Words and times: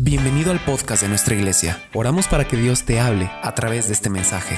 Bienvenido 0.00 0.52
al 0.52 0.64
podcast 0.64 1.02
de 1.02 1.08
nuestra 1.08 1.34
iglesia. 1.34 1.90
Oramos 1.92 2.28
para 2.28 2.46
que 2.46 2.56
Dios 2.56 2.84
te 2.84 3.00
hable 3.00 3.28
a 3.42 3.52
través 3.56 3.88
de 3.88 3.94
este 3.94 4.08
mensaje. 4.08 4.56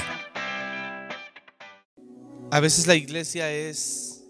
A 2.51 2.59
veces 2.59 2.85
la 2.85 2.93
iglesia 2.93 3.51
es 3.51 4.23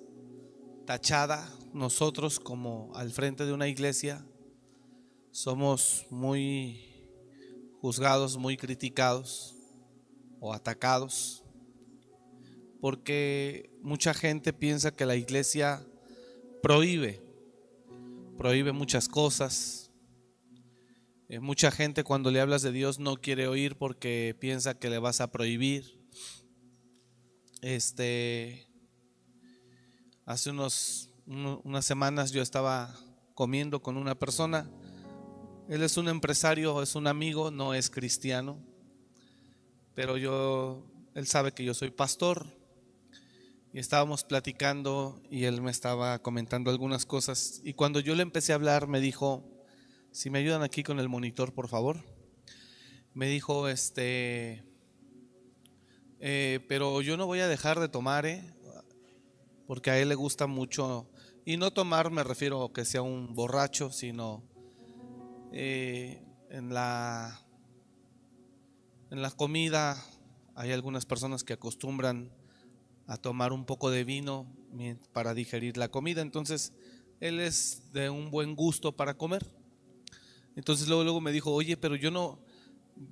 tachada, 0.86 1.54
nosotros 1.74 2.39
como 2.39 2.94
al 2.96 3.12
frente 3.12 3.46
de 3.46 3.52
una 3.52 3.68
iglesia 3.68 4.26
somos 5.32 6.08
muy 6.10 6.79
juzgados, 7.82 8.38
muy 8.38 8.55
criticados 8.55 9.57
o 10.39 10.54
atacados, 10.54 11.43
porque 12.80 13.70
mucha 13.82 14.14
gente 14.14 14.54
piensa 14.54 14.96
que 14.96 15.05
la 15.05 15.18
iglesia 15.18 15.86
prohíbe, 16.64 17.21
prohíbe 18.38 18.71
muchas 18.71 19.09
cosas, 19.09 19.80
eh, 21.32 21.39
mucha 21.39 21.71
gente 21.71 22.04
cuando 22.04 22.29
le 22.29 22.41
hablas 22.41 22.61
de 22.61 22.74
Dios 22.74 23.00
no 23.00 23.15
quiere 23.15 23.47
oír 23.47 23.78
porque 23.78 24.36
piensa 24.37 24.78
que 24.78 24.89
le 24.89 25.00
vas 25.00 25.21
a 25.21 25.32
prohibir. 25.32 25.97
Este, 27.61 28.68
hace 30.25 30.50
unos, 30.50 31.09
unas 31.25 31.86
semanas 31.86 32.33
yo 32.33 32.42
estaba 32.42 32.94
comiendo 33.33 33.81
con 33.81 33.95
una 33.95 34.14
persona. 34.14 34.70
Él 35.70 35.83
es 35.83 35.95
un 35.95 36.09
empresario, 36.09 36.81
es 36.81 36.95
un 36.95 37.08
amigo, 37.08 37.50
no 37.50 37.73
es 37.73 37.89
cristiano. 37.89 38.59
Pero 39.95 40.17
yo, 40.17 40.86
él 41.16 41.28
sabe 41.28 41.53
que 41.53 41.64
yo 41.64 41.73
soy 41.73 41.92
pastor. 41.92 42.45
Y 43.72 43.80
estábamos 43.80 44.25
platicando 44.25 45.22
y 45.31 45.45
él 45.45 45.61
me 45.61 45.72
estaba 45.72 46.20
comentando 46.20 46.72
algunas 46.72 47.06
cosas. 47.06 47.61
Y 47.64 47.72
cuando 47.72 48.02
yo 48.02 48.16
le 48.16 48.23
empecé 48.23 48.52
a 48.52 48.56
hablar, 48.56 48.88
me 48.88 49.00
dijo, 49.00 49.61
si 50.11 50.30
me 50.30 50.39
ayudan 50.39 50.61
aquí 50.61 50.83
con 50.83 51.00
el 51.00 51.09
monitor, 51.09 51.53
por 51.53 51.67
favor. 51.67 52.03
Me 53.14 53.28
dijo, 53.28 53.67
este, 53.67 54.64
eh, 56.20 56.59
pero 56.67 57.02
yo 57.02 57.17
no 57.17 57.26
voy 57.26 57.40
a 57.40 57.48
dejar 57.48 57.80
de 57.80 57.90
tomar, 57.90 58.26
¿eh? 58.26 58.54
porque 59.67 59.89
a 59.89 60.00
él 60.00 60.09
le 60.09 60.16
gusta 60.16 60.48
mucho, 60.48 61.09
y 61.45 61.56
no 61.56 61.72
tomar 61.72 62.12
me 62.12 62.23
refiero 62.23 62.64
a 62.64 62.73
que 62.73 62.84
sea 62.84 63.02
un 63.02 63.34
borracho, 63.34 63.89
sino 63.89 64.44
eh, 65.54 66.22
en, 66.50 66.73
la, 66.73 67.42
en 69.12 69.22
la 69.22 69.32
comida 69.32 70.04
hay 70.56 70.73
algunas 70.73 71.06
personas 71.06 71.45
que 71.45 71.54
acostumbran 71.54 72.34
a 73.08 73.16
tomar 73.17 73.54
un 73.54 73.66
poco 73.66 73.89
de 73.89 74.04
vino 74.04 74.45
para 75.14 75.34
digerir 75.34 75.78
la 75.78 75.88
comida, 75.88 76.22
entonces 76.22 76.73
él 77.22 77.39
es 77.39 77.92
de 77.94 78.09
un 78.09 78.30
buen 78.30 78.56
gusto 78.56 78.92
para 78.92 79.17
comer. 79.17 79.61
Entonces 80.62 80.88
luego, 80.88 81.04
luego 81.04 81.22
me 81.22 81.31
dijo, 81.31 81.52
oye, 81.52 81.76
pero 81.76 81.95
yo 81.95 82.12
no, 82.12 82.38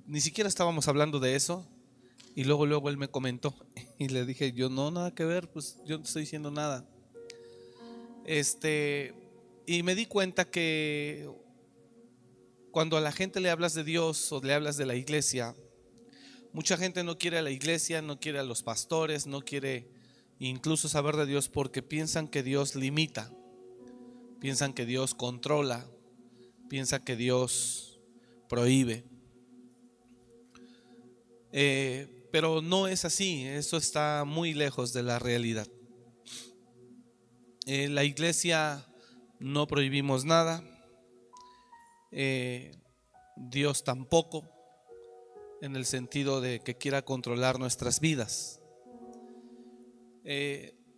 ni 0.06 0.20
siquiera 0.20 0.46
estábamos 0.46 0.86
hablando 0.86 1.18
de 1.18 1.34
eso. 1.34 1.66
Y 2.36 2.44
luego, 2.44 2.64
luego 2.64 2.88
él 2.90 2.96
me 2.96 3.08
comentó 3.08 3.56
y 3.98 4.06
le 4.06 4.24
dije, 4.24 4.52
yo 4.52 4.68
no, 4.68 4.92
nada 4.92 5.12
que 5.16 5.24
ver, 5.24 5.50
pues 5.50 5.76
yo 5.84 5.98
no 5.98 6.04
estoy 6.04 6.22
diciendo 6.22 6.52
nada. 6.52 6.88
Este, 8.24 9.14
y 9.66 9.82
me 9.82 9.96
di 9.96 10.06
cuenta 10.06 10.48
que 10.48 11.28
cuando 12.70 12.96
a 12.96 13.00
la 13.00 13.10
gente 13.10 13.40
le 13.40 13.50
hablas 13.50 13.74
de 13.74 13.82
Dios 13.82 14.30
o 14.30 14.40
le 14.40 14.54
hablas 14.54 14.76
de 14.76 14.86
la 14.86 14.94
iglesia, 14.94 15.56
mucha 16.52 16.76
gente 16.76 17.02
no 17.02 17.18
quiere 17.18 17.38
a 17.38 17.42
la 17.42 17.50
iglesia, 17.50 18.00
no 18.00 18.20
quiere 18.20 18.38
a 18.38 18.44
los 18.44 18.62
pastores, 18.62 19.26
no 19.26 19.40
quiere 19.40 19.88
incluso 20.38 20.88
saber 20.88 21.16
de 21.16 21.26
Dios 21.26 21.48
porque 21.48 21.82
piensan 21.82 22.28
que 22.28 22.44
Dios 22.44 22.76
limita, 22.76 23.32
piensan 24.38 24.72
que 24.72 24.86
Dios 24.86 25.16
controla, 25.16 25.84
piensa 26.70 27.02
que 27.02 27.16
Dios 27.16 28.00
prohíbe. 28.48 29.04
Eh, 31.50 32.28
pero 32.30 32.62
no 32.62 32.86
es 32.86 33.04
así, 33.04 33.44
eso 33.44 33.76
está 33.76 34.22
muy 34.24 34.54
lejos 34.54 34.92
de 34.92 35.02
la 35.02 35.18
realidad. 35.18 35.66
Eh, 37.66 37.88
la 37.88 38.04
iglesia 38.04 38.86
no 39.40 39.66
prohibimos 39.66 40.24
nada, 40.24 40.62
eh, 42.12 42.70
Dios 43.36 43.82
tampoco, 43.82 44.48
en 45.62 45.74
el 45.74 45.84
sentido 45.84 46.40
de 46.40 46.60
que 46.60 46.78
quiera 46.78 47.02
controlar 47.02 47.58
nuestras 47.58 47.98
vidas. 47.98 48.60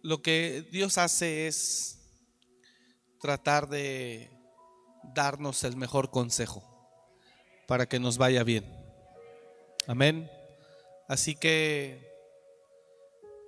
lo 0.05 0.21
que 0.21 0.67
Dios 0.71 0.99
hace 0.99 1.47
es 1.47 1.97
tratar 3.21 3.69
de 3.69 4.42
darnos 5.15 5.65
el 5.65 5.77
mejor 5.77 6.11
consejo 6.11 6.63
para 7.67 7.87
que 7.87 7.99
nos 7.99 8.19
vaya 8.19 8.45
bien. 8.45 8.65
Amén. 9.87 10.31
Así 11.09 11.35
que 11.35 12.11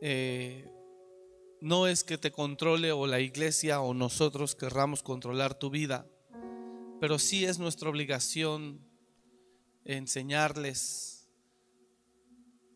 eh, 0.00 0.69
no 1.60 1.87
es 1.87 2.04
que 2.04 2.19
te 2.19 2.31
controle 2.31 2.92
o 2.92 3.06
la 3.06 3.20
iglesia 3.20 3.81
o 3.81 3.94
nosotros 3.94 4.54
querramos 4.54 5.03
controlar 5.03 5.54
tu 5.54 5.70
vida, 5.70 6.06
pero 7.00 7.19
sí 7.19 7.44
es 7.44 7.59
nuestra 7.59 7.88
obligación 7.88 8.81
enseñarles 9.84 11.28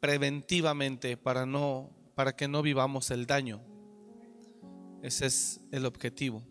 preventivamente 0.00 1.16
para 1.16 1.47
no 1.47 1.91
para 2.15 2.34
que 2.34 2.49
no 2.49 2.62
vivamos 2.62 3.12
el 3.12 3.27
daño. 3.27 3.60
Ese 5.03 5.27
es 5.27 5.60
el 5.71 5.87
objetivo. 5.87 6.43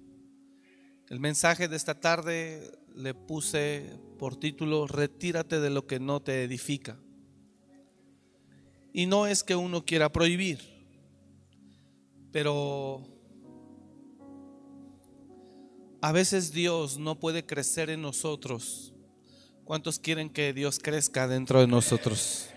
El 1.10 1.22
mensaje 1.22 1.70
de 1.70 1.78
esta 1.78 2.00
tarde 2.00 2.70
le 2.94 3.14
puse 3.14 3.98
por 4.20 4.36
título, 4.36 4.88
retírate 4.88 5.62
de 5.62 5.70
lo 5.70 5.88
que 5.88 6.02
no 6.02 6.22
te 6.22 6.44
edifica. 6.44 6.98
Y 8.92 9.06
no 9.06 9.26
es 9.26 9.44
que 9.44 9.56
uno 9.56 9.86
quiera 9.86 10.12
prohibir, 10.12 10.60
pero 12.32 13.08
a 16.02 16.12
veces 16.12 16.52
Dios 16.52 16.98
no 16.98 17.20
puede 17.20 17.46
crecer 17.46 17.90
en 17.90 18.02
nosotros. 18.02 18.94
¿Cuántos 19.64 20.00
quieren 20.00 20.30
que 20.30 20.52
Dios 20.52 20.78
crezca 20.78 21.28
dentro 21.28 21.62
de 21.62 21.68
nosotros? 21.68 22.50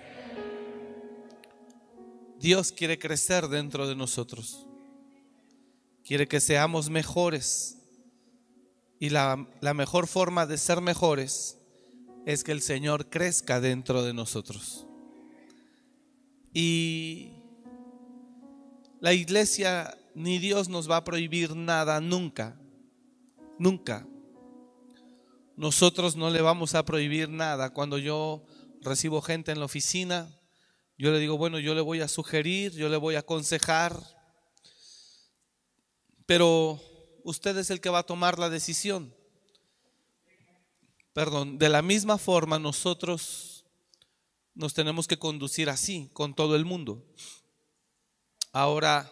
Dios 2.40 2.72
quiere 2.72 2.98
crecer 2.98 3.46
dentro 3.46 3.86
de 3.86 3.94
nosotros. 3.94 4.66
Quiere 6.02 6.26
que 6.26 6.40
seamos 6.40 6.88
mejores 6.90 7.79
y 9.02 9.08
la, 9.08 9.48
mejor 9.74 10.06
forma 10.06 10.44
de 10.46 10.58
ser 10.58 10.82
mejores 10.82 11.56
es 12.26 12.44
que 12.44 12.52
el 12.52 12.60
Señor 12.60 13.08
crezca 13.08 13.58
dentro 13.58 14.02
de 14.02 14.12
nosotros. 14.12 14.86
Y 16.52 17.32
la 19.00 19.14
iglesia 19.14 19.96
ni 20.14 20.38
Dios 20.38 20.68
nos 20.68 20.88
va 20.88 20.96
a 20.96 21.04
prohibir 21.04 21.56
nada 21.56 21.98
nunca, 22.02 22.60
nunca. 23.58 24.06
Nosotros 25.56 26.14
no 26.14 26.28
le 26.28 26.42
vamos 26.42 26.74
a 26.74 26.84
prohibir 26.84 27.30
nada. 27.30 27.70
Cuando 27.70 27.96
yo 27.96 28.44
recibo 28.82 29.22
gente 29.22 29.50
en 29.50 29.60
la 29.60 29.64
oficina, 29.64 30.28
yo 30.98 31.10
le 31.10 31.20
digo, 31.20 31.38
bueno, 31.38 31.58
yo 31.58 31.74
le 31.74 31.80
voy 31.80 32.02
a 32.02 32.08
sugerir, 32.08 32.72
yo 32.72 32.90
le 32.90 32.98
voy 32.98 33.14
a 33.14 33.20
aconsejar, 33.20 33.98
pero 36.26 36.82
usted 37.24 37.56
es 37.58 37.70
el 37.70 37.80
que 37.80 37.90
va 37.90 38.00
a 38.00 38.06
tomar 38.06 38.38
la 38.38 38.50
decisión. 38.50 39.14
Perdón, 41.12 41.58
de 41.58 41.68
la 41.68 41.82
misma 41.82 42.18
forma 42.18 42.58
nosotros 42.58 43.64
nos 44.54 44.74
tenemos 44.74 45.08
que 45.08 45.18
conducir 45.18 45.68
así 45.70 46.10
con 46.12 46.34
todo 46.34 46.56
el 46.56 46.64
mundo. 46.64 47.04
Ahora, 48.52 49.10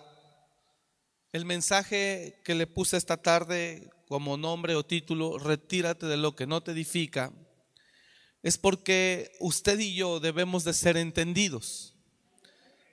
el 1.32 1.44
mensaje 1.44 2.40
que 2.44 2.54
le 2.54 2.66
puse 2.66 2.96
esta 2.96 3.16
tarde 3.16 3.90
como 4.08 4.36
nombre 4.36 4.74
o 4.74 4.84
título, 4.84 5.38
retírate 5.38 6.06
de 6.06 6.16
lo 6.16 6.34
que 6.34 6.46
no 6.46 6.62
te 6.62 6.72
edifica, 6.72 7.32
es 8.42 8.56
porque 8.56 9.32
usted 9.40 9.78
y 9.78 9.94
yo 9.94 10.20
debemos 10.20 10.64
de 10.64 10.72
ser 10.72 10.96
entendidos. 10.96 11.94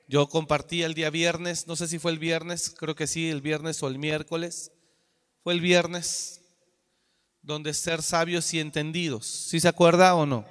Yo 0.07 0.27
compartí 0.27 0.83
el 0.83 0.93
día 0.93 1.09
viernes, 1.09 1.67
no 1.67 1.75
sé 1.75 1.87
si 1.87 1.97
fue 1.97 2.11
el 2.11 2.19
viernes, 2.19 2.69
creo 2.69 2.95
que 2.95 3.07
sí, 3.07 3.29
el 3.29 3.41
viernes 3.41 3.81
o 3.81 3.87
el 3.87 3.97
miércoles, 3.97 4.71
fue 5.45 5.53
el 5.53 5.61
viernes, 5.61 6.41
donde 7.43 7.75
ser 7.75 8.01
sabios 8.01 8.51
y 8.55 8.59
entendidos. 8.59 9.27
¿Sí 9.27 9.59
se 9.59 9.67
acuerda 9.67 10.15
o 10.15 10.25
no? 10.25 10.43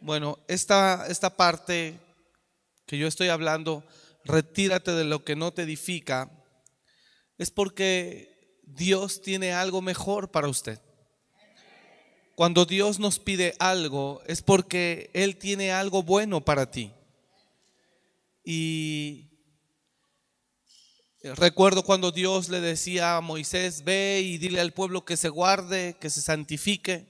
Bueno, 0.00 0.40
esta, 0.48 1.06
esta 1.08 1.36
parte 1.36 2.00
que 2.84 2.98
yo 2.98 3.06
estoy 3.06 3.28
hablando, 3.28 3.84
retírate 4.24 4.90
de 4.90 5.04
lo 5.04 5.22
que 5.22 5.36
no 5.36 5.52
te 5.52 5.62
edifica, 5.62 6.28
es 7.38 7.52
porque 7.52 8.58
Dios 8.64 9.22
tiene 9.22 9.52
algo 9.52 9.80
mejor 9.80 10.32
para 10.32 10.48
usted. 10.48 10.80
Cuando 12.34 12.64
Dios 12.64 12.98
nos 12.98 13.20
pide 13.20 13.54
algo, 13.60 14.20
es 14.26 14.42
porque 14.42 15.10
Él 15.14 15.36
tiene 15.36 15.70
algo 15.70 16.02
bueno 16.02 16.40
para 16.40 16.72
ti. 16.72 16.92
Y 18.44 19.31
Recuerdo 21.22 21.84
cuando 21.84 22.10
Dios 22.10 22.48
le 22.48 22.60
decía 22.60 23.16
a 23.16 23.20
Moisés, 23.20 23.84
ve 23.84 24.20
y 24.24 24.38
dile 24.38 24.60
al 24.60 24.72
pueblo 24.72 25.04
que 25.04 25.16
se 25.16 25.28
guarde, 25.28 25.96
que 26.00 26.10
se 26.10 26.20
santifique. 26.20 27.06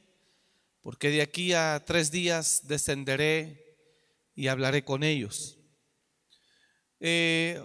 porque 0.82 1.10
de 1.10 1.22
aquí 1.22 1.52
a 1.52 1.82
tres 1.86 2.10
días 2.10 2.62
descenderé 2.64 3.78
y 4.34 4.48
hablaré 4.48 4.84
con 4.84 5.04
ellos. 5.04 5.56
Eh, 6.98 7.62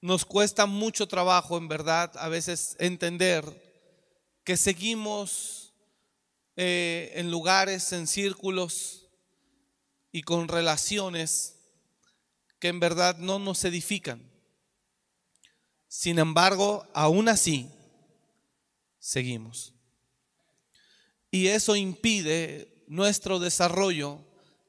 nos 0.00 0.24
cuesta 0.24 0.66
mucho 0.66 1.06
trabajo, 1.06 1.56
en 1.56 1.68
verdad, 1.68 2.10
a 2.16 2.28
veces 2.28 2.76
entender 2.80 3.44
que 4.42 4.56
seguimos 4.56 5.72
eh, 6.56 7.12
en 7.14 7.30
lugares, 7.30 7.92
en 7.92 8.08
círculos 8.08 9.06
y 10.10 10.22
con 10.22 10.48
relaciones 10.48 11.60
que 12.58 12.68
en 12.68 12.80
verdad 12.80 13.18
no 13.18 13.38
nos 13.38 13.64
edifican. 13.64 14.29
Sin 15.92 16.20
embargo, 16.20 16.86
aún 16.94 17.28
así, 17.28 17.68
seguimos. 19.00 19.74
Y 21.32 21.48
eso 21.48 21.74
impide 21.74 22.84
nuestro 22.86 23.40
desarrollo 23.40 24.20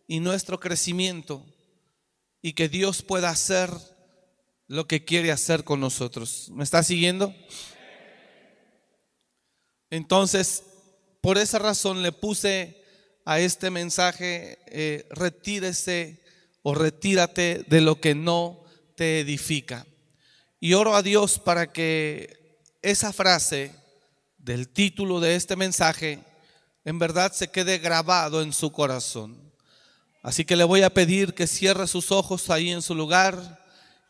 y 0.07 0.19
nuestro 0.19 0.59
crecimiento 0.59 1.45
y 2.41 2.53
que 2.53 2.69
Dios 2.69 3.03
pueda 3.03 3.29
hacer 3.29 3.69
lo 4.65 4.88
que 4.88 5.06
quiere 5.06 5.31
hacer 5.31 5.63
con 5.63 5.79
nosotros. 5.79 6.50
¿Me 6.50 6.63
está 6.63 6.81
siguiendo? 6.81 7.35
Entonces, 9.91 10.63
por 11.21 11.38
esa 11.38 11.59
razón 11.59 12.01
le 12.01 12.13
puse 12.13 12.83
a 13.25 13.39
este 13.39 13.69
mensaje, 13.69 14.57
eh, 14.65 15.07
retírese 15.12 16.19
o 16.63 16.73
retírate 16.73 17.63
de 17.68 17.81
lo 17.81 18.01
que 18.01 18.15
no 18.15 18.63
te 18.95 19.19
edifica. 19.19 19.85
Y 20.63 20.75
oro 20.75 20.95
a 20.95 21.01
Dios 21.01 21.39
para 21.39 21.73
que 21.73 22.59
esa 22.83 23.11
frase 23.11 23.73
del 24.37 24.69
título 24.69 25.19
de 25.19 25.35
este 25.35 25.55
mensaje 25.55 26.19
en 26.85 26.99
verdad 26.99 27.31
se 27.31 27.49
quede 27.49 27.79
grabado 27.79 28.43
en 28.43 28.53
su 28.53 28.71
corazón. 28.71 29.51
Así 30.21 30.45
que 30.45 30.55
le 30.55 30.63
voy 30.63 30.83
a 30.83 30.93
pedir 30.93 31.33
que 31.33 31.47
cierre 31.47 31.87
sus 31.87 32.11
ojos 32.11 32.51
ahí 32.51 32.69
en 32.69 32.83
su 32.83 32.93
lugar 32.93 33.59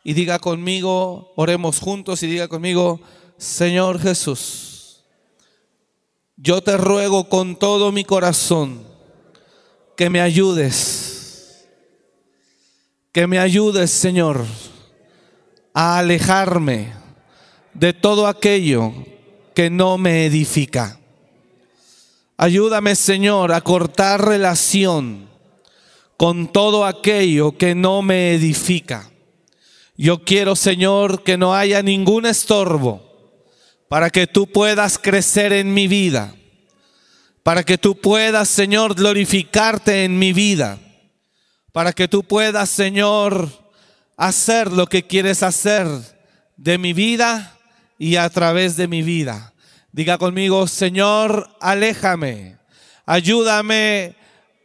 y 0.03 0.11
diga 0.11 0.39
conmigo, 0.39 1.31
oremos 1.37 1.79
juntos 1.79 2.21
y 2.21 2.27
diga 2.27 2.49
conmigo, 2.49 2.99
Señor 3.37 3.97
Jesús, 3.99 5.05
yo 6.35 6.61
te 6.61 6.75
ruego 6.75 7.29
con 7.29 7.57
todo 7.57 7.93
mi 7.93 8.03
corazón 8.03 8.85
que 9.95 10.09
me 10.09 10.19
ayudes, 10.19 11.65
que 13.13 13.25
me 13.25 13.39
ayudes, 13.39 13.89
Señor, 13.89 14.45
a 15.73 15.99
alejarme 15.99 16.93
de 17.73 17.93
todo 17.93 18.27
aquello 18.27 18.93
que 19.53 19.69
no 19.69 19.97
me 19.97 20.25
edifica. 20.25 20.99
Ayúdame, 22.37 22.95
Señor, 22.95 23.51
a 23.53 23.61
cortar 23.61 24.25
relación 24.25 25.29
con 26.17 26.51
todo 26.51 26.85
aquello 26.85 27.57
que 27.57 27.75
no 27.75 28.01
me 28.01 28.33
edifica. 28.33 29.11
Yo 29.95 30.23
quiero, 30.23 30.55
Señor, 30.55 31.23
que 31.23 31.37
no 31.37 31.53
haya 31.53 31.83
ningún 31.83 32.25
estorbo 32.25 33.11
para 33.87 34.09
que 34.09 34.25
tú 34.25 34.47
puedas 34.47 34.97
crecer 34.97 35.53
en 35.53 35.73
mi 35.73 35.87
vida, 35.87 36.33
para 37.43 37.63
que 37.63 37.77
tú 37.77 37.95
puedas, 37.99 38.49
Señor, 38.49 38.95
glorificarte 38.95 40.03
en 40.03 40.17
mi 40.17 40.33
vida, 40.33 40.79
para 41.71 41.93
que 41.93 42.07
tú 42.07 42.23
puedas, 42.23 42.69
Señor, 42.69 43.49
hacer 44.21 44.71
lo 44.71 44.85
que 44.85 45.07
quieres 45.07 45.41
hacer 45.41 45.87
de 46.55 46.77
mi 46.77 46.93
vida 46.93 47.57
y 47.97 48.17
a 48.17 48.29
través 48.29 48.77
de 48.77 48.87
mi 48.87 49.01
vida. 49.01 49.55
Diga 49.91 50.19
conmigo, 50.19 50.67
Señor, 50.67 51.49
aléjame, 51.59 52.59
ayúdame 53.07 54.15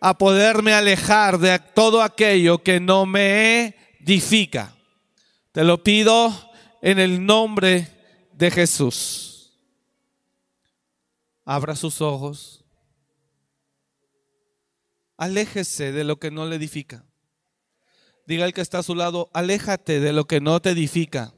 a 0.03 0.19
poderme 0.19 0.75
alejar 0.75 1.39
de 1.39 1.59
todo 1.59 2.03
aquello 2.03 2.63
que 2.63 2.81
no 2.81 3.07
me 3.07 3.75
edifica. 4.01 4.77
Te 5.53 5.65
lo 5.65 5.83
pido 5.83 6.31
en 6.83 6.99
el 6.99 7.25
nombre 7.25 7.89
de 8.35 8.51
Jesús. 8.51 9.55
Abra 11.47 11.75
sus 11.77 12.03
ojos. 12.03 12.63
Aléjese 15.17 15.93
de 15.93 16.05
lo 16.05 16.19
que 16.19 16.31
no 16.31 16.45
le 16.45 16.57
edifica. 16.57 17.07
Diga 18.27 18.45
el 18.45 18.53
que 18.53 18.61
está 18.61 18.79
a 18.79 18.83
su 18.83 18.97
lado, 18.97 19.31
aléjate 19.33 20.01
de 20.01 20.13
lo 20.13 20.27
que 20.27 20.41
no 20.41 20.61
te 20.61 20.71
edifica. 20.71 21.33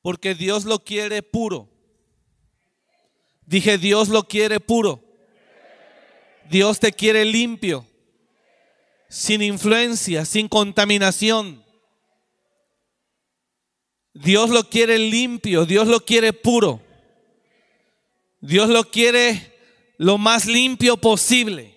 Porque 0.00 0.34
Dios 0.34 0.64
lo 0.64 0.82
quiere 0.82 1.22
puro. 1.22 1.68
Dije, 3.46 3.76
Dios 3.76 4.08
lo 4.08 4.24
quiere 4.24 4.58
puro. 4.58 5.04
Dios 6.50 6.80
te 6.80 6.92
quiere 6.92 7.24
limpio, 7.24 7.86
sin 9.08 9.42
influencia, 9.42 10.24
sin 10.24 10.48
contaminación. 10.48 11.62
Dios 14.12 14.50
lo 14.50 14.68
quiere 14.68 14.98
limpio, 14.98 15.66
Dios 15.66 15.86
lo 15.86 16.04
quiere 16.04 16.32
puro. 16.32 16.80
Dios 18.40 18.68
lo 18.68 18.84
quiere 18.84 19.51
lo 19.98 20.18
más 20.18 20.46
limpio 20.46 20.96
posible. 20.96 21.74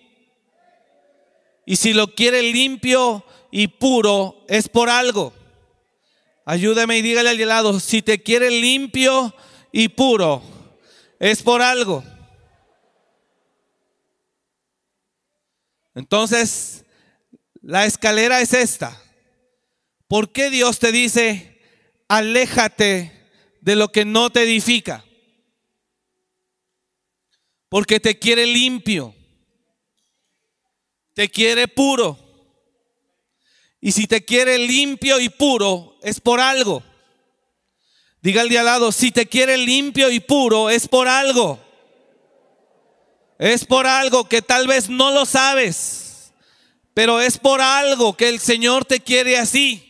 Y 1.64 1.76
si 1.76 1.92
lo 1.92 2.14
quiere 2.14 2.42
limpio 2.42 3.24
y 3.50 3.68
puro, 3.68 4.44
es 4.48 4.68
por 4.68 4.88
algo. 4.88 5.32
Ayúdame 6.44 6.98
y 6.98 7.02
dígale 7.02 7.30
al 7.30 7.48
lado, 7.48 7.80
si 7.80 8.02
te 8.02 8.22
quiere 8.22 8.50
limpio 8.50 9.34
y 9.72 9.88
puro, 9.88 10.42
es 11.18 11.42
por 11.42 11.60
algo. 11.60 12.04
Entonces, 15.96 16.84
la 17.62 17.84
escalera 17.86 18.40
es 18.40 18.52
esta. 18.52 18.96
¿Por 20.06 20.30
qué 20.30 20.50
Dios 20.50 20.78
te 20.78 20.92
dice, 20.92 21.60
aléjate 22.06 23.12
de 23.60 23.74
lo 23.74 23.88
que 23.88 24.04
no 24.04 24.30
te 24.30 24.42
edifica? 24.42 25.04
Porque 27.68 28.00
te 28.00 28.18
quiere 28.18 28.46
limpio, 28.46 29.14
te 31.14 31.28
quiere 31.28 31.68
puro. 31.68 32.18
Y 33.80 33.92
si 33.92 34.06
te 34.06 34.24
quiere 34.24 34.58
limpio 34.58 35.20
y 35.20 35.28
puro, 35.28 35.98
es 36.02 36.20
por 36.20 36.40
algo. 36.40 36.82
Diga 38.22 38.42
al 38.42 38.48
de 38.48 38.58
al 38.58 38.66
lado, 38.66 38.92
si 38.92 39.12
te 39.12 39.26
quiere 39.26 39.56
limpio 39.56 40.10
y 40.10 40.20
puro, 40.20 40.70
es 40.70 40.88
por 40.88 41.06
algo. 41.06 41.60
Es 43.38 43.64
por 43.64 43.86
algo 43.86 44.28
que 44.28 44.42
tal 44.42 44.66
vez 44.66 44.88
no 44.88 45.10
lo 45.10 45.26
sabes, 45.26 46.32
pero 46.94 47.20
es 47.20 47.38
por 47.38 47.60
algo 47.60 48.16
que 48.16 48.28
el 48.28 48.40
Señor 48.40 48.84
te 48.84 49.00
quiere 49.00 49.38
así. 49.38 49.82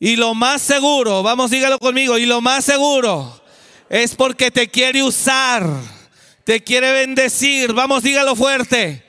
Y 0.00 0.16
lo 0.16 0.34
más 0.34 0.60
seguro, 0.60 1.22
vamos, 1.22 1.50
dígalo 1.50 1.78
conmigo, 1.78 2.18
y 2.18 2.26
lo 2.26 2.40
más 2.40 2.64
seguro 2.64 3.40
es 3.88 4.16
porque 4.16 4.50
te 4.50 4.68
quiere 4.68 5.02
usar, 5.02 5.64
te 6.44 6.62
quiere 6.62 6.92
bendecir, 6.92 7.72
vamos, 7.72 8.02
dígalo 8.02 8.36
fuerte. 8.36 9.02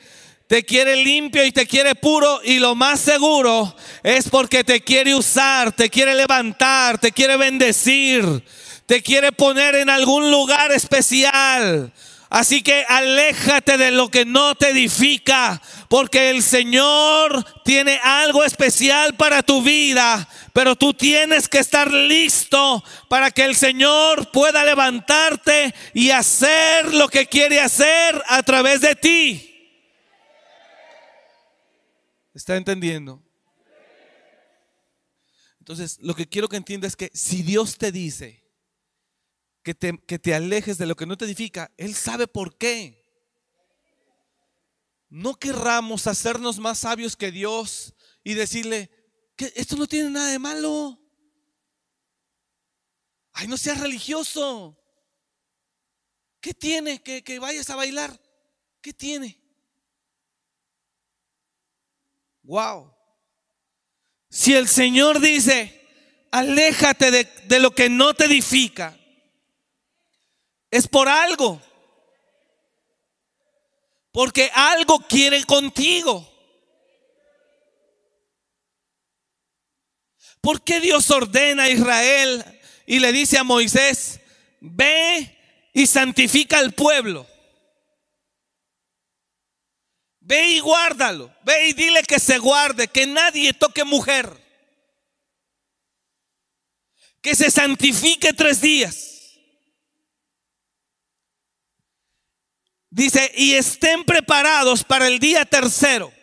Te 0.47 0.63
quiere 0.63 0.95
limpio 0.95 1.43
y 1.43 1.51
te 1.51 1.65
quiere 1.65 1.95
puro 1.95 2.39
y 2.43 2.59
lo 2.59 2.75
más 2.75 2.99
seguro 2.99 3.75
es 4.03 4.29
porque 4.29 4.63
te 4.63 4.79
quiere 4.81 5.15
usar, 5.15 5.71
te 5.71 5.89
quiere 5.89 6.13
levantar, 6.13 6.99
te 6.99 7.11
quiere 7.11 7.35
bendecir, 7.35 8.43
te 8.85 9.01
quiere 9.01 9.31
poner 9.31 9.73
en 9.75 9.89
algún 9.89 10.29
lugar 10.29 10.71
especial. 10.71 11.91
Así 12.29 12.61
que 12.61 12.83
aléjate 12.87 13.77
de 13.77 13.91
lo 13.91 14.09
que 14.09 14.25
no 14.25 14.55
te 14.55 14.69
edifica, 14.69 15.61
porque 15.89 16.31
el 16.31 16.41
Señor 16.41 17.45
tiene 17.63 17.99
algo 18.03 18.43
especial 18.43 19.15
para 19.15 19.43
tu 19.43 19.61
vida, 19.61 20.27
pero 20.53 20.75
tú 20.75 20.93
tienes 20.93 21.47
que 21.47 21.59
estar 21.59 21.91
listo 21.91 22.83
para 23.09 23.31
que 23.31 23.43
el 23.43 23.55
Señor 23.55 24.31
pueda 24.31 24.65
levantarte 24.65 25.73
y 25.93 26.09
hacer 26.09 26.93
lo 26.93 27.07
que 27.07 27.27
quiere 27.27 27.61
hacer 27.61 28.21
a 28.27 28.41
través 28.43 28.81
de 28.81 28.95
ti. 28.95 29.51
¿Está 32.33 32.57
entendiendo? 32.57 33.23
Entonces, 35.59 35.97
lo 36.01 36.13
que 36.13 36.27
quiero 36.27 36.47
que 36.47 36.57
entiendas 36.57 36.89
es 36.91 36.95
que 36.95 37.11
si 37.13 37.41
Dios 37.41 37.77
te 37.77 37.91
dice, 37.91 38.44
que 39.65 40.19
te, 40.19 40.35
alejes 40.35 40.77
de 40.77 40.85
lo 40.85 40.95
que 40.95 41.07
no 41.07 41.17
te 41.17 41.25
edifica, 41.25 41.71
Él 41.75 41.95
sabe 41.95 42.27
por 42.27 42.55
qué. 42.55 43.03
No 45.09 45.39
querramos 45.39 46.05
hacernos 46.05 46.59
más 46.59 46.79
sabios 46.79 47.15
que 47.15 47.31
Dios 47.31 47.95
y 48.23 48.35
decirle 48.35 48.91
que 49.35 49.51
esto 49.55 49.75
no 49.75 49.87
tiene 49.87 50.11
nada 50.11 50.29
de 50.29 50.37
malo. 50.37 50.99
Ay, 53.33 53.47
no 53.47 53.57
seas 53.57 53.79
religioso. 53.79 54.79
¿Qué 56.39 56.53
tiene 56.53 57.01
que, 57.01 57.23
que 57.23 57.39
vayas 57.39 57.67
a 57.71 57.75
bailar? 57.75 58.21
¿Qué 58.81 58.93
tiene? 58.93 59.41
Wow. 62.43 62.93
Si 64.29 64.53
el 64.53 64.67
Señor 64.67 65.19
dice, 65.19 65.87
aléjate 66.29 67.09
de, 67.09 67.23
de 67.47 67.59
lo 67.59 67.73
que 67.73 67.89
no 67.89 68.13
te 68.13 68.25
edifica, 68.25 68.95
es 70.71 70.87
por 70.87 71.07
algo. 71.07 71.61
Porque 74.11 74.49
algo 74.53 74.99
quiere 74.99 75.43
contigo. 75.43 76.31
¿Por 80.41 80.63
qué 80.63 80.79
Dios 80.79 81.09
ordena 81.09 81.63
a 81.63 81.69
Israel 81.69 82.45
y 82.85 82.99
le 82.99 83.11
dice 83.11 83.37
a 83.37 83.43
Moisés, 83.43 84.19
ve 84.59 85.35
y 85.73 85.87
santifica 85.87 86.59
al 86.59 86.73
pueblo? 86.73 87.27
Ve 90.19 90.49
y 90.49 90.59
guárdalo. 90.59 91.35
Ve 91.43 91.69
y 91.69 91.73
dile 91.73 92.01
que 92.03 92.19
se 92.19 92.37
guarde, 92.39 92.87
que 92.87 93.05
nadie 93.05 93.53
toque 93.53 93.83
mujer. 93.83 94.31
Que 97.21 97.35
se 97.35 97.51
santifique 97.51 98.33
tres 98.33 98.61
días. 98.61 99.14
Dice, 102.95 103.29
y 103.35 103.55
estén 103.55 104.05
preparados 104.05 104.85
para 104.85 105.07
el 105.07 105.19
día 105.19 105.43
tercero. 105.43 106.13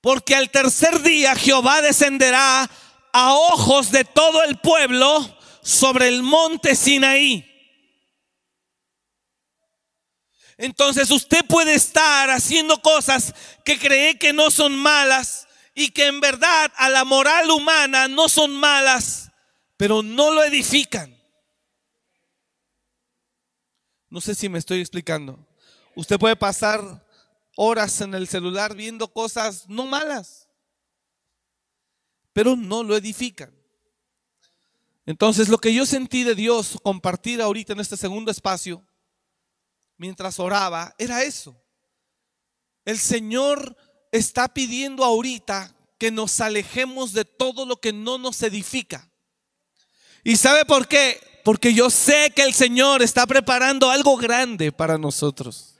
Porque 0.00 0.36
al 0.36 0.50
tercer 0.50 1.02
día 1.02 1.34
Jehová 1.34 1.82
descenderá 1.82 2.70
a 3.12 3.34
ojos 3.34 3.90
de 3.90 4.04
todo 4.04 4.44
el 4.44 4.58
pueblo 4.58 5.36
sobre 5.60 6.06
el 6.06 6.22
monte 6.22 6.76
Sinaí. 6.76 7.44
Entonces 10.58 11.10
usted 11.10 11.44
puede 11.46 11.74
estar 11.74 12.30
haciendo 12.30 12.80
cosas 12.80 13.34
que 13.64 13.80
cree 13.80 14.20
que 14.20 14.32
no 14.32 14.48
son 14.48 14.76
malas 14.76 15.48
y 15.74 15.88
que 15.88 16.06
en 16.06 16.20
verdad 16.20 16.70
a 16.76 16.88
la 16.88 17.04
moral 17.04 17.50
humana 17.50 18.06
no 18.06 18.28
son 18.28 18.54
malas, 18.54 19.32
pero 19.76 20.04
no 20.04 20.30
lo 20.30 20.44
edifican. 20.44 21.20
No 24.12 24.20
sé 24.20 24.34
si 24.34 24.50
me 24.50 24.58
estoy 24.58 24.80
explicando. 24.80 25.38
Usted 25.96 26.18
puede 26.18 26.36
pasar 26.36 27.02
horas 27.56 27.98
en 28.02 28.12
el 28.12 28.28
celular 28.28 28.76
viendo 28.76 29.10
cosas 29.10 29.66
no 29.70 29.86
malas, 29.86 30.50
pero 32.34 32.54
no 32.54 32.82
lo 32.82 32.94
edifican. 32.94 33.50
Entonces 35.06 35.48
lo 35.48 35.56
que 35.56 35.72
yo 35.72 35.86
sentí 35.86 36.24
de 36.24 36.34
Dios 36.34 36.78
compartir 36.82 37.40
ahorita 37.40 37.72
en 37.72 37.80
este 37.80 37.96
segundo 37.96 38.30
espacio 38.30 38.86
mientras 39.96 40.38
oraba 40.38 40.94
era 40.98 41.22
eso. 41.22 41.56
El 42.84 42.98
Señor 42.98 43.78
está 44.10 44.52
pidiendo 44.52 45.06
ahorita 45.06 45.74
que 45.96 46.10
nos 46.10 46.38
alejemos 46.42 47.14
de 47.14 47.24
todo 47.24 47.64
lo 47.64 47.80
que 47.80 47.94
no 47.94 48.18
nos 48.18 48.42
edifica. 48.42 49.10
¿Y 50.22 50.36
sabe 50.36 50.66
por 50.66 50.86
qué? 50.86 51.31
Porque 51.42 51.74
yo 51.74 51.90
sé 51.90 52.32
que 52.34 52.42
el 52.42 52.54
Señor 52.54 53.02
está 53.02 53.26
preparando 53.26 53.90
algo 53.90 54.16
grande 54.16 54.70
para 54.70 54.98
nosotros. 54.98 55.74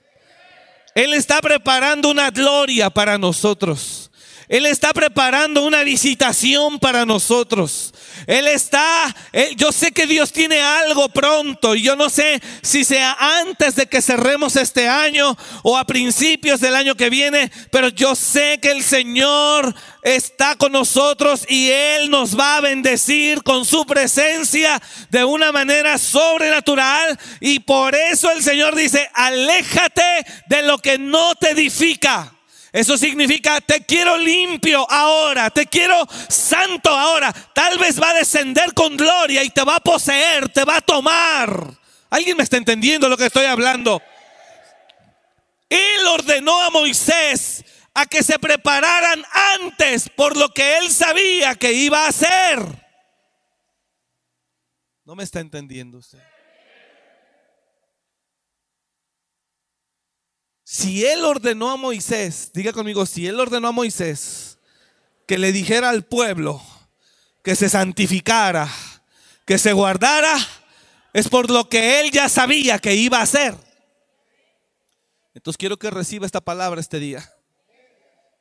Él 0.95 1.13
está 1.13 1.41
preparando 1.41 2.09
una 2.09 2.29
gloria 2.29 2.89
para 2.89 3.17
nosotros. 3.17 4.11
Él 4.47 4.65
está 4.65 4.93
preparando 4.93 5.65
una 5.65 5.83
visitación 5.83 6.79
para 6.79 7.05
nosotros. 7.05 7.93
Él 8.27 8.47
está, 8.47 9.15
yo 9.57 9.71
sé 9.71 9.91
que 9.91 10.07
Dios 10.07 10.31
tiene 10.31 10.61
algo 10.61 11.09
pronto 11.09 11.73
yo 11.83 11.95
no 11.95 12.09
sé 12.09 12.41
si 12.61 12.83
sea 12.83 13.15
antes 13.41 13.75
de 13.75 13.87
que 13.87 14.01
cerremos 14.01 14.55
este 14.55 14.87
año 14.87 15.37
o 15.61 15.77
a 15.77 15.85
principios 15.85 16.59
del 16.59 16.75
año 16.75 16.95
que 16.95 17.09
viene, 17.09 17.51
pero 17.71 17.89
yo 17.89 18.15
sé 18.15 18.59
que 18.61 18.71
el 18.71 18.83
Señor 18.83 19.73
está 20.01 20.55
con 20.55 20.71
nosotros 20.71 21.45
y 21.47 21.69
Él 21.69 22.09
nos 22.09 22.37
va 22.37 22.57
a 22.57 22.61
bendecir 22.61 23.43
con 23.43 23.65
su 23.65 23.85
presencia 23.85 24.81
de 25.09 25.23
una 25.23 25.51
manera 25.51 25.97
sobrenatural 25.97 27.19
y 27.39 27.59
por 27.59 27.95
eso 27.95 28.31
el 28.31 28.43
Señor 28.43 28.75
dice, 28.75 29.09
aléjate 29.13 30.25
de 30.47 30.63
lo 30.63 30.77
que 30.77 30.97
no 30.97 31.35
te 31.35 31.51
edifica. 31.51 32.32
Eso 32.73 32.97
significa, 32.97 33.61
te 33.61 33.85
quiero 33.85 34.17
limpio 34.17 34.89
ahora, 34.89 35.51
te 35.51 35.67
quiero 35.67 36.07
santo 36.27 36.89
ahora. 36.89 37.31
Tal 37.31 37.77
vez 37.77 38.01
va 38.01 38.09
a 38.09 38.15
descender 38.15 38.73
con 38.73 38.97
gloria 38.97 39.43
y 39.43 39.51
te 39.51 39.63
va 39.63 39.75
a 39.75 39.79
poseer, 39.79 40.49
te 40.49 40.65
va 40.65 40.77
a 40.77 40.81
tomar. 40.81 41.77
¿Alguien 42.09 42.35
me 42.35 42.41
está 42.41 42.57
entendiendo 42.57 43.07
lo 43.07 43.15
que 43.15 43.27
estoy 43.27 43.45
hablando? 43.45 44.01
Él 45.69 46.07
ordenó 46.13 46.59
a 46.61 46.71
Moisés 46.71 47.63
a 47.93 48.07
que 48.07 48.23
se 48.23 48.39
prepararan 48.39 49.23
antes 49.61 50.09
por 50.09 50.35
lo 50.35 50.49
que 50.49 50.79
él 50.79 50.89
sabía 50.89 51.53
que 51.53 51.73
iba 51.73 52.05
a 52.05 52.07
hacer. 52.07 52.59
¿No 55.05 55.13
me 55.13 55.23
está 55.23 55.41
entendiendo 55.41 55.99
usted? 55.99 56.32
Si 60.73 61.05
él 61.05 61.23
ordenó 61.23 61.69
a 61.69 61.77
Moisés, 61.77 62.49
diga 62.51 62.73
conmigo, 62.73 63.05
si 63.05 63.27
él 63.27 63.39
ordenó 63.39 63.67
a 63.67 63.71
Moisés 63.71 64.57
que 65.27 65.37
le 65.37 65.51
dijera 65.51 65.91
al 65.91 66.03
pueblo 66.03 66.63
que 67.43 67.55
se 67.55 67.69
santificara, 67.69 68.67
que 69.45 69.59
se 69.59 69.71
guardara, 69.71 70.35
es 71.13 71.29
por 71.29 71.51
lo 71.51 71.69
que 71.69 71.99
él 71.99 72.09
ya 72.09 72.27
sabía 72.27 72.79
que 72.79 72.95
iba 72.95 73.19
a 73.19 73.21
hacer. 73.21 73.55
Entonces 75.35 75.59
quiero 75.59 75.77
que 75.77 75.91
reciba 75.91 76.25
esta 76.25 76.41
palabra 76.41 76.81
este 76.81 76.97
día. 76.97 77.31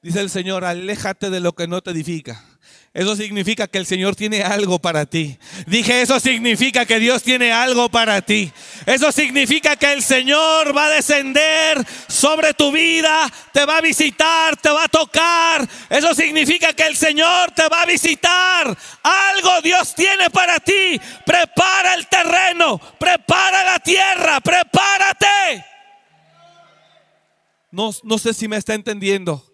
Dice 0.01 0.21
el 0.21 0.31
Señor, 0.31 0.65
aléjate 0.65 1.29
de 1.29 1.41
lo 1.41 1.53
que 1.53 1.69
no 1.69 1.83
te 1.83 1.91
edifica. 1.91 2.43
Eso 2.95 3.17
significa 3.17 3.67
que 3.69 3.79
el 3.79 3.87
Señor 3.87 4.17
tiene 4.17 4.43
algo 4.43 4.79
para 4.79 5.07
ti. 5.07 5.39
Dije, 5.67 6.03
eso 6.03 6.21
significa 6.21 6.85
que 6.85 6.99
Dios 6.99 7.23
tiene 7.23 7.51
algo 7.51 7.89
para 7.89 8.21
ti. 8.21 8.53
Eso 8.85 9.11
significa 9.11 9.77
que 9.77 9.95
el 9.95 10.03
Señor 10.03 10.77
va 10.77 10.87
a 10.87 10.91
descender 10.91 11.83
sobre 12.07 12.53
tu 12.53 12.71
vida, 12.71 13.33
te 13.55 13.65
va 13.65 13.79
a 13.79 13.81
visitar, 13.81 14.59
te 14.59 14.69
va 14.69 14.85
a 14.85 14.89
tocar. 14.89 15.67
Eso 15.89 16.15
significa 16.15 16.75
que 16.75 16.87
el 16.87 16.95
Señor 16.95 17.53
te 17.53 17.67
va 17.67 17.81
a 17.81 17.87
visitar. 17.87 18.77
Algo 19.03 19.63
Dios 19.63 19.95
tiene 19.95 20.29
para 20.29 20.61
ti. 20.61 21.01
Prepara 21.25 21.95
el 21.95 22.07
terreno, 22.09 22.79
prepara 22.99 23.65
la 23.65 23.79
tierra, 23.79 24.39
prepárate. 24.41 25.65
No, 27.71 27.91
no 28.03 28.19
sé 28.19 28.35
si 28.35 28.49
me 28.49 28.59
está 28.59 28.75
entendiendo. 28.75 29.52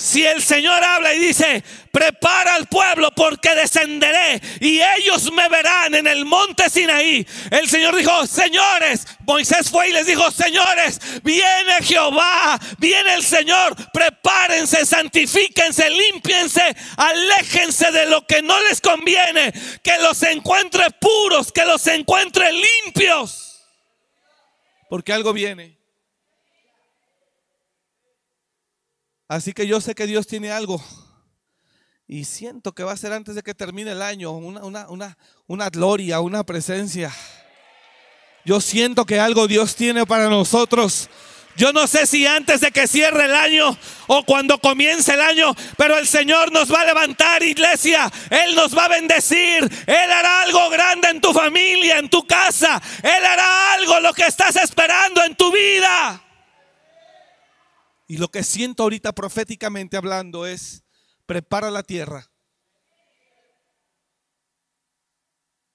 Si 0.00 0.24
el 0.24 0.42
Señor 0.42 0.82
habla 0.82 1.12
y 1.12 1.18
dice, 1.18 1.62
prepara 1.92 2.54
al 2.54 2.68
pueblo 2.68 3.10
porque 3.14 3.54
descenderé 3.54 4.40
y 4.58 4.80
ellos 4.80 5.30
me 5.30 5.46
verán 5.50 5.94
en 5.94 6.06
el 6.06 6.24
monte 6.24 6.70
Sinaí. 6.70 7.26
El 7.50 7.68
Señor 7.68 7.94
dijo, 7.94 8.26
señores, 8.26 9.06
Moisés 9.26 9.68
fue 9.70 9.90
y 9.90 9.92
les 9.92 10.06
dijo, 10.06 10.30
señores, 10.30 10.98
viene 11.22 11.82
Jehová, 11.82 12.58
viene 12.78 13.12
el 13.12 13.22
Señor, 13.22 13.76
prepárense, 13.92 14.86
santifíquense, 14.86 15.90
límpiense, 15.90 16.74
aléjense 16.96 17.92
de 17.92 18.06
lo 18.06 18.26
que 18.26 18.40
no 18.40 18.58
les 18.70 18.80
conviene, 18.80 19.52
que 19.82 19.98
los 19.98 20.22
encuentre 20.22 20.86
puros, 20.98 21.52
que 21.52 21.66
los 21.66 21.86
encuentre 21.88 22.50
limpios. 22.52 23.60
Porque 24.88 25.12
algo 25.12 25.34
viene. 25.34 25.79
Así 29.30 29.52
que 29.52 29.68
yo 29.68 29.80
sé 29.80 29.94
que 29.94 30.08
Dios 30.08 30.26
tiene 30.26 30.50
algo. 30.50 30.82
Y 32.08 32.24
siento 32.24 32.72
que 32.72 32.82
va 32.82 32.90
a 32.90 32.96
ser 32.96 33.12
antes 33.12 33.36
de 33.36 33.44
que 33.44 33.54
termine 33.54 33.92
el 33.92 34.02
año 34.02 34.32
una, 34.32 34.88
una, 35.46 35.70
gloria, 35.70 36.18
una 36.18 36.42
presencia. 36.42 37.14
Yo 38.44 38.60
siento 38.60 39.06
que 39.06 39.20
algo 39.20 39.46
Dios 39.46 39.76
tiene 39.76 40.04
para 40.04 40.28
nosotros. 40.28 41.08
Yo 41.54 41.72
no 41.72 41.86
sé 41.86 42.08
si 42.08 42.26
antes 42.26 42.60
de 42.60 42.72
que 42.72 42.88
cierre 42.88 43.26
el 43.26 43.34
año 43.36 43.78
o 44.08 44.24
cuando 44.24 44.58
comience 44.58 45.14
el 45.14 45.20
año, 45.20 45.54
pero 45.76 45.96
el 45.96 46.08
Señor 46.08 46.50
nos 46.50 46.68
va 46.74 46.80
a 46.80 46.86
levantar, 46.86 47.40
iglesia. 47.44 48.10
Él 48.30 48.56
nos 48.56 48.76
va 48.76 48.86
a 48.86 48.88
bendecir. 48.88 49.62
Él 49.86 50.10
hará 50.10 50.42
algo 50.42 50.68
grande 50.70 51.08
en 51.08 51.20
tu 51.20 51.32
familia, 51.32 52.00
en 52.00 52.10
tu 52.10 52.26
casa. 52.26 52.82
Él 53.00 53.24
hará 53.24 53.74
algo 53.74 54.00
lo 54.00 54.12
que 54.12 54.26
estás 54.26 54.56
esperando 54.56 55.22
en 55.22 55.36
tu 55.36 55.52
vida. 55.52 56.20
Y 58.10 58.16
lo 58.16 58.28
que 58.28 58.42
siento 58.42 58.82
ahorita 58.82 59.12
proféticamente 59.12 59.96
hablando 59.96 60.44
es, 60.44 60.82
prepara 61.26 61.70
la 61.70 61.84
tierra. 61.84 62.28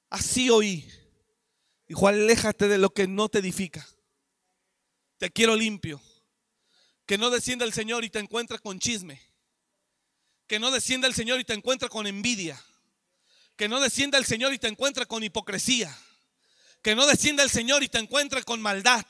Así 0.09 0.49
oí. 0.49 0.85
Dijo, 1.87 2.09
aléjate 2.09 2.67
de 2.67 2.77
lo 2.77 2.89
que 2.89 3.07
no 3.07 3.29
te 3.29 3.39
edifica. 3.39 3.87
Te 5.17 5.31
quiero 5.31 5.55
limpio. 5.55 6.01
Que 7.05 7.17
no 7.17 7.29
descienda 7.29 7.63
el 7.63 7.71
Señor 7.71 8.03
y 8.03 8.09
te 8.09 8.19
encuentre 8.19 8.59
con 8.59 8.79
chisme. 8.79 9.21
Que 10.45 10.59
no 10.59 10.71
descienda 10.71 11.07
el 11.07 11.13
Señor 11.13 11.39
y 11.39 11.45
te 11.45 11.53
encuentre 11.53 11.87
con 11.87 12.05
envidia. 12.05 12.61
Que 13.55 13.69
no 13.69 13.79
descienda 13.79 14.17
el 14.17 14.25
Señor 14.25 14.53
y 14.53 14.59
te 14.59 14.67
encuentre 14.67 15.05
con 15.05 15.23
hipocresía. 15.23 15.97
Que 16.81 16.95
no 16.95 17.07
descienda 17.07 17.43
el 17.43 17.49
Señor 17.49 17.81
y 17.81 17.87
te 17.87 17.99
encuentre 17.99 18.43
con 18.43 18.61
maldad 18.61 19.05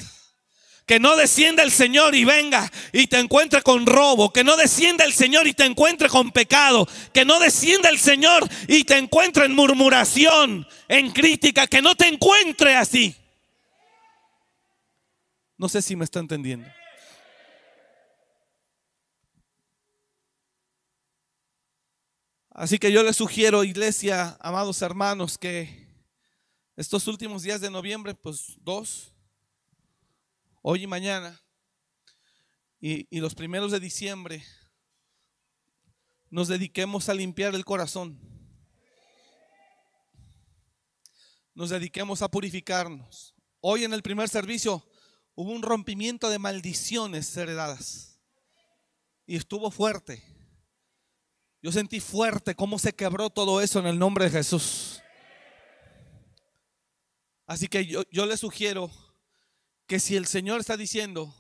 Que 0.86 1.00
no 1.00 1.15
descienda 1.15 1.63
el 1.63 1.72
Señor 1.72 2.13
y 2.13 2.25
venga 2.25 2.72
y 2.94 3.08
te 3.08 3.18
encuentre 3.20 3.63
con 3.63 3.88
robo. 3.88 4.32
Que 4.32 4.44
no 4.44 4.56
descienda 4.56 5.04
el 5.04 5.13
Señor 5.13 5.48
y 5.48 5.54
te 5.54 5.65
encuentre 5.65 6.10
con 6.10 6.32
pecado. 6.32 6.88
Que 7.12 7.25
no 7.25 7.39
descienda 7.39 7.89
el 7.89 7.98
Señor 7.98 8.48
y 8.68 8.84
te 8.84 8.98
encuentre 8.98 9.46
en 9.46 9.56
murmuración, 9.56 10.68
en 10.88 11.12
crítica. 11.12 11.65
Que 11.65 11.82
no 11.82 11.96
te 11.96 12.08
encuentre 12.08 12.75
así. 12.75 13.15
No 15.58 15.70
sé 15.70 15.82
si 15.82 15.96
me 15.96 16.06
está 16.06 16.20
entendiendo. 16.20 16.68
Así 22.51 22.77
que 22.77 22.92
yo 22.92 23.04
les 23.04 23.15
sugiero, 23.15 23.63
iglesia, 23.63 24.38
amados 24.39 24.82
hermanos, 24.82 25.38
que 25.38 25.89
estos 26.77 27.08
últimos 27.08 27.42
días 27.42 27.60
de 27.60 27.70
noviembre, 27.70 28.13
pues 28.13 28.56
dos, 28.62 29.14
hoy 30.67 30.81
y 30.81 30.88
mañana, 30.88 31.39
y, 32.79 33.19
los 33.19 33.36
primeros 33.36 33.72
de 33.72 33.79
diciembre, 33.79 34.43
nos 36.31 36.48
dediquemos 36.48 37.07
a 37.07 37.13
limpiar 37.13 37.53
el 37.53 37.63
corazón. 37.63 38.19
Nos 41.53 41.69
dediquemos 41.69 42.24
a 42.24 42.29
purificarnos. 42.29 43.36
Hoy 43.60 43.84
en 43.84 43.93
el 43.93 44.01
primer 44.01 44.27
servicio 44.27 44.84
hubo 45.36 45.51
un 45.51 45.62
rompimiento 45.62 46.31
de 46.31 46.39
maldiciones 46.39 47.38
heredadas. 47.38 48.19
Y 49.27 49.36
estuvo 49.36 49.69
fuerte. 49.69 50.24
Yo 51.62 51.72
sentí 51.72 52.00
fuerte 52.00 52.55
cómo 52.55 52.79
se 52.79 52.93
quebró 52.95 53.29
todo 53.29 53.62
eso 53.62 53.79
en 53.79 53.86
el 53.86 54.00
nombre 54.00 54.25
de 54.25 54.31
Jesús. 54.31 55.00
Así 57.45 57.67
que 57.67 57.86
yo, 57.86 58.01
yo 58.10 58.25
le 58.25 58.36
sugiero 58.36 58.89
que 59.88 60.00
si 60.00 60.15
el 60.15 60.25
Señor 60.25 60.60
está 60.60 60.77
diciendo, 60.77 61.34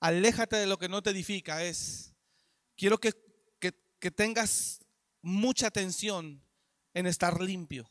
aléjate 0.00 0.56
de 0.56 0.66
lo 0.66 0.78
que 0.78 0.88
no 0.88 1.02
te 1.02 1.10
edifica, 1.10 1.64
es, 1.64 2.14
quiero 2.76 2.98
que, 2.98 3.12
que, 3.58 4.10
tengas 4.10 4.80
mucha 5.20 5.66
atención 5.66 6.42
en 6.94 7.06
estar 7.06 7.40
limpio. 7.40 7.90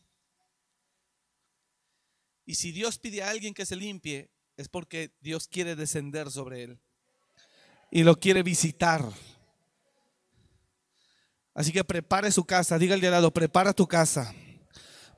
Y 2.46 2.56
si 2.56 2.72
Dios 2.72 2.98
pide 2.98 3.22
a 3.22 3.30
alguien 3.30 3.54
que 3.54 3.68
se 3.68 3.76
limpie, 3.76 4.32
es 4.58 4.68
porque 4.68 5.12
Dios 5.22 5.48
quiere 5.48 5.76
descender 5.76 6.32
sobre 6.32 6.64
él 6.64 6.80
y 7.92 8.04
lo 8.04 8.20
quiere 8.20 8.42
visitar. 8.42 9.08
Así 11.54 11.72
que 11.72 11.84
prepare 11.84 12.32
su 12.32 12.44
casa, 12.44 12.80
dígale 12.80 13.06
al 13.06 13.14
lado, 13.14 13.32
prepara 13.32 13.72
tu 13.72 13.88
casa, 13.88 14.34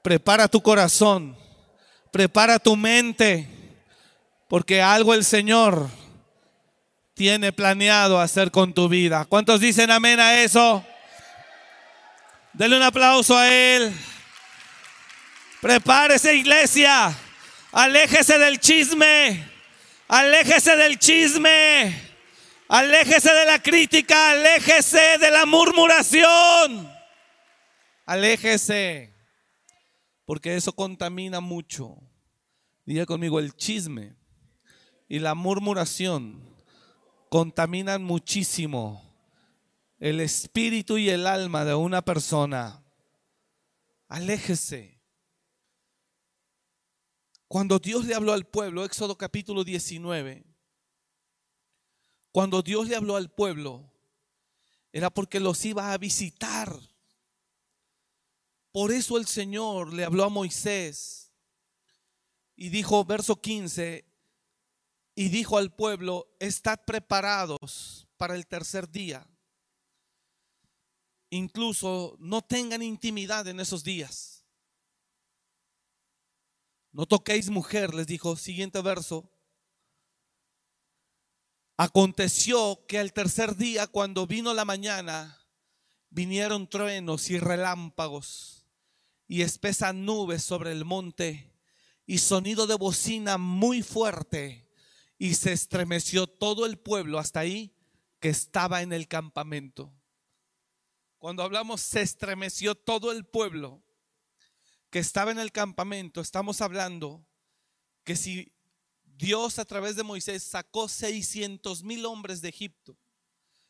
prepara 0.01 0.49
tu 0.49 0.61
corazón, 0.61 1.37
prepara 2.11 2.59
tu 2.59 2.75
mente 2.75 3.60
porque 4.51 4.81
algo 4.81 5.13
el 5.13 5.23
Señor 5.23 5.89
tiene 7.13 7.53
planeado 7.53 8.19
hacer 8.19 8.51
con 8.51 8.73
tu 8.73 8.89
vida. 8.89 9.23
¿Cuántos 9.23 9.61
dicen 9.61 9.89
amén 9.89 10.19
a 10.19 10.43
eso? 10.43 10.85
Denle 12.51 12.75
un 12.75 12.83
aplauso 12.83 13.37
a 13.37 13.49
Él. 13.49 13.93
Prepárese 15.61 16.35
iglesia. 16.35 17.17
Aléjese 17.71 18.37
del 18.37 18.59
chisme. 18.59 19.41
Aléjese 20.09 20.75
del 20.75 20.99
chisme. 20.99 22.11
Aléjese 22.67 23.33
de 23.33 23.45
la 23.45 23.59
crítica. 23.59 24.31
Aléjese 24.31 25.17
de 25.17 25.31
la 25.31 25.45
murmuración. 25.45 26.93
Aléjese. 28.05 29.15
Porque 30.25 30.57
eso 30.57 30.73
contamina 30.73 31.39
mucho. 31.39 31.95
Diga 32.83 33.05
conmigo 33.05 33.39
el 33.39 33.55
chisme 33.55 34.19
y 35.11 35.19
la 35.19 35.35
murmuración 35.35 36.41
contaminan 37.27 38.01
muchísimo 38.01 39.13
el 39.99 40.21
espíritu 40.21 40.97
y 40.97 41.09
el 41.09 41.27
alma 41.27 41.65
de 41.65 41.75
una 41.75 42.01
persona. 42.01 42.81
Aléjese. 44.07 45.01
Cuando 47.49 47.77
Dios 47.77 48.05
le 48.05 48.15
habló 48.15 48.31
al 48.31 48.45
pueblo, 48.45 48.85
Éxodo 48.85 49.17
capítulo 49.17 49.65
19, 49.65 50.45
cuando 52.31 52.61
Dios 52.61 52.87
le 52.87 52.95
habló 52.95 53.17
al 53.17 53.29
pueblo, 53.29 53.91
era 54.93 55.09
porque 55.09 55.41
los 55.41 55.65
iba 55.65 55.91
a 55.91 55.97
visitar. 55.97 56.73
Por 58.71 58.93
eso 58.93 59.17
el 59.17 59.27
Señor 59.27 59.91
le 59.91 60.05
habló 60.05 60.23
a 60.23 60.29
Moisés 60.29 61.33
y 62.55 62.69
dijo, 62.69 63.03
verso 63.03 63.41
15, 63.41 64.05
y 65.21 65.29
dijo 65.29 65.59
al 65.59 65.71
pueblo, 65.71 66.35
estad 66.39 66.79
preparados 66.83 68.07
para 68.17 68.35
el 68.35 68.47
tercer 68.47 68.89
día. 68.89 69.29
Incluso 71.29 72.15
no 72.17 72.41
tengan 72.41 72.81
intimidad 72.81 73.47
en 73.47 73.59
esos 73.59 73.83
días. 73.83 74.43
No 76.91 77.05
toquéis 77.05 77.51
mujer, 77.51 77.93
les 77.93 78.07
dijo, 78.07 78.35
siguiente 78.35 78.81
verso. 78.81 79.31
Aconteció 81.77 82.83
que 82.87 82.97
al 82.97 83.13
tercer 83.13 83.55
día, 83.55 83.85
cuando 83.85 84.25
vino 84.25 84.55
la 84.55 84.65
mañana, 84.65 85.45
vinieron 86.09 86.67
truenos 86.67 87.29
y 87.29 87.37
relámpagos 87.37 88.65
y 89.27 89.43
espesas 89.43 89.93
nubes 89.93 90.41
sobre 90.41 90.71
el 90.71 90.83
monte 90.83 91.53
y 92.07 92.17
sonido 92.17 92.65
de 92.65 92.73
bocina 92.73 93.37
muy 93.37 93.83
fuerte 93.83 94.70
y 95.21 95.35
se 95.35 95.51
estremeció 95.51 96.25
todo 96.25 96.65
el 96.65 96.79
pueblo 96.79 97.19
hasta 97.19 97.41
ahí 97.41 97.75
que 98.19 98.29
estaba 98.29 98.81
en 98.81 98.91
el 98.91 99.07
campamento. 99.07 99.93
Cuando 101.19 101.43
hablamos 101.43 101.79
se 101.81 102.01
estremeció 102.01 102.73
todo 102.73 103.11
el 103.11 103.23
pueblo 103.23 103.83
que 104.89 104.97
estaba 104.97 105.29
en 105.29 105.37
el 105.37 105.51
campamento, 105.51 106.21
estamos 106.21 106.59
hablando 106.61 107.23
que 108.03 108.15
si 108.15 108.51
Dios 109.03 109.59
a 109.59 109.65
través 109.65 109.95
de 109.95 110.01
Moisés 110.01 110.41
sacó 110.41 110.89
600 110.89 111.83
mil 111.83 112.07
hombres 112.07 112.41
de 112.41 112.49
Egipto, 112.49 112.97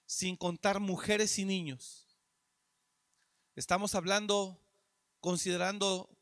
sin 0.06 0.38
contar 0.38 0.80
mujeres 0.80 1.38
y 1.38 1.44
niños, 1.44 2.18
estamos 3.58 3.94
hablando 3.94 4.58
considerando 5.20 6.18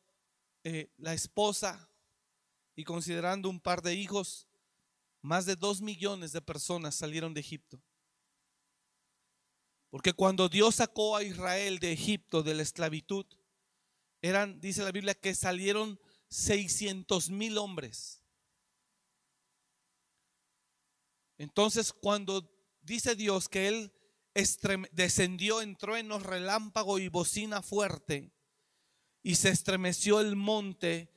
eh, 0.64 0.90
la 0.98 1.14
esposa 1.14 1.88
y 2.76 2.84
considerando 2.84 3.48
un 3.48 3.60
par 3.60 3.84
de 3.84 3.94
hijos, 3.94 4.49
más 5.22 5.46
de 5.46 5.56
dos 5.56 5.82
millones 5.82 6.32
de 6.32 6.42
personas 6.42 6.96
salieron 6.96 7.34
de 7.34 7.42
Egipto. 7.42 7.82
Porque 9.90 10.14
cuando 10.14 10.50
Dios 10.50 10.76
sacó 10.76 11.16
a 11.16 11.24
Israel 11.24 11.80
de 11.80 11.92
Egipto, 11.92 12.44
de 12.44 12.54
la 12.54 12.62
esclavitud, 12.62 13.26
eran, 14.22 14.60
dice 14.60 14.84
la 14.84 14.92
Biblia, 14.92 15.16
que 15.16 15.34
salieron 15.34 16.00
600 16.30 17.30
mil 17.30 17.58
hombres. 17.58 18.24
Entonces, 21.38 21.94
cuando 21.94 22.52
dice 22.82 23.16
Dios 23.16 23.50
que 23.50 23.68
Él 23.68 23.94
descendió 24.92 25.62
en 25.62 25.76
truenos, 25.76 26.24
relámpago 26.24 27.00
y 27.00 27.08
bocina 27.08 27.62
fuerte, 27.62 28.32
y 29.24 29.36
se 29.36 29.50
estremeció 29.50 30.20
el 30.20 30.36
monte 30.36 31.10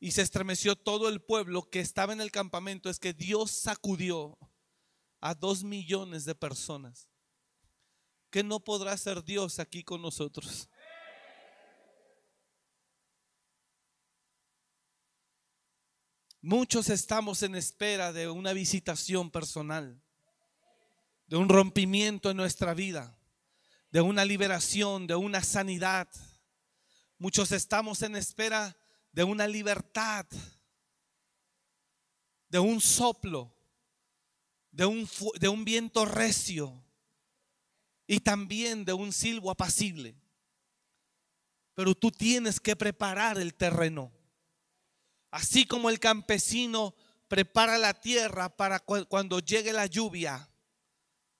y 0.00 0.12
se 0.12 0.22
estremeció 0.22 0.76
todo 0.76 1.08
el 1.08 1.20
pueblo 1.20 1.68
que 1.70 1.80
estaba 1.80 2.12
en 2.12 2.20
el 2.20 2.30
campamento, 2.30 2.88
es 2.88 3.00
que 3.00 3.12
Dios 3.12 3.50
sacudió 3.50 4.38
a 5.20 5.34
dos 5.34 5.64
millones 5.64 6.24
de 6.24 6.34
personas. 6.34 7.08
Que 8.30 8.44
no 8.44 8.60
podrá 8.60 8.96
ser 8.96 9.24
Dios 9.24 9.58
aquí 9.58 9.82
con 9.82 10.02
nosotros. 10.02 10.68
Muchos 16.40 16.88
estamos 16.88 17.42
en 17.42 17.56
espera 17.56 18.12
de 18.12 18.28
una 18.28 18.52
visitación 18.52 19.30
personal, 19.30 20.00
de 21.26 21.36
un 21.36 21.48
rompimiento 21.48 22.30
en 22.30 22.36
nuestra 22.36 22.74
vida, 22.74 23.18
de 23.90 24.00
una 24.02 24.24
liberación, 24.24 25.08
de 25.08 25.16
una 25.16 25.42
sanidad. 25.42 26.08
Muchos 27.18 27.50
estamos 27.50 28.02
en 28.02 28.14
espera 28.14 28.76
de 29.12 29.24
una 29.24 29.46
libertad, 29.46 30.26
de 32.48 32.58
un 32.58 32.80
soplo, 32.80 33.54
de 34.70 34.86
un, 34.86 35.08
de 35.40 35.48
un 35.48 35.64
viento 35.64 36.04
recio 36.04 36.84
y 38.06 38.20
también 38.20 38.84
de 38.84 38.92
un 38.92 39.12
silbo 39.12 39.50
apacible. 39.50 40.14
Pero 41.74 41.94
tú 41.94 42.10
tienes 42.10 42.58
que 42.58 42.74
preparar 42.74 43.38
el 43.38 43.54
terreno. 43.54 44.12
Así 45.30 45.66
como 45.66 45.90
el 45.90 46.00
campesino 46.00 46.94
prepara 47.28 47.76
la 47.78 47.94
tierra 47.94 48.48
para 48.56 48.80
cuando 48.80 49.40
llegue 49.40 49.72
la 49.72 49.86
lluvia, 49.86 50.48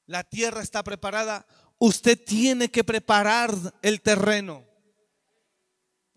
la 0.06 0.24
tierra 0.24 0.62
está 0.62 0.84
preparada, 0.84 1.46
usted 1.78 2.22
tiene 2.22 2.70
que 2.70 2.84
preparar 2.84 3.52
el 3.82 4.00
terreno 4.00 4.67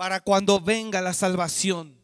para 0.02 0.20
cuando 0.20 0.60
venga 0.60 1.00
la 1.00 1.14
salvación, 1.14 1.96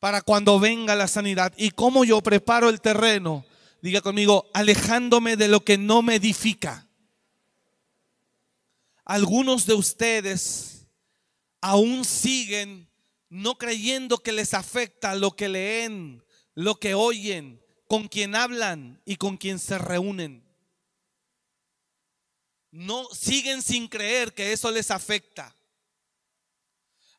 para 0.00 0.22
cuando 0.22 0.58
venga 0.58 0.96
la 0.96 1.06
sanidad. 1.06 1.54
¿Y 1.56 1.70
cómo 1.70 2.04
yo 2.04 2.20
preparo 2.20 2.68
el 2.68 2.80
terreno? 2.80 3.46
diga 3.80 4.00
conmigo, 4.00 4.50
alejándome 4.54 5.36
de 5.36 5.46
lo 5.46 5.64
que 5.64 5.78
no 5.78 6.02
me 6.02 6.16
edifica. 6.16 6.88
Algunos 9.04 9.66
de 9.66 9.74
ustedes 9.74 10.88
aún 11.60 12.04
siguen 12.04 12.90
no 13.28 13.56
creyendo 13.56 14.18
que 14.18 14.32
les 14.32 14.52
afecta 14.52 15.14
lo 15.14 15.36
que 15.36 15.48
leen, 15.48 16.24
lo 16.56 16.80
que 16.80 16.94
oyen, 16.94 17.64
con 17.86 18.08
quien 18.08 18.34
hablan 18.34 19.00
y 19.04 19.14
con 19.14 19.36
quien 19.36 19.60
se 19.60 19.78
reúnen. 19.78 20.44
No 22.72 23.04
siguen 23.14 23.62
sin 23.62 23.86
creer 23.86 24.34
que 24.34 24.52
eso 24.52 24.72
les 24.72 24.90
afecta. 24.90 25.54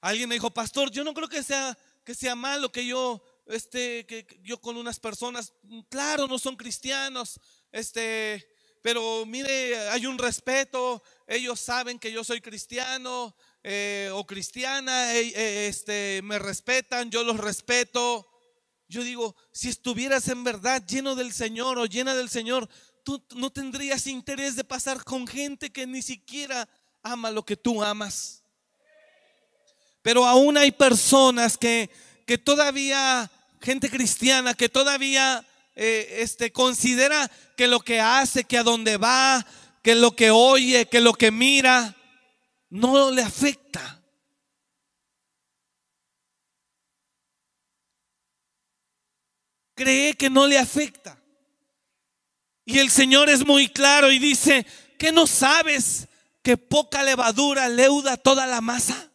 Alguien 0.02 0.30
me 0.30 0.36
dijo, 0.36 0.52
pastor, 0.52 0.92
yo 0.92 1.04
no 1.04 1.14
creo 1.14 1.28
que 1.28 1.44
sea, 1.44 1.78
que 2.04 2.16
sea 2.16 2.36
malo 2.36 2.72
que 2.72 2.86
yo 2.86 3.22
este, 3.50 4.06
que 4.06 4.26
yo 4.44 4.62
con 4.62 4.78
unas 4.78 5.00
personas, 5.00 5.54
claro, 5.90 6.28
no 6.28 6.38
son 6.38 6.56
cristianos, 6.56 7.40
este, 7.72 8.48
pero 8.82 9.26
mire, 9.26 9.90
hay 9.90 10.06
un 10.06 10.18
respeto, 10.18 11.04
ellos 11.28 11.60
saben 11.60 12.00
que 12.00 12.12
yo 12.12 12.24
soy 12.24 12.42
cristiano 12.42 13.36
eh, 13.64 14.10
o 14.14 14.26
cristiana, 14.26 15.14
eh, 15.16 15.34
eh, 15.36 15.68
este, 15.68 16.22
me 16.24 16.40
respetan, 16.40 17.12
yo 17.12 17.24
los 17.24 17.38
respeto. 17.38 18.26
Yo 18.88 19.04
digo, 19.04 19.36
si 19.52 19.70
estuvieras 19.70 20.30
en 20.30 20.44
verdad 20.44 20.84
lleno 20.88 21.16
del 21.16 21.32
Señor 21.32 21.78
o 21.78 21.86
llena 21.86 22.16
del 22.16 22.30
Señor, 22.30 22.68
tú 23.04 23.24
no 23.36 23.52
tendrías 23.52 24.08
interés 24.08 24.56
de 24.56 24.64
pasar 24.64 25.04
con 25.04 25.28
gente 25.28 25.72
que 25.72 25.86
ni 25.86 26.02
siquiera 26.02 26.68
ama 27.04 27.30
lo 27.30 27.46
que 27.46 27.56
tú 27.56 27.84
amas. 27.84 28.39
Pero 30.02 30.26
aún 30.26 30.58
hay 30.58 30.72
personas 30.72 31.58
que, 31.58 31.90
que 32.26 32.38
todavía 32.38 33.30
gente 33.62 33.90
cristiana 33.90 34.54
que 34.54 34.70
todavía 34.70 35.46
eh, 35.76 36.18
este, 36.20 36.52
considera 36.52 37.30
que 37.56 37.68
lo 37.68 37.80
que 37.80 38.00
hace, 38.00 38.44
que 38.44 38.58
a 38.58 38.64
donde 38.64 38.98
va, 38.98 39.46
que 39.82 39.96
lo 39.96 40.16
que 40.16 40.32
oye, 40.32 40.88
que 40.88 41.02
lo 41.02 41.14
que 41.14 41.32
mira, 41.32 41.96
no 42.70 43.12
le 43.12 43.22
afecta. 43.22 44.02
Cree 49.76 50.14
que 50.16 50.30
no 50.30 50.46
le 50.48 50.58
afecta. 50.58 51.18
Y 52.66 52.80
el 52.80 52.92
Señor 52.92 53.30
es 53.30 53.46
muy 53.46 53.70
claro 53.70 54.12
y 54.12 54.20
dice, 54.20 54.66
que 54.98 55.12
no 55.12 55.26
sabes 55.26 56.08
que 56.44 56.58
poca 56.58 57.04
levadura 57.04 57.70
leuda 57.70 58.18
toda 58.18 58.46
la 58.46 58.62
masa? 58.62 59.09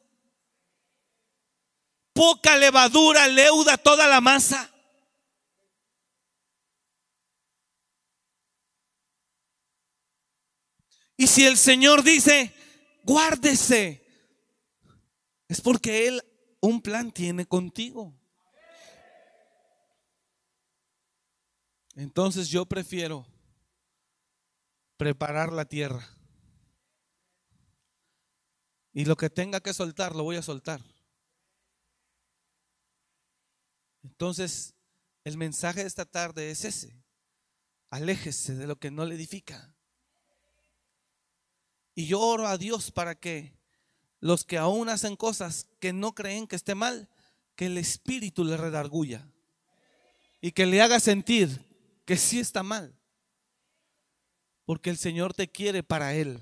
Poca 2.14 2.56
levadura 2.56 3.28
leuda 3.28 3.76
toda 3.76 4.08
la 4.08 4.22
masa. 4.22 4.70
Y 11.16 11.26
si 11.26 11.44
el 11.44 11.58
Señor 11.58 12.02
dice, 12.02 12.54
guárdese, 13.02 14.04
es 15.48 15.60
porque 15.60 16.08
Él 16.08 16.22
un 16.60 16.80
plan 16.80 17.12
tiene 17.12 17.46
contigo. 17.46 18.18
Entonces 21.94 22.48
yo 22.48 22.66
prefiero 22.66 23.26
preparar 24.96 25.52
la 25.52 25.64
tierra. 25.64 26.08
Y 28.92 29.04
lo 29.04 29.16
que 29.16 29.30
tenga 29.30 29.60
que 29.60 29.74
soltar, 29.74 30.14
lo 30.14 30.24
voy 30.24 30.36
a 30.36 30.42
soltar. 30.42 30.80
Entonces, 34.04 34.74
el 35.24 35.36
mensaje 35.36 35.80
de 35.80 35.86
esta 35.86 36.04
tarde 36.04 36.50
es 36.50 36.64
ese. 36.64 36.94
Aléjese 37.90 38.54
de 38.54 38.66
lo 38.66 38.76
que 38.76 38.90
no 38.90 39.04
le 39.04 39.14
edifica. 39.14 39.74
Y 41.94 42.06
yo 42.06 42.20
oro 42.20 42.46
a 42.46 42.58
Dios 42.58 42.90
para 42.90 43.14
que 43.14 43.56
los 44.20 44.44
que 44.44 44.58
aún 44.58 44.88
hacen 44.88 45.16
cosas 45.16 45.68
que 45.80 45.92
no 45.92 46.14
creen 46.14 46.46
que 46.46 46.56
esté 46.56 46.74
mal, 46.74 47.08
que 47.56 47.66
el 47.66 47.78
Espíritu 47.78 48.44
le 48.44 48.56
redarguya 48.56 49.26
y 50.40 50.52
que 50.52 50.66
le 50.66 50.82
haga 50.82 51.00
sentir 51.00 51.64
que 52.04 52.16
sí 52.16 52.40
está 52.40 52.62
mal. 52.62 52.94
Porque 54.66 54.90
el 54.90 54.98
Señor 54.98 55.34
te 55.34 55.48
quiere 55.48 55.82
para 55.82 56.14
Él. 56.14 56.40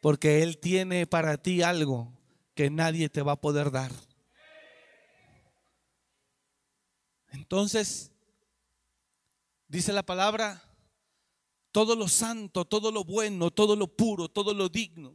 Porque 0.00 0.42
Él 0.42 0.58
tiene 0.58 1.06
para 1.06 1.36
ti 1.36 1.62
algo 1.62 2.12
que 2.54 2.70
nadie 2.70 3.08
te 3.08 3.22
va 3.22 3.32
a 3.32 3.40
poder 3.40 3.70
dar. 3.70 3.92
Entonces, 7.28 8.10
dice 9.66 9.92
la 9.92 10.02
palabra, 10.02 10.62
todo 11.72 11.94
lo 11.94 12.08
santo, 12.08 12.64
todo 12.64 12.90
lo 12.90 13.04
bueno, 13.04 13.50
todo 13.50 13.76
lo 13.76 13.86
puro, 13.86 14.28
todo 14.28 14.54
lo 14.54 14.68
digno. 14.68 15.14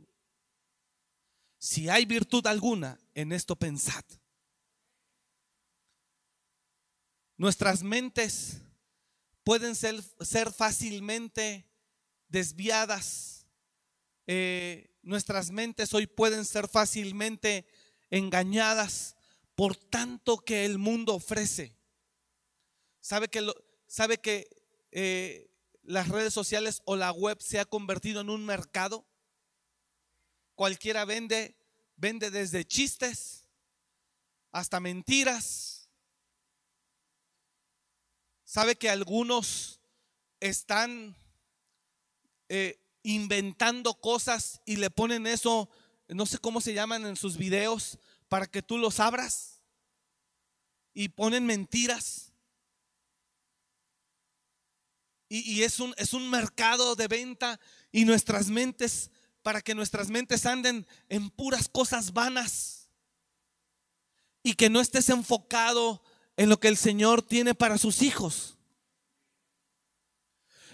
Si 1.58 1.90
hay 1.90 2.06
virtud 2.06 2.46
alguna, 2.48 3.00
en 3.14 3.32
esto 3.32 3.56
pensad. 3.56 4.04
Nuestras 7.38 7.84
mentes 7.84 8.62
pueden 9.44 9.76
ser, 9.76 10.02
fácilmente 10.54 11.70
desviadas. 12.28 13.46
Eh, 14.28 14.96
nuestras 15.02 15.52
mentes 15.52 15.94
hoy 15.94 16.08
pueden 16.08 16.46
ser 16.46 16.68
fácilmente 16.68 17.68
engañadas 18.10 19.16
por 19.56 19.76
tanto 19.76 20.38
que 20.38 20.66
el 20.66 20.78
mundo 20.78 21.16
ofrece. 21.16 21.76
¿Sabe 23.04 23.28
que, 23.28 23.46
sabe 23.86 24.18
que 24.18 24.48
eh, 24.92 25.52
las 25.84 26.08
redes 26.08 26.34
sociales 26.34 26.82
o 26.86 26.96
la 26.96 27.12
web 27.12 27.42
se 27.42 27.60
ha 27.60 27.66
convertido 27.66 28.22
en 28.22 28.30
un 28.30 28.46
mercado? 28.46 29.06
Cualquiera 30.56 31.04
vende, 31.04 31.58
vende 31.98 32.32
desde 32.32 32.64
chistes 32.64 33.46
hasta 34.54 34.80
mentiras. 34.80 35.90
¿Sabe 38.46 38.78
que 38.78 38.90
algunos 38.90 39.82
están 40.40 41.18
eh, 42.48 42.80
inventando 43.02 43.96
cosas 43.96 44.62
y 44.66 44.78
le 44.78 44.90
ponen 44.90 45.28
eso, 45.28 45.70
no 46.08 46.26
sé 46.26 46.38
cómo 46.38 46.62
se 46.62 46.74
llaman 46.74 47.06
en 47.06 47.18
sus 47.18 47.36
videos, 47.36 48.00
para 48.30 48.48
que 48.48 48.62
tú 48.62 48.78
los 48.78 49.02
abras? 49.02 49.62
Y 50.94 51.10
ponen 51.10 51.46
mentiras. 51.46 52.33
Y, 55.40 55.64
es, 55.64 55.80
un, 55.80 55.94
es 55.98 56.14
un 56.14 56.30
mercado 56.30 56.96
de 56.96 57.08
venta 57.08 57.60
y 57.92 58.06
nuestras 58.06 58.48
mentes, 58.50 59.10
para 59.42 59.62
que 59.62 59.76
nuestras 59.76 60.10
mentes 60.10 60.46
anden 60.46 60.86
en 61.10 61.30
puras 61.30 61.68
cosas 61.68 62.14
vanas 62.14 62.90
y 64.44 64.54
que 64.54 64.70
no 64.70 64.80
estés 64.80 65.10
enfocado 65.10 66.04
en 66.38 66.50
lo 66.50 66.60
que 66.60 66.68
el 66.68 66.78
Señor 66.78 67.22
tiene 67.22 67.56
para 67.56 67.78
sus 67.78 68.02
hijos. 68.02 68.58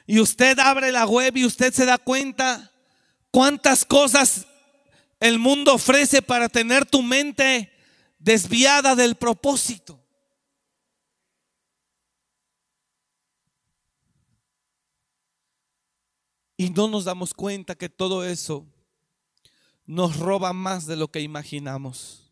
Y 0.05 0.19
usted 0.19 0.57
abre 0.59 0.91
la 0.91 1.05
web 1.05 1.37
y 1.37 1.45
usted 1.45 1.73
se 1.73 1.85
da 1.85 1.97
cuenta 1.97 2.71
cuántas 3.31 3.85
cosas 3.85 4.45
el 5.19 5.39
mundo 5.39 5.75
ofrece 5.75 6.21
para 6.21 6.49
tener 6.49 6.85
tu 6.85 7.01
mente 7.01 7.71
desviada 8.17 8.95
del 8.95 9.15
propósito. 9.15 10.03
Y 16.59 16.71
no 16.71 16.89
nos 16.89 17.05
damos 17.05 17.33
cuenta 17.33 17.73
que 17.73 17.87
todo 17.87 18.25
eso 18.25 18.65
nos 19.85 20.17
roba 20.17 20.51
más 20.51 20.85
de 20.85 20.97
lo 20.97 21.07
que 21.07 21.21
imaginamos. 21.21 22.29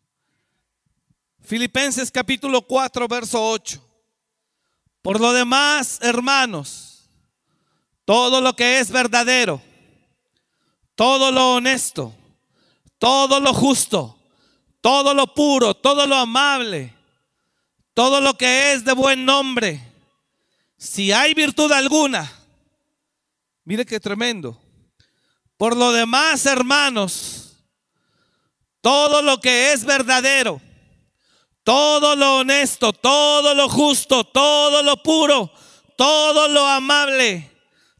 Filipenses 1.40 2.10
capítulo 2.10 2.60
4, 2.60 3.08
verso 3.08 3.42
8. 3.42 3.82
Por 5.00 5.18
lo 5.18 5.32
demás, 5.32 5.98
hermanos, 6.02 7.08
todo 8.04 8.42
lo 8.42 8.54
que 8.54 8.80
es 8.80 8.90
verdadero, 8.90 9.62
todo 10.94 11.32
lo 11.32 11.54
honesto, 11.54 12.14
todo 12.98 13.40
lo 13.40 13.54
justo, 13.54 14.18
todo 14.82 15.14
lo 15.14 15.32
puro, 15.32 15.72
todo 15.72 16.06
lo 16.06 16.16
amable, 16.16 16.92
todo 17.94 18.20
lo 18.20 18.36
que 18.36 18.74
es 18.74 18.84
de 18.84 18.92
buen 18.92 19.24
nombre, 19.24 19.80
si 20.76 21.12
hay 21.12 21.32
virtud 21.32 21.72
alguna, 21.72 22.37
Mire 23.68 23.84
qué 23.84 24.00
tremendo. 24.00 24.58
Por 25.58 25.76
lo 25.76 25.92
demás, 25.92 26.46
hermanos, 26.46 27.66
todo 28.80 29.20
lo 29.20 29.42
que 29.42 29.74
es 29.74 29.84
verdadero, 29.84 30.58
todo 31.64 32.16
lo 32.16 32.36
honesto, 32.36 32.94
todo 32.94 33.52
lo 33.52 33.68
justo, 33.68 34.24
todo 34.24 34.82
lo 34.82 35.02
puro, 35.02 35.52
todo 35.98 36.48
lo 36.48 36.66
amable, 36.66 37.52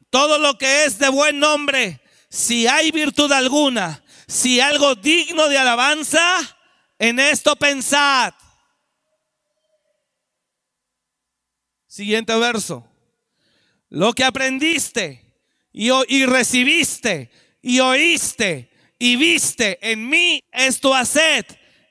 todo 0.08 0.38
lo 0.38 0.56
que 0.56 0.86
es 0.86 0.98
de 0.98 1.10
buen 1.10 1.38
nombre, 1.38 2.00
si 2.30 2.66
hay 2.66 2.90
virtud 2.90 3.30
alguna, 3.30 4.02
si 4.26 4.60
algo 4.60 4.94
digno 4.94 5.50
de 5.50 5.58
alabanza, 5.58 6.34
en 6.98 7.18
esto 7.18 7.56
pensad. 7.56 8.32
Siguiente 11.86 12.34
verso. 12.38 12.88
lo 13.90 14.14
que 14.14 14.24
aprendiste 14.24 15.27
y, 15.72 16.24
recibiste 16.26 17.30
y 17.62 17.80
oíste 17.80 18.70
y 18.98 19.16
viste 19.16 19.78
en 19.80 20.08
mí, 20.08 20.42
esto 20.50 20.94
haced, 20.94 21.46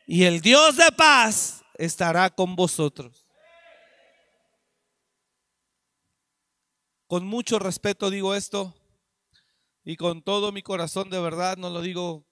y 0.05 0.23
el 0.23 0.41
Dios 0.41 0.75
de 0.77 0.91
paz 0.91 1.63
estará 1.75 2.29
con 2.29 2.55
vosotros. 2.55 3.25
Con 7.07 7.25
mucho 7.25 7.59
respeto 7.59 8.09
digo 8.09 8.35
esto 8.35 8.75
y 9.85 9.95
con 9.95 10.21
todo 10.21 10.51
mi 10.51 10.61
corazón 10.61 11.09
de 11.09 11.21
verdad, 11.21 11.55
no 11.55 11.69
lo 11.69 11.81
digo 11.81 12.25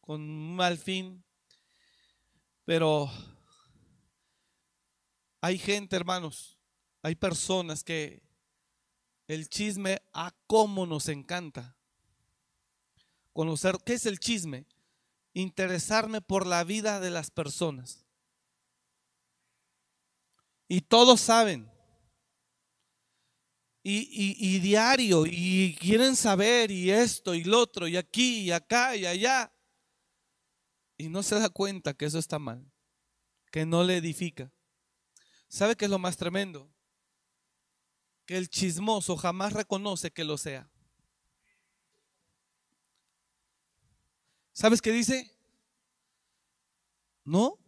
con 0.00 0.54
mal 0.56 0.78
fin, 0.78 1.22
pero 2.64 3.10
hay 5.42 5.58
gente, 5.58 5.94
hermanos, 5.94 6.58
hay 7.02 7.14
personas 7.14 7.84
que 7.84 8.25
el 9.26 9.48
chisme 9.48 10.02
a 10.12 10.32
cómo 10.46 10.86
nos 10.86 11.08
encanta. 11.08 11.76
Conocer 13.32 13.76
qué 13.84 13.94
es 13.94 14.06
el 14.06 14.18
chisme, 14.18 14.66
interesarme 15.34 16.20
por 16.20 16.46
la 16.46 16.64
vida 16.64 17.00
de 17.00 17.10
las 17.10 17.30
personas. 17.30 18.06
Y 20.68 20.80
todos 20.80 21.20
saben. 21.20 21.70
Y, 23.88 24.58
diario, 24.58 25.26
y 25.26 25.76
quieren 25.78 26.16
saber, 26.16 26.72
y 26.72 26.90
esto, 26.90 27.36
y 27.36 27.44
lo 27.44 27.60
otro, 27.60 27.86
y 27.86 27.96
aquí, 27.96 28.40
y 28.40 28.50
acá, 28.50 28.96
y 28.96 29.06
allá. 29.06 29.52
Y 30.98 31.08
no 31.08 31.22
se 31.22 31.38
da 31.38 31.48
cuenta 31.50 31.94
que 31.94 32.06
eso 32.06 32.18
está 32.18 32.40
mal, 32.40 32.68
que 33.52 33.64
no 33.64 33.84
le 33.84 33.98
edifica. 33.98 34.50
¿Sabe 35.46 35.76
qué 35.76 35.84
es 35.84 35.90
lo 35.90 36.00
más 36.00 36.16
tremendo? 36.16 36.68
Que 38.26 38.36
el 38.36 38.50
chismoso 38.50 39.16
jamás 39.16 39.52
reconoce 39.52 40.10
que 40.10 40.24
lo 40.24 40.36
sea. 40.36 40.68
¿Sabes 44.52 44.82
qué 44.82 44.90
dice? 44.90 45.30
No, 47.24 47.58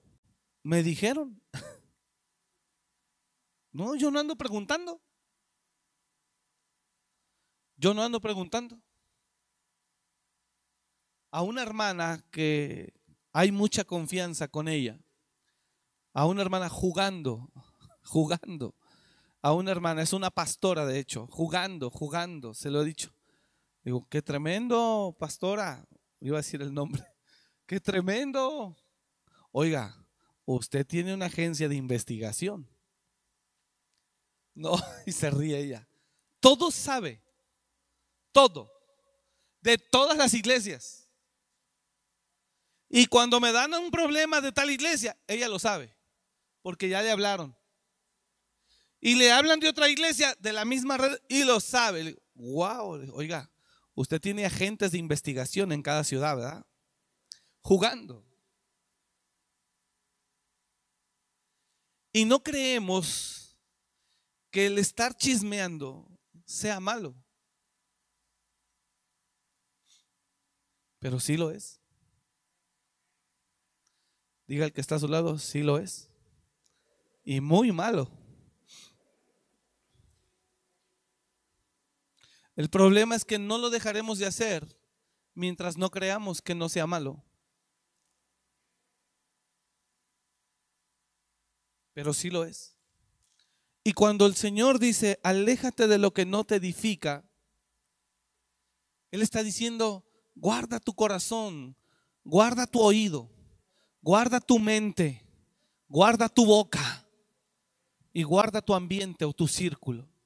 me 0.63 0.83
dijeron. 0.83 1.41
No, 3.71 3.95
yo 3.95 4.11
no 4.11 4.19
ando 4.19 4.35
preguntando. 4.35 5.01
Yo 7.77 7.95
no 7.95 8.03
ando 8.03 8.21
preguntando. 8.21 8.81
A 11.31 11.43
una 11.43 11.63
hermana 11.63 12.25
que 12.33 12.99
hay 13.33 13.53
mucha 13.53 13.85
confianza 13.85 14.49
con 14.49 14.67
ella, 14.67 14.99
a 16.13 16.27
una 16.27 16.43
hermana 16.43 16.69
jugando, 16.69 17.53
jugando, 18.03 18.75
a 19.41 19.53
una 19.53 19.71
hermana, 19.71 20.03
es 20.03 20.13
una 20.13 20.31
pastora 20.31 20.85
de 20.85 20.99
hecho, 20.99 21.27
jugando, 21.29 21.91
jugando, 21.91 22.55
se 22.55 22.71
lo 22.71 22.83
he 22.83 22.85
dicho. 22.85 23.15
Digo, 23.83 24.07
qué 24.09 24.21
tremendo, 24.23 25.17
pastora, 25.19 25.87
iba 26.21 26.37
a 26.37 26.43
decir 26.43 26.63
el 26.63 26.75
nombre, 26.75 27.05
qué 27.67 27.81
tremendo. 27.81 28.77
Oiga, 29.53 30.05
usted 30.45 30.87
tiene 30.87 31.15
una 31.15 31.27
agencia 31.27 31.69
de 31.69 31.77
investigación. 31.77 32.69
No, 34.55 34.75
y 35.07 35.13
se 35.13 35.31
ríe 35.31 35.59
ella. 35.59 35.89
Todo 36.41 36.71
sabe, 36.71 37.23
todo, 38.33 38.71
de 39.61 39.79
todas 39.79 40.17
las 40.17 40.35
iglesias. 40.35 41.09
Y 42.91 43.07
cuando 43.07 43.39
me 43.39 43.53
dan 43.53 43.75
un 43.75 43.91
problema 43.91 44.41
de 44.41 44.51
tal 44.51 44.71
iglesia, 44.71 45.17
ella 45.27 45.49
lo 45.49 45.59
sabe, 45.59 45.95
porque 46.63 46.89
ya 46.89 47.03
le 47.03 47.11
hablaron. 47.11 47.58
Y 49.01 49.15
le 49.15 49.31
hablan 49.31 49.61
de 49.61 49.69
otra 49.69 49.89
iglesia 49.89 50.35
de 50.41 50.53
la 50.53 50.65
misma 50.65 50.97
red 50.97 51.19
y 51.29 51.45
lo 51.45 51.61
sabe. 51.61 52.21
Wow, 52.35 53.13
oiga, 53.15 53.51
usted 53.95 54.21
tiene 54.21 54.45
agentes 54.45 54.93
de 54.93 54.99
investigación 54.99 55.73
en 55.73 55.83
cada 55.83 56.05
ciudad, 56.05 56.37
¿verdad? 56.37 56.67
Jugando. 57.61 58.25
Y 62.13 62.25
no 62.25 62.43
creemos 62.43 63.57
que 64.51 64.67
el 64.67 64.79
estar 64.79 65.15
chismeando 65.17 66.09
sea 66.45 66.81
malo. 66.81 67.15
Pero 70.99 71.21
sí 71.21 71.37
lo 71.37 71.51
es. 71.51 71.81
Diga 74.49 74.65
el 74.65 74.73
que 74.73 74.81
está 74.81 74.97
a 74.97 74.99
su 74.99 75.07
lado, 75.07 75.39
sí 75.39 75.63
lo 75.63 75.79
es. 75.79 76.11
Y 77.23 77.41
muy 77.41 77.71
malo. 77.71 78.11
El 82.59 82.69
problema 82.71 83.15
es 83.15 83.25
que 83.25 83.39
no 83.39 83.57
lo 83.57 83.71
dejaremos 83.71 84.19
de 84.19 84.27
hacer 84.27 84.77
mientras 85.33 85.77
no 85.79 85.93
creamos 85.93 86.43
que 86.43 86.57
no 86.57 86.69
sea 86.69 86.89
malo. 86.89 87.23
Pero 91.93 92.13
sí 92.13 92.31
lo 92.31 92.45
es. 92.45 92.77
Y 93.85 93.93
cuando 93.93 94.27
el 94.27 94.35
Señor 94.35 94.81
dice, 94.81 95.21
aléjate 95.23 95.87
de 95.87 95.99
lo 95.99 96.13
que 96.13 96.27
no 96.27 96.43
te 96.43 96.57
edifica, 96.57 97.31
Él 99.13 99.23
está 99.23 99.45
diciendo, 99.45 100.05
guarda 100.35 100.81
tu 100.81 100.95
corazón, 100.95 101.77
guarda 102.25 102.67
tu 102.67 102.81
oído, 102.81 103.31
guarda 104.03 104.41
tu 104.41 104.59
mente, 104.59 105.25
guarda 105.87 106.29
tu 106.29 106.45
boca 106.45 107.07
y 108.13 108.25
guarda 108.25 108.61
tu 108.61 108.75
ambiente 108.75 109.25
o 109.25 109.33
tu 109.33 109.47
círculo. 109.47 110.18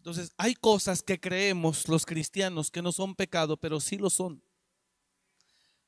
Entonces, 0.00 0.32
hay 0.38 0.54
cosas 0.54 1.02
que 1.02 1.20
creemos 1.20 1.86
los 1.86 2.06
cristianos 2.06 2.70
que 2.70 2.80
no 2.80 2.90
son 2.90 3.14
pecado, 3.14 3.58
pero 3.58 3.80
sí 3.80 3.98
lo 3.98 4.08
son. 4.08 4.42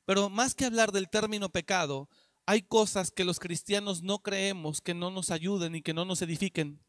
Pero 0.05 0.29
más 0.29 0.55
que 0.55 0.67
hablar 0.67 0.93
del 0.93 1.09
término 1.09 1.49
pecado, 1.49 2.11
hay 2.45 2.61
cosas 2.61 3.11
que 3.11 3.25
los 3.25 3.41
cristianos 3.41 4.03
no 4.03 4.19
creemos 4.19 4.83
que 4.83 4.93
no 4.93 5.11
nos 5.11 5.31
ayuden 5.31 5.77
y 5.77 5.81
que 5.81 5.95
no 5.95 6.05
nos 6.05 6.21
edifiquen, 6.21 6.85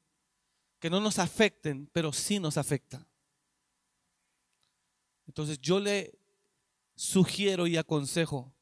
que 0.80 0.90
no 0.90 1.00
nos 1.00 1.18
afecten, 1.18 1.90
pero 1.94 2.12
sí 2.12 2.40
nos 2.40 2.58
afecta. 2.58 3.08
Entonces 5.26 5.62
yo 5.62 5.80
le 5.80 6.20
sugiero 6.94 7.68
y 7.68 7.78
aconsejo, 7.78 8.54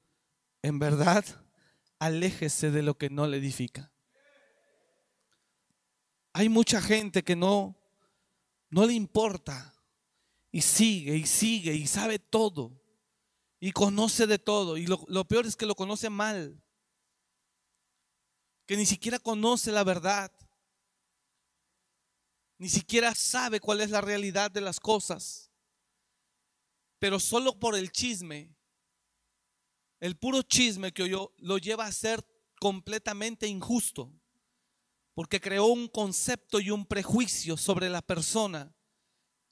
en 0.62 0.78
verdad, 0.78 1.26
aléjese 1.98 2.70
de 2.70 2.84
lo 2.84 2.96
que 2.96 3.10
no 3.10 3.26
le 3.26 3.38
edifica. 3.38 3.92
Hay 6.34 6.48
mucha 6.48 6.80
gente 6.80 7.24
que 7.24 7.36
no, 7.36 7.81
no 8.72 8.86
le 8.86 8.94
importa. 8.94 9.68
Y 10.52 10.62
sigue 10.62 11.16
y 11.16 11.26
sigue 11.26 11.74
y 11.74 11.88
sabe 11.88 12.20
todo. 12.20 12.82
Y 13.60 13.72
conoce 13.72 14.26
de 14.26 14.40
todo. 14.40 14.76
Y 14.78 14.88
lo, 14.88 15.28
peor 15.28 15.46
es 15.46 15.56
que 15.56 15.66
lo 15.66 15.76
conoce 15.76 16.10
mal, 16.10 16.62
que 18.66 18.76
ni 18.76 18.86
siquiera 18.86 19.20
conoce 19.20 19.72
la 19.72 19.84
verdad, 19.84 20.32
ni 22.58 22.70
siquiera 22.70 23.14
sabe 23.14 23.60
cuál 23.60 23.82
es 23.82 23.92
la 23.92 24.02
realidad 24.02 24.50
de 24.50 24.62
las 24.62 24.80
cosas. 24.80 25.52
Pero 26.98 27.20
solo 27.20 27.60
por 27.60 27.76
el 27.76 27.92
chisme, 27.92 28.56
el 30.00 30.18
puro 30.18 30.42
chisme 30.42 30.92
que 30.92 31.04
oyó, 31.04 31.34
lo 31.38 31.58
lleva 31.60 31.86
a 31.86 31.92
ser 31.92 32.26
completamente 32.60 33.48
injusto, 33.48 34.12
porque 35.14 35.42
creó 35.42 35.66
un 35.66 35.88
concepto 35.88 36.60
y 36.60 36.72
un 36.72 36.86
prejuicio 36.86 37.58
sobre 37.58 37.90
la 37.90 38.02
persona 38.02 38.74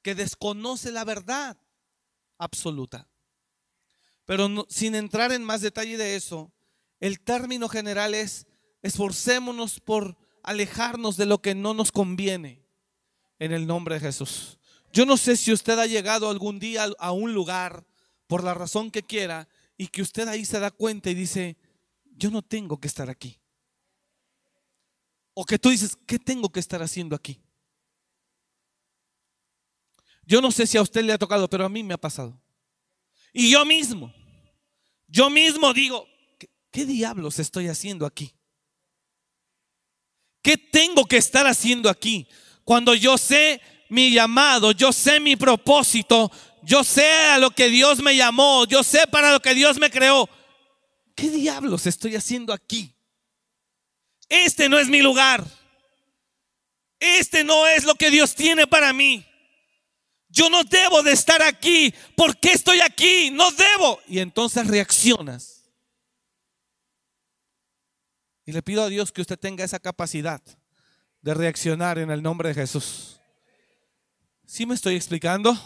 que 0.02 0.16
desconoce 0.16 0.92
la 0.92 1.04
verdad 1.04 1.58
absoluta. 2.38 3.10
Pero 4.26 4.66
sin 4.70 4.96
entrar 4.96 5.32
en 5.32 5.44
más 5.44 5.62
detalle 5.62 5.98
de 5.98 6.16
eso, 6.16 6.54
el 7.00 7.20
término 7.20 7.68
general 7.68 8.14
es 8.14 8.48
esforcémonos 8.82 9.80
por 9.80 10.18
alejarnos 10.44 11.18
de 11.18 11.26
lo 11.26 11.42
que 11.42 11.56
no 11.56 11.74
nos 11.74 11.92
conviene 11.92 12.64
en 13.40 13.52
el 13.52 13.68
nombre 13.68 13.96
de 13.96 14.02
Jesús. 14.02 14.60
Yo 14.92 15.06
no 15.06 15.18
sé 15.18 15.38
si 15.38 15.52
usted 15.52 15.78
ha 15.80 15.86
llegado 15.86 16.30
algún 16.30 16.60
día 16.60 16.88
a 16.98 17.12
un 17.12 17.34
lugar, 17.34 17.86
por 18.28 18.44
la 18.44 18.54
razón 18.54 18.92
que 18.92 19.04
quiera, 19.04 19.48
y 19.78 19.88
que 19.88 20.02
usted 20.02 20.28
ahí 20.28 20.46
se 20.46 20.60
da 20.60 20.72
cuenta 20.72 21.10
y 21.10 21.16
dice, 21.16 21.58
yo 22.16 22.32
no 22.32 22.42
tengo 22.42 22.80
que 22.80 22.88
estar 22.88 23.10
aquí. 23.10 23.40
O 25.34 25.46
que 25.46 25.60
tú 25.60 25.70
dices, 25.70 25.98
¿qué 26.06 26.20
tengo 26.20 26.50
que 26.50 26.60
estar 26.60 26.82
haciendo 26.82 27.16
aquí? 27.16 27.42
Yo 30.30 30.42
no 30.42 30.52
sé 30.52 30.68
si 30.68 30.78
a 30.78 30.82
usted 30.82 31.04
le 31.04 31.14
ha 31.14 31.18
tocado, 31.18 31.50
pero 31.50 31.66
a 31.66 31.70
mí 31.70 31.82
me 31.82 31.96
ha 31.96 31.98
pasado. 31.98 32.40
Y 33.34 33.50
yo 33.50 33.66
mismo, 33.66 34.14
yo 35.08 35.30
mismo 35.30 35.74
digo, 35.74 36.08
¿qué, 36.72 36.86
diablos 36.86 37.40
estoy 37.40 37.68
haciendo 37.68 38.06
aquí? 38.06 38.36
¿Qué 40.42 40.58
tengo 40.58 41.06
que 41.06 41.18
estar 41.18 41.48
haciendo 41.48 41.90
aquí? 41.90 42.28
Cuando 42.64 42.94
yo 42.94 43.18
sé 43.18 43.60
mi 43.90 44.12
llamado, 44.12 44.72
yo 44.72 44.94
sé 44.94 45.20
mi 45.20 45.36
propósito, 45.36 46.32
yo 46.62 46.84
sé 46.84 47.10
a 47.30 47.40
lo 47.40 47.50
que 47.50 47.70
Dios 47.70 48.00
me 48.00 48.16
llamó, 48.16 48.66
yo 48.66 48.84
sé 48.84 49.08
para 49.08 49.32
lo 49.32 49.40
que 49.40 49.56
Dios 49.56 49.80
me 49.80 49.90
creó. 49.90 50.30
¿Qué 51.16 51.30
diablos 51.30 51.88
estoy 51.88 52.16
haciendo 52.16 52.54
aquí? 52.54 52.96
Este 54.30 54.70
no 54.70 54.78
es 54.78 54.88
mi 54.88 55.02
lugar. 55.02 55.44
este 57.00 57.44
no 57.44 57.66
es 57.66 57.86
lo 57.86 57.96
que 57.96 58.12
Dios 58.12 58.36
tiene 58.36 58.68
para 58.68 58.94
mí. 58.94 59.26
Yo 60.28 60.50
no 60.50 60.64
debo 60.64 61.02
de 61.02 61.14
estar 61.14 61.42
aquí. 61.42 61.94
¿Por 62.16 62.38
qué 62.38 62.52
estoy 62.52 62.82
aquí? 62.82 63.32
No 63.32 63.50
debo. 63.52 64.00
Y 64.08 64.20
entonces 64.20 64.68
reaccionas. 64.68 65.64
Y 68.46 68.52
le 68.52 68.62
pido 68.62 68.84
a 68.84 68.90
Dios 68.90 69.12
que 69.12 69.22
usted 69.22 69.40
tenga 69.40 69.64
esa 69.64 69.80
capacidad 69.80 70.42
de 71.22 71.34
reaccionar 71.34 71.98
en 71.98 72.12
el 72.12 72.22
nombre 72.22 72.50
de 72.50 72.56
Jesús. 72.56 73.20
¿Sí 74.46 74.66
me 74.66 74.76
estoy 74.76 74.96
explicando? 74.96 75.58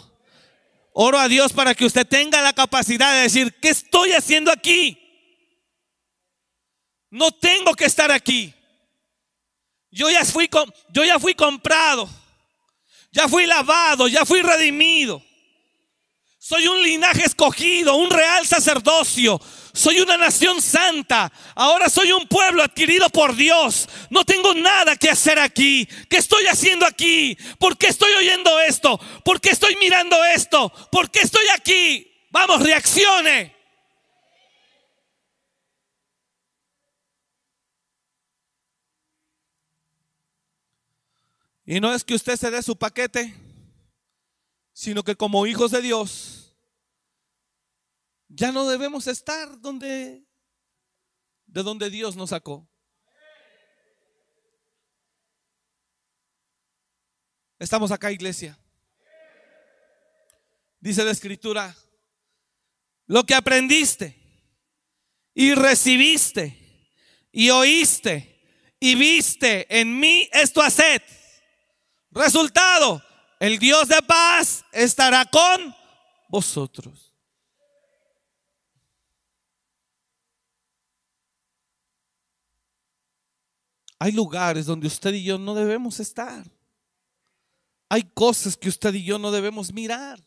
Oro 0.92 1.18
a 1.18 1.28
Dios 1.28 1.52
para 1.52 1.74
que 1.74 1.84
usted 1.84 2.06
tenga 2.06 2.40
la 2.40 2.52
capacidad 2.52 3.12
de 3.12 3.22
decir, 3.22 3.54
¿qué 3.60 3.70
estoy 3.70 4.12
haciendo 4.12 4.52
aquí? 4.52 5.03
No 7.14 7.30
tengo 7.30 7.74
que 7.74 7.84
estar 7.84 8.10
aquí. 8.10 8.52
Yo 9.88 10.10
ya 10.10 10.24
fui, 10.24 10.50
yo 10.90 11.04
ya 11.04 11.20
fui 11.20 11.32
comprado. 11.32 12.10
Ya 13.12 13.28
fui 13.28 13.46
lavado, 13.46 14.08
ya 14.08 14.24
fui 14.24 14.42
redimido. 14.42 15.22
Soy 16.40 16.66
un 16.66 16.82
linaje 16.82 17.24
escogido, 17.24 17.94
un 17.94 18.10
real 18.10 18.44
sacerdocio. 18.44 19.40
Soy 19.72 20.00
una 20.00 20.16
nación 20.16 20.60
santa. 20.60 21.30
Ahora 21.54 21.88
soy 21.88 22.10
un 22.10 22.26
pueblo 22.26 22.64
adquirido 22.64 23.08
por 23.10 23.36
Dios. 23.36 23.88
No 24.10 24.24
tengo 24.24 24.52
nada 24.52 24.96
que 24.96 25.08
hacer 25.08 25.38
aquí. 25.38 25.86
¿Qué 26.10 26.16
estoy 26.16 26.44
haciendo 26.48 26.84
aquí? 26.84 27.38
¿Por 27.60 27.78
qué 27.78 27.86
estoy 27.86 28.12
oyendo 28.14 28.58
esto? 28.58 28.98
¿Por 29.24 29.40
qué 29.40 29.50
estoy 29.50 29.76
mirando 29.76 30.24
esto? 30.24 30.68
¿Por 30.90 31.12
qué 31.12 31.20
estoy 31.20 31.46
aquí? 31.54 32.12
Vamos, 32.30 32.60
reaccione. 32.60 33.53
Y 41.66 41.80
no 41.80 41.92
es 41.94 42.04
que 42.04 42.14
usted 42.14 42.36
se 42.36 42.50
dé 42.50 42.62
su 42.62 42.76
paquete, 42.76 43.34
sino 44.72 45.02
que 45.02 45.16
como 45.16 45.46
hijos 45.46 45.70
de 45.70 45.80
Dios, 45.80 46.54
ya 48.28 48.52
no 48.52 48.68
debemos 48.68 49.06
estar 49.06 49.60
donde, 49.60 50.26
de 51.46 51.62
donde 51.62 51.88
Dios 51.88 52.16
nos 52.16 52.30
sacó. 52.30 52.68
Estamos 57.58 57.90
acá, 57.92 58.12
iglesia. 58.12 58.58
Dice 60.80 61.02
la 61.02 61.12
escritura, 61.12 61.74
lo 63.06 63.24
que 63.24 63.34
aprendiste 63.34 64.20
y 65.32 65.54
recibiste 65.54 66.90
y 67.32 67.48
oíste 67.48 68.30
y 68.78 68.96
viste 68.96 69.80
en 69.80 69.98
mí, 69.98 70.28
esto 70.30 70.60
haced 70.60 71.00
Resultado, 72.14 73.02
el 73.40 73.58
Dios 73.58 73.88
de 73.88 74.00
paz 74.00 74.64
estará 74.70 75.24
con 75.24 75.74
vosotros. 76.28 77.12
Hay 83.98 84.12
lugares 84.12 84.66
donde 84.66 84.86
usted 84.86 85.12
y 85.14 85.24
yo 85.24 85.38
no 85.38 85.54
debemos 85.54 85.98
estar. 85.98 86.48
Hay 87.88 88.02
cosas 88.02 88.56
que 88.56 88.68
usted 88.68 88.94
y 88.94 89.04
yo 89.04 89.18
no 89.18 89.32
debemos 89.32 89.72
mirar. 89.72 90.24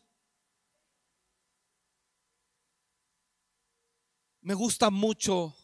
Me 4.42 4.52
gusta 4.52 4.90
mucho, 4.90 5.56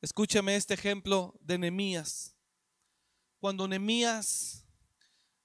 escúcheme 0.00 0.56
este 0.56 0.74
ejemplo 0.74 1.38
de 1.40 1.58
Nemías. 1.58 2.34
Cuando 3.38 3.68
Nemías 3.68 4.65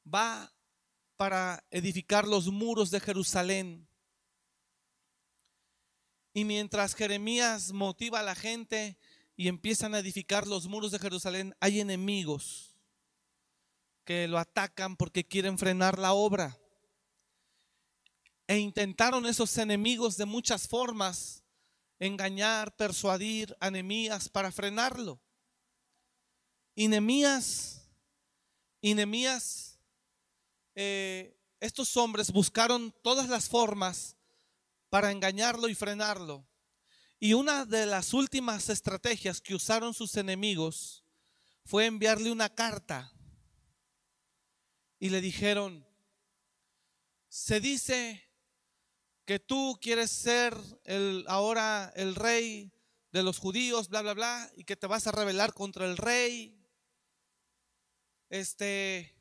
va 0.06 0.54
para 1.18 1.64
edificar 1.70 2.28
los 2.28 2.48
muros 2.48 2.92
de 2.92 3.00
Jerusalén. 3.00 3.88
Y 6.34 6.46
mientras 6.46 6.96
Jeremías 6.96 7.74
motiva 7.74 8.20
a 8.20 8.24
la 8.24 8.36
gente 8.36 8.98
y 9.36 9.48
empiezan 9.48 9.94
a 9.94 10.00
edificar 10.00 10.48
los 10.48 10.68
muros 10.68 10.92
de 10.92 11.00
Jerusalén, 11.00 11.56
hay 11.60 11.80
enemigos 11.80 12.76
que 14.06 14.28
lo 14.28 14.40
atacan 14.40 14.96
porque 14.96 15.28
quieren 15.28 15.58
frenar 15.58 16.00
la 16.00 16.14
obra. 16.14 16.58
E 18.48 18.58
intentaron 18.58 19.26
esos 19.26 19.58
enemigos 19.58 20.18
de 20.18 20.26
muchas 20.26 20.68
formas 20.68 21.42
engañar, 22.00 22.76
persuadir 22.76 23.56
a 23.60 23.70
Nemías 23.70 24.28
para 24.28 24.52
frenarlo. 24.52 25.22
Y 26.74 26.88
Nemías, 26.88 27.88
y 28.82 28.96
Nemías 28.96 29.71
eh, 30.76 31.38
estos 31.60 31.96
hombres 31.98 32.32
buscaron 32.32 32.94
todas 33.04 33.30
las 33.30 33.48
formas 33.48 34.16
para 34.90 35.12
engañarlo 35.12 35.70
y 35.70 35.76
frenarlo. 35.76 36.48
Y 37.20 37.34
una 37.34 37.66
de 37.66 37.86
las 37.86 38.14
últimas 38.14 38.70
estrategias 38.70 39.42
que 39.42 39.54
usaron 39.54 39.94
sus 39.94 40.18
enemigos 40.18 41.06
fue 41.66 41.86
enviarle 41.86 42.32
una 42.32 42.50
carta. 42.50 43.14
Y 45.00 45.10
le 45.10 45.22
dijeron, 45.22 45.88
se 47.30 47.60
dice 47.60 48.28
que 49.26 49.40
tú 49.40 49.78
quieres 49.80 50.12
ser 50.12 50.58
el, 50.84 51.24
ahora 51.28 51.94
el 51.96 52.16
rey 52.16 52.74
de 53.12 53.24
los 53.24 53.38
judíos, 53.38 53.88
bla, 53.88 54.02
bla, 54.02 54.14
bla, 54.14 54.52
y 54.56 54.64
que 54.64 54.76
te 54.76 54.88
vas 54.88 55.08
a 55.08 55.12
rebelar 55.12 55.54
contra 55.54 55.86
el 55.86 55.98
rey. 55.98 56.58
Este, 58.30 59.16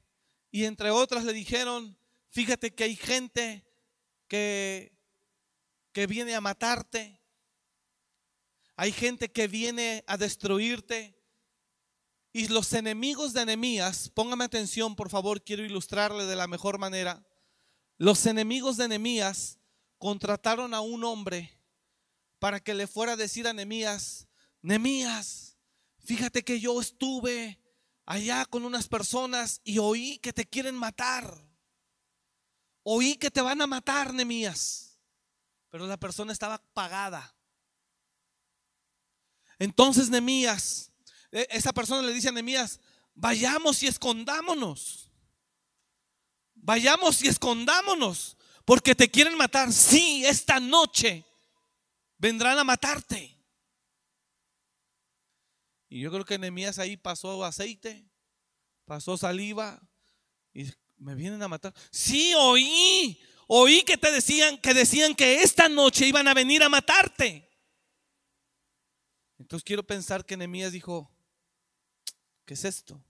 y 0.50 0.64
entre 0.64 0.90
otras 0.90 1.24
le 1.24 1.32
dijeron, 1.32 1.96
fíjate 2.30 2.74
que 2.74 2.84
hay 2.84 2.96
gente 2.96 3.64
que, 4.26 4.92
que 5.92 6.06
viene 6.06 6.34
a 6.34 6.40
matarte. 6.40 7.20
Hay 8.76 8.92
gente 8.92 9.30
que 9.30 9.46
viene 9.46 10.04
a 10.06 10.16
destruirte. 10.16 11.16
Y 12.32 12.48
los 12.48 12.72
enemigos 12.72 13.32
de 13.32 13.42
Enemías, 13.42 14.08
póngame 14.08 14.44
atención 14.44 14.94
por 14.94 15.10
favor, 15.10 15.42
quiero 15.42 15.64
ilustrarle 15.64 16.26
de 16.26 16.36
la 16.36 16.46
mejor 16.46 16.78
manera. 16.78 17.26
Los 17.98 18.24
enemigos 18.26 18.76
de 18.76 18.84
Enemías 18.84 19.58
contrataron 19.98 20.72
a 20.74 20.80
un 20.80 21.04
hombre 21.04 21.58
para 22.38 22.60
que 22.60 22.72
le 22.72 22.86
fuera 22.86 23.12
a 23.12 23.16
decir 23.16 23.46
a 23.46 23.52
Nemías, 23.52 24.26
Nemías, 24.62 25.58
fíjate 26.04 26.42
que 26.42 26.60
yo 26.60 26.80
estuve 26.80 27.59
allá 28.10 28.44
con 28.44 28.64
unas 28.64 28.88
personas 28.88 29.60
y 29.62 29.78
oí 29.78 30.18
que 30.18 30.32
te 30.32 30.44
quieren 30.44 30.74
matar. 30.74 31.32
Oí 32.82 33.14
que 33.14 33.30
te 33.30 33.40
van 33.40 33.62
a 33.62 33.68
matar, 33.68 34.12
Nemías. 34.12 34.98
Pero 35.68 35.86
la 35.86 35.96
persona 35.96 36.32
estaba 36.32 36.58
pagada. 36.72 37.36
Entonces 39.60 40.10
Nemías, 40.10 40.90
e, 41.30 41.46
esa 41.50 41.72
persona 41.72 42.02
le 42.02 42.12
dice 42.12 42.30
a 42.30 42.32
Nemías, 42.32 42.80
vayamos 43.14 43.80
y 43.84 43.86
escondámonos. 43.86 45.08
Vayamos 46.54 47.22
y 47.22 47.28
escondámonos, 47.28 48.36
porque 48.64 48.96
te 48.96 49.08
quieren 49.08 49.36
matar. 49.36 49.72
Sí, 49.72 50.26
esta 50.26 50.58
noche 50.58 51.24
vendrán 52.18 52.58
a 52.58 52.64
matarte. 52.64 53.39
Y 55.90 55.98
yo 55.98 56.12
creo 56.12 56.24
que 56.24 56.38
Nehemías 56.38 56.78
ahí 56.78 56.96
pasó 56.96 57.44
aceite, 57.44 58.08
pasó 58.84 59.16
saliva 59.16 59.82
y 60.54 60.70
me 60.96 61.16
vienen 61.16 61.42
a 61.42 61.48
matar. 61.48 61.74
Sí, 61.90 62.32
oí, 62.38 63.20
oí 63.48 63.82
que 63.82 63.98
te 63.98 64.12
decían 64.12 64.56
que 64.58 64.72
decían 64.72 65.16
que 65.16 65.42
esta 65.42 65.68
noche 65.68 66.06
iban 66.06 66.28
a 66.28 66.34
venir 66.34 66.62
a 66.62 66.68
matarte. 66.68 67.50
Entonces 69.36 69.64
quiero 69.64 69.84
pensar 69.84 70.24
que 70.24 70.36
Nehemías 70.36 70.70
dijo, 70.70 71.10
¿qué 72.44 72.54
es 72.54 72.64
esto? 72.64 73.02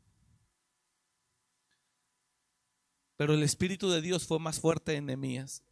Pero 3.17 3.35
el 3.35 3.43
espíritu 3.43 3.91
de 3.91 4.01
Dios 4.01 4.27
fue 4.27 4.39
más 4.39 4.59
fuerte 4.59 4.95
en 4.95 5.05
Nehemías. 5.05 5.63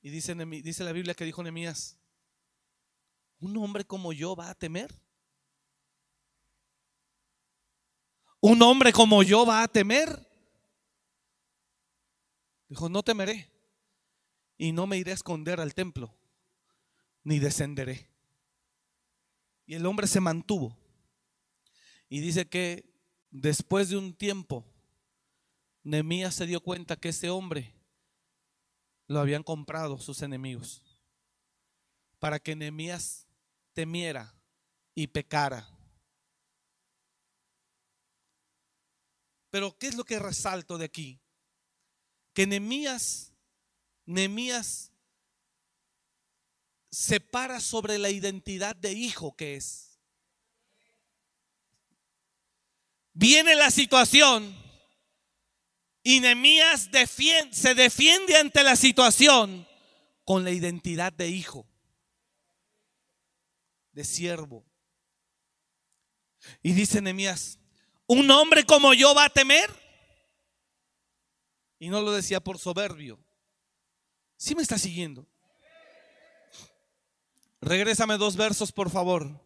Y 0.00 0.08
dice, 0.08 0.34
dice 0.34 0.84
la 0.84 0.92
Biblia 0.92 1.12
que 1.12 1.26
dijo 1.26 1.42
Nehemías, 1.42 1.98
¿Un 3.40 3.56
hombre 3.56 3.84
como 3.84 4.12
yo 4.12 4.34
va 4.34 4.50
a 4.50 4.54
temer? 4.54 4.94
¿Un 8.40 8.62
hombre 8.62 8.92
como 8.92 9.22
yo 9.22 9.44
va 9.44 9.62
a 9.62 9.68
temer? 9.68 10.26
Dijo, 12.68 12.88
no 12.88 13.02
temeré. 13.02 13.50
Y 14.58 14.72
no 14.72 14.86
me 14.86 14.96
iré 14.96 15.10
a 15.10 15.14
esconder 15.14 15.60
al 15.60 15.74
templo, 15.74 16.14
ni 17.22 17.38
descenderé. 17.38 18.08
Y 19.66 19.74
el 19.74 19.84
hombre 19.84 20.06
se 20.06 20.20
mantuvo. 20.20 20.76
Y 22.08 22.20
dice 22.20 22.48
que 22.48 22.88
después 23.30 23.88
de 23.90 23.96
un 23.96 24.14
tiempo, 24.14 24.64
Nemías 25.82 26.34
se 26.34 26.46
dio 26.46 26.60
cuenta 26.60 26.96
que 26.96 27.10
ese 27.10 27.30
hombre 27.30 27.74
lo 29.08 29.20
habían 29.20 29.42
comprado 29.42 29.98
sus 29.98 30.22
enemigos. 30.22 30.82
Para 32.18 32.38
que 32.38 32.56
Nemías 32.56 33.25
temiera 33.76 34.34
y 34.94 35.06
pecara. 35.06 35.68
Pero 39.50 39.76
¿qué 39.78 39.88
es 39.88 39.94
lo 39.94 40.04
que 40.04 40.18
resalto 40.18 40.78
de 40.78 40.86
aquí? 40.86 41.20
Que 42.32 42.46
Nemías, 42.46 43.34
Nemías 44.06 44.92
se 46.90 47.20
para 47.20 47.60
sobre 47.60 47.98
la 47.98 48.08
identidad 48.08 48.74
de 48.74 48.92
hijo 48.92 49.36
que 49.36 49.56
es. 49.56 50.00
Viene 53.12 53.54
la 53.56 53.70
situación 53.70 54.56
y 56.02 56.20
Nemías 56.20 56.88
se 57.50 57.74
defiende 57.74 58.38
ante 58.38 58.64
la 58.64 58.76
situación 58.76 59.68
con 60.24 60.44
la 60.44 60.50
identidad 60.50 61.12
de 61.12 61.28
hijo, 61.28 61.66
de 63.96 64.04
siervo. 64.04 64.62
Y 66.62 66.74
dice 66.74 67.00
Nemías, 67.00 67.58
¿un 68.06 68.30
hombre 68.30 68.64
como 68.64 68.92
yo 68.92 69.14
va 69.14 69.24
a 69.24 69.30
temer? 69.30 69.70
Y 71.78 71.88
no 71.88 72.02
lo 72.02 72.12
decía 72.12 72.40
por 72.40 72.58
soberbio. 72.58 73.18
¿Sí 74.36 74.54
me 74.54 74.60
está 74.60 74.76
siguiendo? 74.76 75.26
Regrésame 77.62 78.18
dos 78.18 78.36
versos, 78.36 78.70
por 78.70 78.90
favor. 78.90 79.42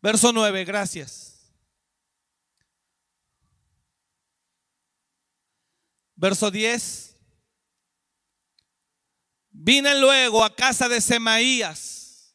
Verso 0.00 0.32
9, 0.32 0.64
gracias. 0.64 1.52
Verso 6.14 6.50
10. 6.50 7.15
Vine 9.58 9.98
luego 9.98 10.44
a 10.44 10.54
casa 10.54 10.88
de 10.88 11.00
Semaías. 11.00 12.34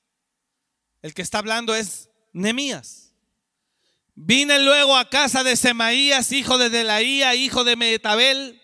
El 1.01 1.13
que 1.13 1.21
está 1.21 1.39
hablando 1.39 1.75
es 1.75 2.09
Nemías. 2.33 3.13
Vine 4.13 4.59
luego 4.59 4.97
a 4.97 5.09
casa 5.09 5.43
de 5.43 5.55
Semaías, 5.55 6.31
hijo 6.31 6.57
de 6.57 6.69
Delaía, 6.69 7.35
hijo 7.35 7.63
de 7.63 7.75
Metabel 7.75 8.61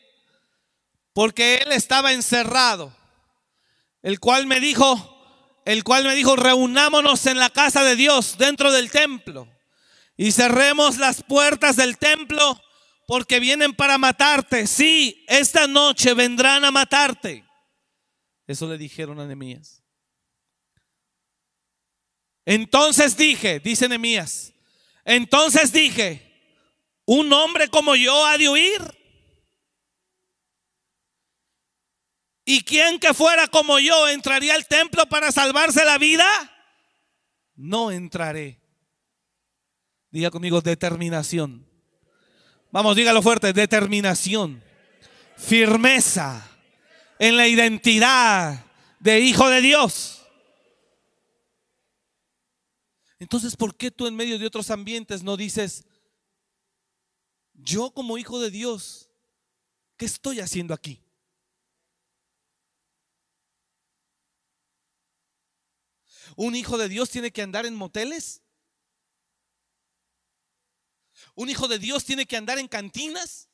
porque 1.18 1.56
él 1.56 1.72
estaba 1.72 2.14
encerrado, 2.14 2.96
el 4.04 4.20
cual 4.20 4.46
me 4.46 4.60
dijo, 4.60 5.60
el 5.66 5.84
cual 5.84 6.04
me 6.04 6.14
dijo, 6.14 6.36
reunámonos 6.36 7.26
en 7.26 7.40
la 7.40 7.50
casa 7.50 7.84
de 7.84 7.96
Dios, 7.96 8.38
dentro 8.38 8.72
del 8.72 8.92
templo, 8.92 9.48
y 10.16 10.32
cerremos 10.32 11.00
las 11.00 11.24
puertas 11.24 11.76
del 11.76 11.98
templo, 11.98 12.62
porque 13.08 13.40
vienen 13.40 13.74
para 13.74 13.98
matarte. 13.98 14.68
Sí, 14.68 15.26
esta 15.28 15.66
noche 15.66 16.14
vendrán 16.14 16.64
a 16.66 16.70
matarte. 16.70 17.47
Eso 18.48 18.68
le 18.68 18.78
dijeron 18.78 19.20
a 19.20 19.26
Nehemías. 19.26 19.84
Entonces 22.46 23.18
dije, 23.18 23.60
dice 23.60 23.90
Nehemías, 23.90 24.54
entonces 25.04 25.74
dije, 25.74 26.24
un 27.06 27.32
hombre 27.34 27.68
como 27.68 27.96
yo 27.96 28.26
ha 28.26 28.38
de 28.38 28.50
huir 28.50 28.98
¿Y 32.50 32.62
quién 32.62 32.98
que 32.98 33.14
fuera 33.14 33.50
como 33.50 33.78
yo 33.78 34.08
entraría 34.08 34.56
al 34.56 34.66
templo 34.68 35.06
para 35.10 35.34
salvarse 35.34 35.84
la 35.84 35.98
vida? 35.98 36.26
No 37.56 37.92
entraré. 37.92 38.62
Diga 40.12 40.32
conmigo, 40.32 40.62
determinación. 40.62 41.70
Vamos, 42.72 42.96
dígalo 42.96 43.22
fuerte, 43.22 43.52
determinación. 43.52 44.64
Firmeza 45.36 46.47
en 47.20 47.38
la 47.38 47.48
identidad 47.48 48.66
de 49.00 49.20
hijo 49.20 49.50
de 49.50 49.62
Dios. 49.62 50.26
Entonces, 53.20 53.56
¿por 53.56 53.76
qué 53.76 53.90
tú 53.90 54.06
en 54.08 54.16
medio 54.16 54.38
de 54.38 54.46
otros 54.46 54.70
ambientes 54.70 55.24
no 55.24 55.38
dices, 55.38 55.86
yo 57.54 57.92
como 57.92 58.18
hijo 58.18 58.40
de 58.40 58.52
Dios, 58.52 59.10
¿qué 59.98 60.06
estoy 60.06 60.40
haciendo 60.40 60.74
aquí? 60.74 61.04
¿Un 66.36 66.56
hijo 66.56 66.78
de 66.78 66.88
Dios 66.88 67.10
tiene 67.10 67.32
que 67.32 67.42
andar 67.42 67.66
en 67.66 67.74
moteles? 67.74 68.44
¿Un 71.34 71.50
hijo 71.50 71.68
de 71.68 71.80
Dios 71.80 72.06
tiene 72.06 72.28
que 72.28 72.38
andar 72.38 72.60
en 72.60 72.68
cantinas? 72.68 73.47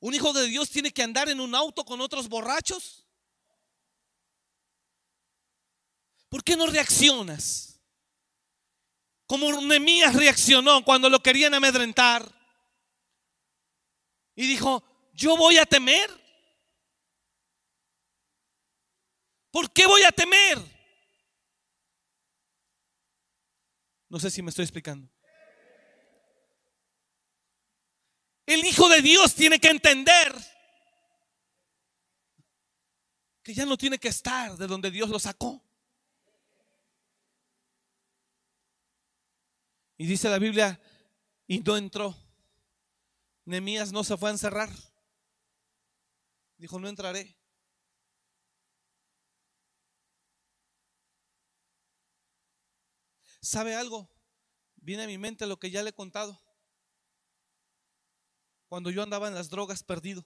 ¿Un 0.00 0.14
hijo 0.14 0.32
de 0.32 0.46
Dios 0.46 0.70
tiene 0.70 0.90
que 0.92 1.02
andar 1.02 1.28
en 1.28 1.40
un 1.40 1.54
auto 1.54 1.84
con 1.84 2.00
otros 2.00 2.28
borrachos? 2.28 3.06
¿Por 6.30 6.42
qué 6.42 6.56
no 6.56 6.66
reaccionas? 6.66 7.80
Como 9.26 9.60
Nemías 9.60 10.14
reaccionó 10.14 10.82
cuando 10.84 11.10
lo 11.10 11.22
querían 11.22 11.54
amedrentar. 11.54 12.26
Y 14.34 14.46
dijo, 14.46 14.82
yo 15.12 15.36
voy 15.36 15.58
a 15.58 15.66
temer. 15.66 16.10
¿Por 19.50 19.70
qué 19.70 19.86
voy 19.86 20.02
a 20.02 20.12
temer? 20.12 20.58
No 24.08 24.18
sé 24.18 24.30
si 24.30 24.40
me 24.40 24.48
estoy 24.48 24.64
explicando. 24.64 25.08
El 28.50 28.64
Hijo 28.64 28.88
de 28.88 29.00
Dios 29.00 29.36
tiene 29.36 29.60
que 29.60 29.68
entender 29.68 30.34
que 33.44 33.54
ya 33.54 33.64
no 33.64 33.76
tiene 33.76 33.96
que 33.96 34.08
estar 34.08 34.56
de 34.56 34.66
donde 34.66 34.90
Dios 34.90 35.08
lo 35.08 35.20
sacó. 35.20 35.62
Y 39.98 40.04
dice 40.04 40.28
la 40.28 40.40
Biblia, 40.40 40.80
y 41.46 41.60
no 41.60 41.76
entró. 41.76 42.16
Nemías 43.44 43.92
no 43.92 44.02
se 44.02 44.16
fue 44.16 44.30
a 44.30 44.32
encerrar. 44.32 44.70
Dijo, 46.56 46.80
no 46.80 46.88
entraré. 46.88 47.38
¿Sabe 53.40 53.76
algo? 53.76 54.10
Viene 54.74 55.04
a 55.04 55.06
mi 55.06 55.18
mente 55.18 55.46
lo 55.46 55.60
que 55.60 55.70
ya 55.70 55.84
le 55.84 55.90
he 55.90 55.94
contado. 55.94 56.49
Cuando 58.70 58.90
yo 58.90 59.02
andaba 59.02 59.26
en 59.26 59.34
las 59.34 59.50
drogas 59.50 59.82
perdido. 59.82 60.24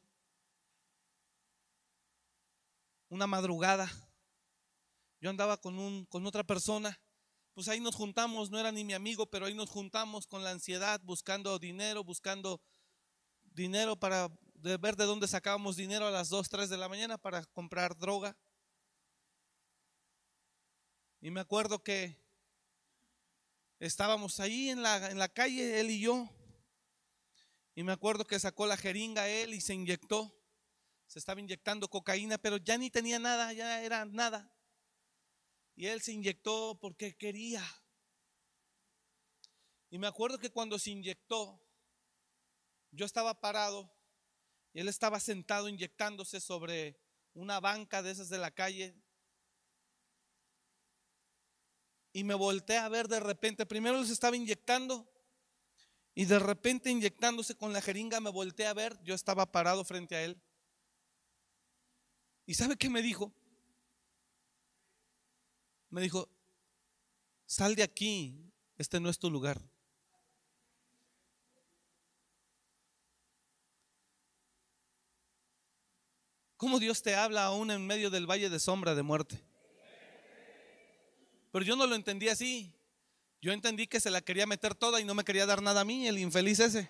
Una 3.08 3.26
madrugada. 3.26 3.90
Yo 5.18 5.30
andaba 5.30 5.56
con, 5.56 5.78
un, 5.78 6.04
con 6.04 6.26
otra 6.26 6.44
persona. 6.44 7.00
Pues 7.54 7.68
ahí 7.68 7.80
nos 7.80 7.94
juntamos, 7.94 8.50
no 8.50 8.60
era 8.60 8.70
ni 8.70 8.84
mi 8.84 8.92
amigo, 8.92 9.24
pero 9.24 9.46
ahí 9.46 9.54
nos 9.54 9.70
juntamos 9.70 10.26
con 10.26 10.44
la 10.44 10.50
ansiedad, 10.50 11.00
buscando 11.04 11.58
dinero, 11.58 12.04
buscando 12.04 12.60
dinero 13.44 13.96
para 13.96 14.28
ver 14.52 14.94
de 14.94 15.06
dónde 15.06 15.26
sacábamos 15.26 15.76
dinero 15.76 16.06
a 16.06 16.10
las 16.10 16.28
2, 16.28 16.46
3 16.46 16.68
de 16.68 16.76
la 16.76 16.90
mañana 16.90 17.16
para 17.16 17.46
comprar 17.46 17.96
droga. 17.96 18.36
Y 21.22 21.30
me 21.30 21.40
acuerdo 21.40 21.82
que 21.82 22.14
estábamos 23.78 24.38
ahí 24.38 24.68
en 24.68 24.82
la, 24.82 25.10
en 25.10 25.18
la 25.18 25.30
calle, 25.30 25.80
él 25.80 25.88
y 25.88 26.00
yo. 26.00 26.28
Y 27.74 27.82
me 27.82 27.92
acuerdo 27.92 28.24
que 28.24 28.38
sacó 28.38 28.66
la 28.66 28.76
jeringa 28.76 29.28
él 29.28 29.54
y 29.54 29.60
se 29.60 29.74
inyectó. 29.74 30.34
Se 31.06 31.18
estaba 31.18 31.40
inyectando 31.40 31.88
cocaína, 31.88 32.38
pero 32.38 32.56
ya 32.56 32.78
ni 32.78 32.90
tenía 32.90 33.18
nada, 33.18 33.52
ya 33.52 33.82
era 33.82 34.04
nada. 34.04 34.52
Y 35.76 35.86
él 35.86 36.00
se 36.00 36.12
inyectó 36.12 36.78
porque 36.80 37.16
quería. 37.16 37.64
Y 39.90 39.98
me 39.98 40.06
acuerdo 40.06 40.38
que 40.38 40.50
cuando 40.50 40.78
se 40.78 40.90
inyectó, 40.90 41.60
yo 42.90 43.06
estaba 43.06 43.40
parado 43.40 43.92
y 44.72 44.80
él 44.80 44.88
estaba 44.88 45.20
sentado 45.20 45.68
inyectándose 45.68 46.40
sobre 46.40 47.00
una 47.32 47.60
banca 47.60 48.02
de 48.02 48.12
esas 48.12 48.28
de 48.28 48.38
la 48.38 48.52
calle, 48.52 48.96
y 52.14 52.22
me 52.22 52.34
volteé 52.34 52.78
a 52.78 52.88
ver 52.88 53.08
de 53.08 53.18
repente. 53.18 53.66
Primero 53.66 54.00
les 54.00 54.08
estaba 54.08 54.36
inyectando 54.36 55.12
y 56.14 56.26
de 56.26 56.38
repente 56.38 56.90
inyectándose 56.90 57.56
con 57.56 57.72
la 57.72 57.80
jeringa 57.80 58.20
me 58.20 58.30
volteé 58.30 58.66
a 58.66 58.74
ver. 58.74 58.96
Yo 59.02 59.14
estaba 59.14 59.50
parado 59.50 59.84
frente 59.84 60.14
a 60.14 60.22
él. 60.22 60.40
¿Y 62.46 62.54
sabe 62.54 62.76
qué 62.76 62.88
me 62.88 63.02
dijo? 63.02 63.32
Me 65.90 66.00
dijo, 66.00 66.28
sal 67.46 67.74
de 67.74 67.82
aquí, 67.82 68.52
este 68.76 69.00
no 69.00 69.08
es 69.08 69.18
tu 69.18 69.30
lugar. 69.30 69.60
¿Cómo 76.56 76.78
Dios 76.78 77.02
te 77.02 77.14
habla 77.14 77.44
aún 77.44 77.70
en 77.70 77.86
medio 77.86 78.10
del 78.10 78.28
valle 78.28 78.50
de 78.50 78.58
sombra 78.58 78.94
de 78.94 79.02
muerte? 79.02 79.40
Pero 81.52 81.64
yo 81.64 81.76
no 81.76 81.86
lo 81.86 81.94
entendí 81.94 82.28
así. 82.28 82.73
Yo 83.44 83.52
entendí 83.52 83.86
que 83.86 84.00
se 84.00 84.08
la 84.08 84.22
quería 84.22 84.46
meter 84.46 84.74
toda 84.74 85.02
y 85.02 85.04
no 85.04 85.12
me 85.12 85.22
quería 85.22 85.44
dar 85.44 85.60
nada 85.60 85.82
a 85.82 85.84
mí, 85.84 86.08
el 86.08 86.18
infeliz 86.18 86.60
ese. 86.60 86.88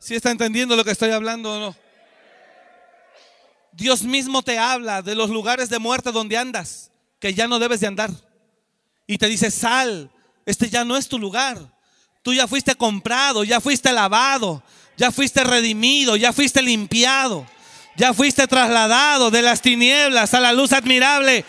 ¿Sí 0.00 0.16
está 0.16 0.32
entendiendo 0.32 0.74
lo 0.74 0.82
que 0.82 0.90
estoy 0.90 1.10
hablando 1.10 1.54
o 1.54 1.60
no? 1.60 1.76
Dios 3.70 4.02
mismo 4.02 4.42
te 4.42 4.58
habla 4.58 5.02
de 5.02 5.14
los 5.14 5.30
lugares 5.30 5.68
de 5.68 5.78
muerte 5.78 6.10
donde 6.10 6.36
andas. 6.36 6.90
que 7.20 7.32
ya 7.32 7.46
no 7.46 7.60
debes 7.60 7.78
de 7.78 7.86
andar. 7.86 8.10
Y 9.06 9.16
te 9.16 9.28
dice, 9.28 9.52
sal, 9.52 10.10
este 10.46 10.68
ya 10.68 10.84
no 10.84 10.96
es 10.96 11.06
tu 11.06 11.16
lugar. 11.16 11.58
Tú 12.22 12.34
ya 12.34 12.48
fuiste 12.48 12.74
comprado, 12.74 13.44
ya 13.44 13.60
fuiste 13.60 13.92
lavado, 13.92 14.64
ya 14.96 15.12
fuiste 15.12 15.44
redimido, 15.44 16.16
ya 16.16 16.32
fuiste 16.32 16.60
limpiado, 16.60 17.46
ya 17.94 18.12
fuiste 18.12 18.48
trasladado 18.48 19.30
de 19.30 19.42
las 19.42 19.62
tinieblas 19.62 20.34
a 20.34 20.40
la 20.40 20.52
luz 20.52 20.72
admirable. 20.72 21.44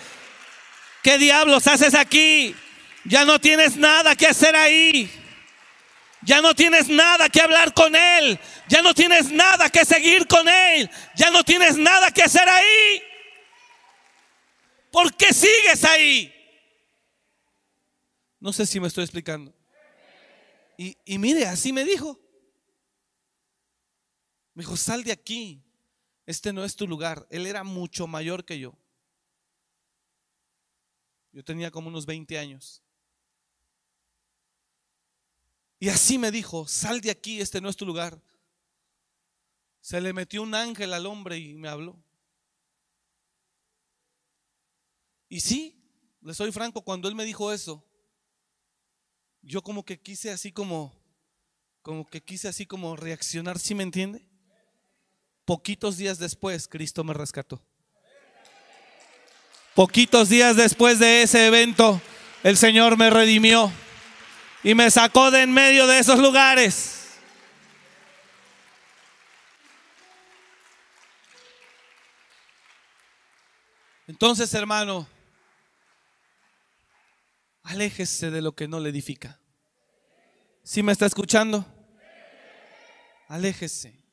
¿Qué 1.03 1.17
diablos 1.17 1.67
haces 1.67 1.93
aquí? 1.95 2.55
Ya 3.05 3.25
no 3.25 3.39
tienes 3.39 3.75
nada 3.75 4.15
que 4.15 4.27
hacer 4.27 4.55
ahí. 4.55 5.09
Ya 6.23 6.41
no 6.41 6.53
tienes 6.53 6.87
nada 6.87 7.29
que 7.29 7.41
hablar 7.41 7.73
con 7.73 7.95
Él. 7.95 8.39
Ya 8.67 8.81
no 8.81 8.93
tienes 8.93 9.31
nada 9.31 9.69
que 9.69 9.83
seguir 9.85 10.27
con 10.27 10.47
Él. 10.47 10.89
Ya 11.15 11.31
no 11.31 11.43
tienes 11.43 11.77
nada 11.77 12.11
que 12.11 12.21
hacer 12.21 12.47
ahí. 12.47 13.01
¿Por 14.91 15.15
qué 15.15 15.33
sigues 15.33 15.83
ahí? 15.83 16.31
No 18.39 18.53
sé 18.53 18.65
si 18.65 18.79
me 18.79 18.87
estoy 18.87 19.03
explicando. 19.03 19.53
Y, 20.77 20.97
y 21.05 21.17
mire, 21.17 21.47
así 21.47 21.73
me 21.73 21.83
dijo. 21.83 22.19
Me 24.53 24.63
dijo, 24.63 24.77
sal 24.77 25.03
de 25.03 25.11
aquí. 25.11 25.63
Este 26.27 26.53
no 26.53 26.63
es 26.63 26.75
tu 26.75 26.87
lugar. 26.87 27.25
Él 27.31 27.47
era 27.47 27.63
mucho 27.63 28.05
mayor 28.05 28.45
que 28.45 28.59
yo. 28.59 28.77
Yo 31.31 31.43
tenía 31.43 31.71
como 31.71 31.87
unos 31.87 32.05
20 32.05 32.37
años. 32.37 32.81
Y 35.79 35.89
así 35.89 36.17
me 36.17 36.31
dijo, 36.31 36.67
sal 36.67 37.01
de 37.01 37.09
aquí, 37.09 37.41
este 37.41 37.59
no 37.59 37.69
es 37.69 37.75
tu 37.75 37.85
lugar. 37.85 38.21
Se 39.79 39.99
le 39.99 40.13
metió 40.13 40.43
un 40.43 40.53
ángel 40.53 40.93
al 40.93 41.07
hombre 41.07 41.39
y 41.39 41.55
me 41.55 41.69
habló. 41.69 42.03
Y 45.27 45.39
sí, 45.39 45.81
le 46.21 46.33
soy 46.33 46.51
franco, 46.51 46.83
cuando 46.83 47.07
él 47.07 47.15
me 47.15 47.25
dijo 47.25 47.51
eso, 47.51 47.83
yo 49.41 49.63
como 49.63 49.83
que 49.83 49.99
quise 49.99 50.29
así 50.29 50.51
como, 50.51 50.93
como 51.81 52.05
que 52.05 52.21
quise 52.21 52.47
así 52.47 52.65
como 52.65 52.95
reaccionar, 52.95 53.57
¿sí 53.57 53.73
me 53.73 53.83
entiende? 53.83 54.27
Poquitos 55.45 55.97
días 55.97 56.19
después, 56.19 56.67
Cristo 56.67 57.03
me 57.03 57.13
rescató. 57.13 57.65
Poquitos 59.75 60.27
días 60.27 60.57
después 60.57 60.99
de 60.99 61.23
ese 61.23 61.47
evento, 61.47 62.01
el 62.43 62.57
Señor 62.57 62.97
me 62.97 63.09
redimió 63.09 63.71
y 64.63 64.75
me 64.75 64.91
sacó 64.91 65.31
de 65.31 65.43
en 65.43 65.53
medio 65.53 65.87
de 65.87 65.99
esos 65.99 66.19
lugares. 66.19 66.97
Entonces, 74.07 74.53
hermano, 74.53 75.07
aléjese 77.63 78.29
de 78.29 78.41
lo 78.41 78.53
que 78.53 78.67
no 78.67 78.81
le 78.81 78.89
edifica. 78.89 79.39
¿Sí 80.63 80.83
me 80.83 80.91
está 80.91 81.05
escuchando? 81.05 81.65
Aléjese. 83.29 84.03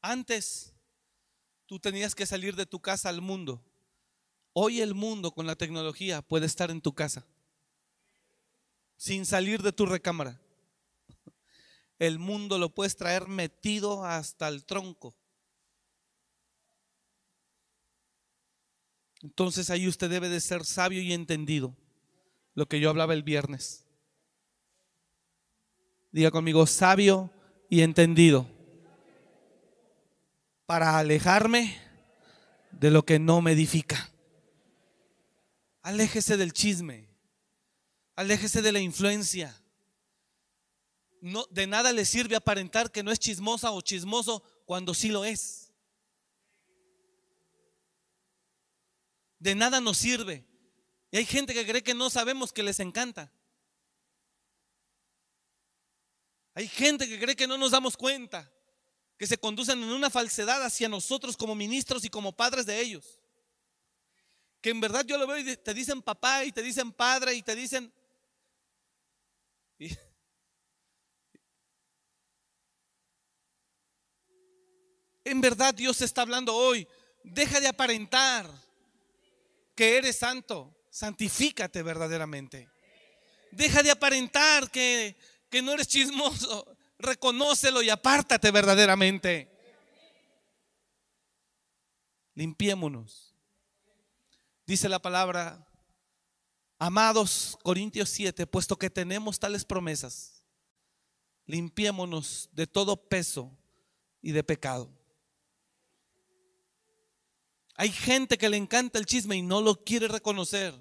Antes 0.00 0.72
tú 1.66 1.78
tenías 1.78 2.14
que 2.14 2.24
salir 2.24 2.56
de 2.56 2.64
tu 2.64 2.80
casa 2.80 3.10
al 3.10 3.20
mundo. 3.20 3.62
Hoy 4.52 4.80
el 4.80 4.94
mundo 4.94 5.32
con 5.32 5.46
la 5.46 5.56
tecnología 5.56 6.22
puede 6.22 6.46
estar 6.46 6.70
en 6.70 6.80
tu 6.80 6.94
casa 6.94 7.26
sin 9.02 9.26
salir 9.26 9.62
de 9.62 9.72
tu 9.72 9.84
recámara. 9.84 10.40
El 11.98 12.20
mundo 12.20 12.56
lo 12.56 12.72
puedes 12.72 12.94
traer 12.94 13.26
metido 13.26 14.04
hasta 14.04 14.46
el 14.46 14.64
tronco. 14.64 15.16
Entonces 19.22 19.70
ahí 19.70 19.88
usted 19.88 20.08
debe 20.08 20.28
de 20.28 20.40
ser 20.40 20.64
sabio 20.64 21.02
y 21.02 21.12
entendido. 21.12 21.76
Lo 22.54 22.66
que 22.66 22.78
yo 22.78 22.90
hablaba 22.90 23.12
el 23.12 23.24
viernes. 23.24 23.84
Diga 26.12 26.30
conmigo, 26.30 26.64
sabio 26.68 27.32
y 27.68 27.80
entendido. 27.80 28.46
Para 30.64 30.98
alejarme 30.98 31.76
de 32.70 32.92
lo 32.92 33.04
que 33.04 33.18
no 33.18 33.40
me 33.40 33.50
edifica. 33.50 34.11
Aléjese 35.82 36.36
del 36.36 36.52
chisme. 36.52 37.08
Aléjese 38.14 38.62
de 38.62 38.72
la 38.72 38.80
influencia. 38.80 39.58
No, 41.20 41.46
de 41.50 41.66
nada 41.66 41.92
le 41.92 42.04
sirve 42.04 42.36
aparentar 42.36 42.90
que 42.90 43.02
no 43.02 43.12
es 43.12 43.18
chismosa 43.18 43.70
o 43.70 43.80
chismoso 43.80 44.42
cuando 44.64 44.94
sí 44.94 45.08
lo 45.08 45.24
es. 45.24 45.72
De 49.38 49.54
nada 49.54 49.80
nos 49.80 49.98
sirve. 49.98 50.46
Y 51.10 51.16
hay 51.16 51.24
gente 51.24 51.52
que 51.52 51.66
cree 51.66 51.82
que 51.82 51.94
no 51.94 52.10
sabemos 52.10 52.52
que 52.52 52.62
les 52.62 52.80
encanta. 52.80 53.32
Hay 56.54 56.68
gente 56.68 57.08
que 57.08 57.18
cree 57.18 57.34
que 57.34 57.46
no 57.46 57.56
nos 57.56 57.70
damos 57.70 57.96
cuenta, 57.96 58.50
que 59.16 59.26
se 59.26 59.38
conducen 59.38 59.82
en 59.82 59.88
una 59.88 60.10
falsedad 60.10 60.62
hacia 60.62 60.88
nosotros 60.88 61.36
como 61.36 61.54
ministros 61.54 62.04
y 62.04 62.10
como 62.10 62.32
padres 62.32 62.66
de 62.66 62.80
ellos. 62.80 63.21
Que 64.62 64.70
en 64.70 64.80
verdad 64.80 65.04
yo 65.04 65.18
lo 65.18 65.26
veo 65.26 65.38
y 65.38 65.56
te 65.56 65.74
dicen 65.74 66.00
papá 66.00 66.44
y 66.44 66.52
te 66.52 66.62
dicen 66.62 66.92
padre 66.92 67.34
y 67.34 67.42
te 67.42 67.54
dicen 67.54 67.92
en 75.24 75.40
verdad 75.40 75.74
Dios 75.74 76.00
está 76.00 76.22
hablando 76.22 76.54
hoy. 76.54 76.86
Deja 77.24 77.60
de 77.60 77.68
aparentar 77.68 78.48
que 79.74 79.96
eres 79.98 80.18
santo. 80.18 80.74
Santifícate 80.90 81.82
verdaderamente. 81.82 82.68
Deja 83.50 83.82
de 83.82 83.90
aparentar 83.90 84.70
que, 84.70 85.16
que 85.50 85.60
no 85.62 85.72
eres 85.72 85.88
chismoso. 85.88 86.76
Reconócelo 86.98 87.82
y 87.82 87.90
apártate 87.90 88.50
verdaderamente. 88.50 89.48
Limpiémonos. 92.34 93.31
Dice 94.66 94.88
la 94.88 95.00
palabra 95.00 95.66
Amados 96.84 97.56
Corintios 97.62 98.08
7, 98.08 98.44
puesto 98.48 98.76
que 98.76 98.90
tenemos 98.90 99.38
tales 99.38 99.64
promesas, 99.64 100.42
limpiémonos 101.46 102.50
de 102.50 102.66
todo 102.66 102.96
peso 103.08 103.56
y 104.20 104.32
de 104.32 104.42
pecado. 104.42 104.90
Hay 107.76 107.90
gente 107.90 108.36
que 108.36 108.48
le 108.48 108.56
encanta 108.56 108.98
el 108.98 109.06
chisme 109.06 109.36
y 109.36 109.42
no 109.42 109.60
lo 109.60 109.84
quiere 109.84 110.08
reconocer. 110.08 110.74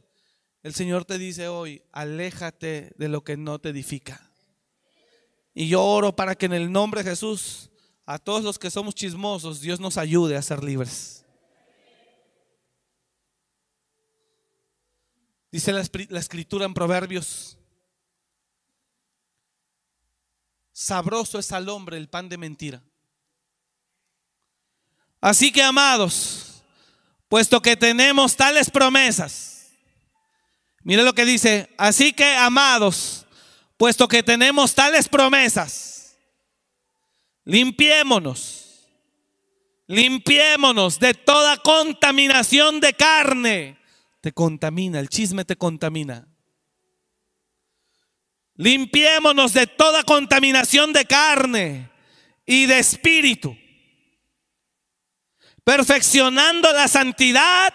El 0.63 0.73
Señor 0.73 1.05
te 1.05 1.19
dice 1.19 1.47
hoy, 1.47 1.83
aléjate 1.91 2.93
de 2.97 3.07
lo 3.07 3.23
que 3.23 3.37
no 3.37 3.59
te 3.59 3.69
edifica. 3.69 4.27
Y 5.53 5.67
yo 5.67 5.83
oro 5.83 6.15
para 6.15 6.33
que 6.33 6.47
en 6.47 6.53
el 6.53 6.71
nombre 6.71 7.03
de 7.03 7.11
Jesús, 7.11 7.69
a 8.07 8.17
todos 8.17 8.43
los 8.43 8.57
que 8.57 8.71
somos 8.71 8.95
chismosos, 8.95 9.61
Dios 9.61 9.79
nos 9.79 9.97
ayude 9.97 10.35
a 10.35 10.41
ser 10.41 10.63
libres. 10.63 11.20
Dice 15.51 15.73
la, 15.73 15.81
escritura 16.19 16.65
en 16.65 16.73
Proverbios, 16.73 17.57
sabroso 20.71 21.37
es 21.39 21.51
al 21.51 21.67
hombre 21.67 21.97
el 21.97 22.07
pan 22.07 22.29
de 22.29 22.37
mentira. 22.37 22.81
Así 25.19 25.51
que, 25.51 25.61
amados, 25.61 26.63
puesto 27.27 27.61
que 27.61 27.75
tenemos 27.75 28.37
tales 28.37 28.69
promesas, 28.69 29.73
mire 30.83 31.03
lo 31.03 31.13
que 31.13 31.25
dice, 31.25 31.69
así 31.77 32.13
que, 32.13 32.33
amados, 32.33 33.25
puesto 33.75 34.07
que 34.07 34.23
tenemos 34.23 34.73
tales 34.73 35.09
promesas, 35.09 36.17
limpiémonos, 37.43 38.87
limpiémonos 39.85 40.97
de 40.97 41.13
toda 41.13 41.57
contaminación 41.57 42.79
de 42.79 42.93
carne 42.93 43.80
te 44.21 44.31
contamina, 44.31 44.99
el 44.99 45.09
chisme 45.09 45.43
te 45.43 45.55
contamina. 45.55 46.27
Limpiémonos 48.55 49.53
de 49.53 49.65
toda 49.65 50.03
contaminación 50.03 50.93
de 50.93 51.05
carne 51.05 51.91
y 52.45 52.67
de 52.67 52.77
espíritu, 52.77 53.57
perfeccionando 55.63 56.71
la 56.71 56.87
santidad 56.87 57.73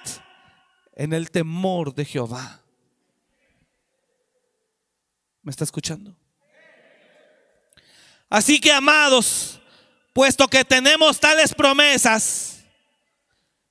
en 0.92 1.12
el 1.12 1.30
temor 1.30 1.92
de 1.92 2.04
Jehová. 2.04 2.62
¿Me 5.42 5.50
está 5.50 5.64
escuchando? 5.64 6.16
Así 8.28 8.60
que, 8.60 8.72
amados, 8.72 9.60
puesto 10.12 10.46
que 10.46 10.64
tenemos 10.64 11.18
tales 11.18 11.54
promesas, 11.54 12.64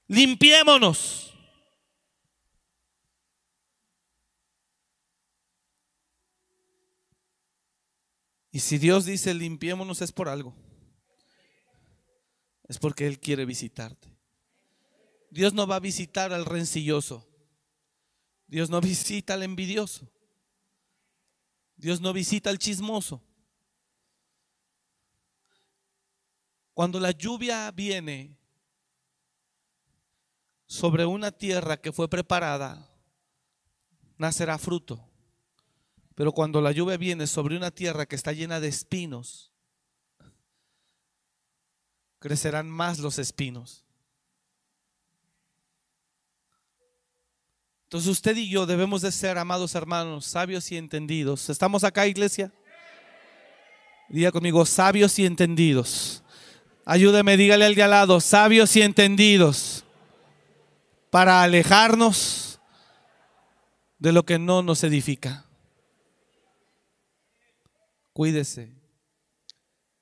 limpiémonos 0.08 1.25
Y 8.56 8.62
si 8.62 8.78
Dios 8.78 9.04
dice 9.04 9.34
limpiémonos 9.34 10.02
es 10.02 10.14
por 10.14 10.30
algo. 10.30 10.56
Es 12.70 12.80
porque 12.80 13.06
Él 13.06 13.20
quiere 13.20 13.44
visitarte. 13.44 14.08
Dios 15.30 15.54
no 15.54 15.68
va 15.68 15.76
a 15.76 15.82
visitar 15.82 16.32
al 16.32 16.46
rencilloso. 16.46 17.28
Dios 18.48 18.70
no 18.70 18.80
visita 18.80 19.34
al 19.34 19.44
envidioso. 19.44 20.10
Dios 21.76 22.00
no 22.00 22.14
visita 22.14 22.50
al 22.50 22.58
chismoso. 22.58 23.22
Cuando 26.74 26.98
la 27.02 27.12
lluvia 27.12 27.70
viene 27.72 28.38
sobre 30.66 31.06
una 31.06 31.30
tierra 31.34 31.76
que 31.76 31.92
fue 31.92 32.08
preparada, 32.08 32.90
nacerá 34.18 34.58
fruto. 34.58 35.06
Pero 36.16 36.32
cuando 36.32 36.62
la 36.62 36.72
lluvia 36.72 36.98
viene 36.98 37.28
sobre 37.28 37.58
una 37.58 37.72
tierra 37.72 38.06
que 38.06 38.16
está 38.16 38.32
llena 38.32 38.60
de 38.62 38.70
espinos, 38.70 39.52
crecerán 42.20 42.70
más 42.70 43.00
los 43.00 43.20
espinos. 43.20 43.84
Entonces 47.84 48.10
usted 48.10 48.36
y 48.36 48.50
yo 48.50 48.66
debemos 48.66 49.02
de 49.02 49.12
ser, 49.12 49.38
amados 49.38 49.76
hermanos, 49.76 50.26
sabios 50.26 50.72
y 50.72 50.78
entendidos. 50.78 51.50
¿Estamos 51.50 51.84
acá, 51.84 52.08
iglesia? 52.08 52.52
Diga 54.10 54.32
conmigo, 54.32 54.66
sabios 54.66 55.20
y 55.20 55.26
entendidos. 55.26 56.24
Ayúdeme, 56.86 57.38
dígale 57.38 57.66
al 57.66 57.76
de 57.76 57.84
al 57.84 57.92
lado, 57.92 58.20
sabios 58.22 58.76
y 58.76 58.82
entendidos, 58.82 59.84
para 61.10 61.42
alejarnos 61.42 62.60
de 63.98 64.12
lo 64.12 64.24
que 64.24 64.40
no 64.40 64.62
nos 64.62 64.84
edifica. 64.84 65.45
Cuídese. 68.16 68.74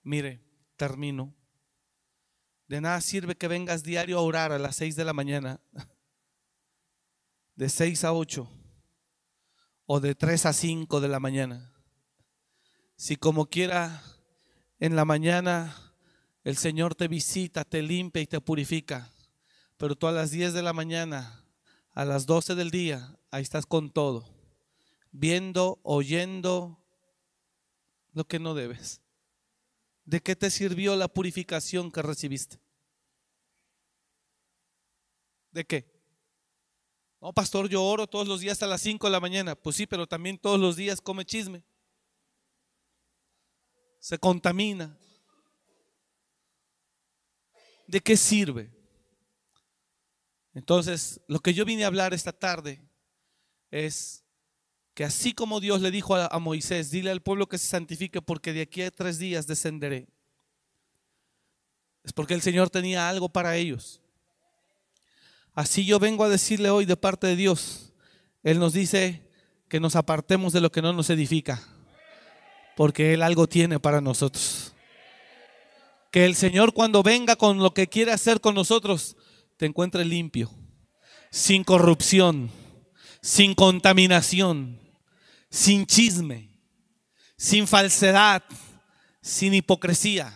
Mire, 0.04 0.40
termino. 0.76 1.34
De 2.68 2.80
nada 2.80 3.02
sirve 3.02 3.34
que 3.34 3.48
vengas 3.48 3.82
diario 3.82 4.20
a 4.20 4.22
orar 4.22 4.52
a 4.52 4.60
las 4.60 4.76
6 4.76 4.96
de 4.96 5.04
la 5.04 5.14
mañana, 5.14 5.60
de 7.56 7.70
6 7.70 8.04
a 8.04 8.14
8 8.14 8.48
o 9.88 10.00
de 10.00 10.14
3 10.14 10.46
a 10.46 10.54
5 10.54 11.02
de 11.02 11.08
la 11.08 11.20
mañana. 11.20 11.74
Si 12.98 13.16
como 13.16 13.48
quiera 13.48 14.04
en 14.80 14.96
la 14.96 15.06
mañana 15.06 15.76
el 16.44 16.56
Señor 16.56 16.94
te 16.94 17.08
visita, 17.08 17.66
te 17.66 17.82
limpia 17.82 18.22
y 18.22 18.28
te 18.28 18.40
purifica, 18.40 19.12
pero 19.76 19.96
tú 19.96 20.06
a 20.06 20.12
las 20.12 20.30
10 20.30 20.54
de 20.54 20.62
la 20.62 20.74
mañana, 20.74 21.48
a 21.94 22.06
las 22.06 22.28
12 22.28 22.54
del 22.54 22.70
día, 22.70 23.18
ahí 23.32 23.42
estás 23.42 23.66
con 23.66 23.90
todo, 23.90 24.30
viendo, 25.12 25.80
oyendo 25.82 26.83
lo 28.14 28.26
que 28.26 28.40
no 28.40 28.54
debes. 28.54 29.02
¿De 30.06 30.22
qué 30.22 30.36
te 30.36 30.50
sirvió 30.50 30.96
la 30.96 31.08
purificación 31.08 31.92
que 31.92 32.02
recibiste? 32.02 32.60
¿De 35.52 35.66
qué? 35.66 35.94
No, 37.22 37.32
pastor, 37.32 37.70
yo 37.70 37.82
oro 37.84 38.06
todos 38.08 38.28
los 38.28 38.42
días 38.42 38.62
a 38.64 38.68
las 38.68 38.82
5 38.82 39.08
de 39.08 39.12
la 39.12 39.20
mañana. 39.20 39.56
Pues 39.56 39.78
sí, 39.78 39.88
pero 39.88 40.08
también 40.08 40.38
todos 40.38 40.60
los 40.60 40.76
días 40.76 41.00
come 41.00 41.24
chisme. 41.24 41.64
Se 44.00 44.18
contamina. 44.18 44.98
¿De 47.88 48.02
qué 48.02 48.18
sirve? 48.18 48.72
Entonces, 50.54 51.22
lo 51.28 51.40
que 51.40 51.54
yo 51.54 51.64
vine 51.64 51.84
a 51.84 51.88
hablar 51.88 52.14
esta 52.14 52.32
tarde 52.34 52.82
es 53.72 54.23
que 54.94 55.04
así 55.04 55.34
como 55.34 55.60
Dios 55.60 55.82
le 55.82 55.92
dijo 55.92 56.16
a, 56.16 56.40
Moisés, 56.40 56.92
dile 56.92 57.10
al 57.10 57.22
pueblo 57.22 57.48
que 57.48 57.58
se 57.58 57.68
santifique 57.68 58.22
porque 58.22 58.54
de 58.54 58.62
aquí 58.62 58.84
a 58.84 58.92
tres 58.92 59.18
días 59.18 59.48
descenderé. 59.48 60.08
Es 62.04 62.14
porque 62.14 62.34
el 62.34 62.42
Señor 62.42 62.70
tenía 62.70 63.10
algo 63.10 63.30
para 63.30 63.56
ellos. 63.56 64.02
Así 65.56 65.86
yo 65.86 66.00
vengo 66.00 66.24
a 66.24 66.30
decirle 66.30 66.70
hoy 66.70 66.86
de 66.86 66.98
parte 66.98 67.28
de 67.28 67.36
Dios. 67.36 67.94
Él 68.44 68.60
nos 68.60 68.74
dice 68.74 69.28
que 69.68 69.80
nos 69.80 69.96
apartemos 69.96 70.54
de 70.54 70.62
lo 70.62 70.72
que 70.72 70.82
no 70.82 70.94
nos 70.94 71.10
edifica, 71.10 71.64
porque 72.76 73.14
Él 73.14 73.24
algo 73.24 73.48
tiene 73.48 73.80
para 73.80 74.02
nosotros. 74.02 74.74
Que 76.12 76.26
el 76.26 76.36
Señor 76.36 76.74
cuando 76.74 77.02
venga 77.02 77.36
con 77.36 77.58
lo 77.58 77.74
que 77.74 77.88
quiere 77.88 78.12
hacer 78.12 78.42
con 78.42 78.54
nosotros, 78.54 79.16
te 79.58 79.66
encuentre 79.66 80.06
limpio, 80.06 80.52
sin 81.32 81.64
corrupción, 81.64 82.52
sin 83.22 83.56
contaminación, 83.56 84.83
sin 85.54 85.86
chisme, 85.86 86.50
sin 87.38 87.68
falsedad, 87.68 88.42
sin 89.22 89.54
hipocresía, 89.54 90.36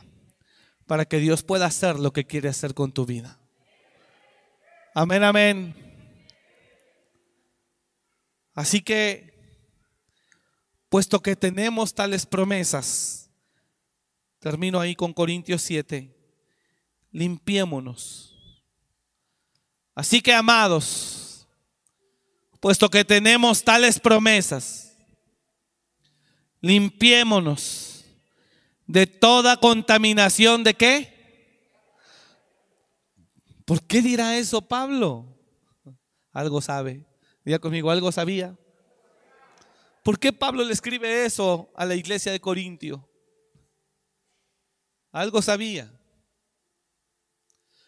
para 0.85 1.05
que 1.05 1.17
Dios 1.17 1.41
pueda 1.41 1.65
hacer 1.65 1.97
lo 1.97 2.13
que 2.13 2.27
quiere 2.27 2.49
hacer 2.49 2.75
con 2.75 2.91
tu 2.91 3.03
vida. 3.03 3.39
Amén, 4.93 5.23
amén. 5.23 5.75
Así 8.53 8.79
que, 8.79 9.33
puesto 10.87 11.19
que 11.19 11.35
tenemos 11.35 11.95
tales 11.95 12.27
promesas, 12.27 13.31
termino 14.37 14.79
ahí 14.79 14.95
con 14.95 15.13
Corintios 15.13 15.63
7, 15.63 16.15
limpiémonos. 17.11 18.61
Así 19.95 20.21
que, 20.21 20.31
amados, 20.31 21.47
puesto 22.59 22.87
que 22.87 23.03
tenemos 23.03 23.63
tales 23.63 23.99
promesas, 23.99 24.86
limpiémonos 26.61 28.05
de 28.85 29.05
toda 29.07 29.57
contaminación 29.57 30.63
de 30.63 30.73
qué? 30.73 31.17
¿Por 33.65 33.83
qué 33.83 34.01
dirá 34.01 34.37
eso 34.37 34.61
Pablo? 34.61 35.25
Algo 36.31 36.61
sabe. 36.61 37.05
Diga 37.43 37.59
conmigo, 37.59 37.91
algo 37.91 38.11
sabía. 38.11 38.55
¿Por 40.03 40.19
qué 40.19 40.31
Pablo 40.31 40.63
le 40.63 40.71
escribe 40.71 41.25
eso 41.25 41.69
a 41.75 41.85
la 41.85 41.95
iglesia 41.95 42.31
de 42.31 42.39
Corintio? 42.39 43.09
Algo 45.11 45.41
sabía. 45.41 45.91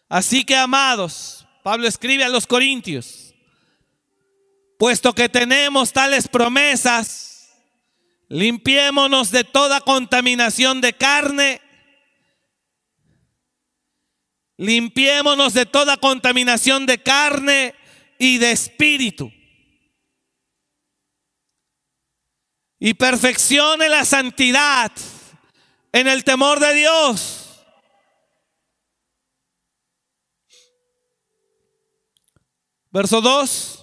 Así 0.08 0.44
que 0.44 0.56
amados, 0.56 1.46
Pablo 1.62 1.86
escribe 1.86 2.24
a 2.24 2.28
los 2.28 2.46
corintios, 2.46 3.32
puesto 4.78 5.14
que 5.14 5.28
tenemos 5.28 5.92
tales 5.92 6.26
promesas, 6.26 7.29
Limpiémonos 8.30 9.32
de 9.32 9.42
toda 9.42 9.80
contaminación 9.80 10.80
de 10.80 10.92
carne. 10.92 11.60
Limpiémonos 14.56 15.52
de 15.52 15.66
toda 15.66 15.96
contaminación 15.96 16.86
de 16.86 17.02
carne 17.02 17.74
y 18.20 18.38
de 18.38 18.52
espíritu. 18.52 19.32
Y 22.78 22.94
perfeccione 22.94 23.88
la 23.88 24.04
santidad 24.04 24.92
en 25.90 26.06
el 26.06 26.22
temor 26.22 26.60
de 26.60 26.74
Dios. 26.74 27.64
Verso 32.92 33.20
2. 33.20 33.79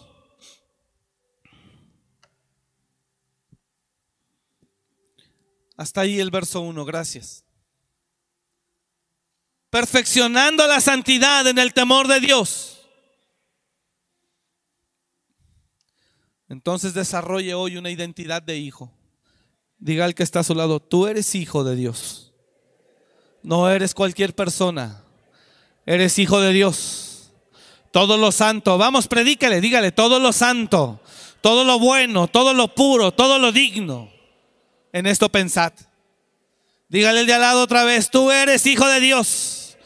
Hasta 5.77 6.01
ahí 6.01 6.19
el 6.19 6.31
verso 6.31 6.61
1, 6.61 6.85
gracias. 6.85 7.43
Perfeccionando 9.69 10.65
la 10.65 10.81
santidad 10.81 11.45
en 11.45 11.59
el 11.59 11.73
temor 11.73 12.07
de 12.07 12.19
Dios. 12.19 12.79
Entonces 16.49 16.95
desarrolle 16.95 17.53
hoy 17.53 17.77
una 17.77 17.91
identidad 17.91 18.41
de 18.41 18.57
hijo. 18.57 18.91
Diga 19.77 20.05
al 20.05 20.15
que 20.15 20.23
está 20.23 20.39
a 20.39 20.43
su 20.43 20.55
lado, 20.55 20.79
tú 20.79 21.05
eres 21.05 21.35
hijo 21.35 21.63
de 21.63 21.75
Dios. 21.75 22.33
No 23.43 23.69
eres 23.69 23.93
cualquier 23.93 24.33
persona. 24.33 25.03
Eres 25.85 26.17
hijo 26.17 26.41
de 26.41 26.53
Dios. 26.53 27.31
Todo 27.91 28.17
lo 28.17 28.31
santo. 28.31 28.79
Vamos, 28.79 29.07
predícale, 29.07 29.61
dígale, 29.61 29.91
todo 29.91 30.19
lo 30.19 30.33
santo, 30.33 31.01
todo 31.41 31.63
lo 31.63 31.77
bueno, 31.77 32.27
todo 32.27 32.53
lo 32.53 32.73
puro, 32.73 33.13
todo 33.13 33.37
lo 33.37 33.51
digno 33.51 34.16
en 34.97 35.05
esto 35.05 35.29
pensad. 35.29 35.73
Dígale 36.89 37.21
el 37.21 37.27
de 37.27 37.33
al 37.33 37.41
lado 37.41 37.61
otra 37.61 37.83
vez, 37.83 38.09
tú 38.09 38.31
eres 38.31 38.65
hijo 38.65 38.87
de 38.87 38.99
Dios. 38.99 39.77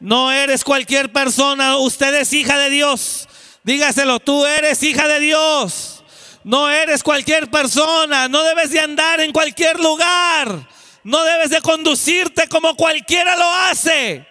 No 0.00 0.32
eres 0.32 0.64
cualquier 0.64 1.12
persona, 1.12 1.76
usted 1.76 2.14
es 2.14 2.32
hija 2.32 2.58
de 2.58 2.70
Dios. 2.70 3.28
Dígaselo, 3.62 4.20
tú 4.20 4.44
eres 4.44 4.82
hija 4.82 5.06
de 5.06 5.20
Dios. 5.20 6.04
No 6.42 6.68
eres 6.68 7.02
cualquier 7.02 7.50
persona, 7.50 8.28
no 8.28 8.42
debes 8.42 8.70
de 8.70 8.80
andar 8.80 9.20
en 9.20 9.32
cualquier 9.32 9.78
lugar. 9.78 10.68
No 11.04 11.22
debes 11.22 11.50
de 11.50 11.60
conducirte 11.60 12.48
como 12.48 12.74
cualquiera 12.76 13.36
lo 13.36 13.52
hace. 13.54 14.26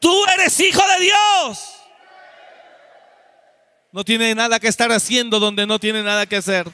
Tú 0.00 0.24
eres 0.34 0.58
hijo 0.60 0.82
de 0.96 1.04
Dios. 1.04 1.58
No 3.92 4.04
tiene 4.04 4.34
nada 4.34 4.58
que 4.58 4.68
estar 4.68 4.90
haciendo 4.92 5.38
donde 5.38 5.66
no 5.66 5.78
tiene 5.78 6.02
nada 6.02 6.24
que 6.26 6.36
hacer. 6.36 6.66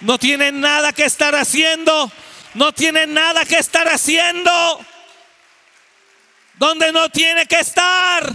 No 0.00 0.18
tiene 0.18 0.52
nada 0.52 0.92
que 0.92 1.04
estar 1.04 1.34
haciendo. 1.34 2.10
No 2.54 2.72
tiene 2.72 3.06
nada 3.06 3.44
que 3.44 3.58
estar 3.58 3.86
haciendo. 3.88 4.50
Donde 6.54 6.92
no 6.92 7.08
tiene 7.10 7.46
que 7.46 7.60
estar. 7.60 8.32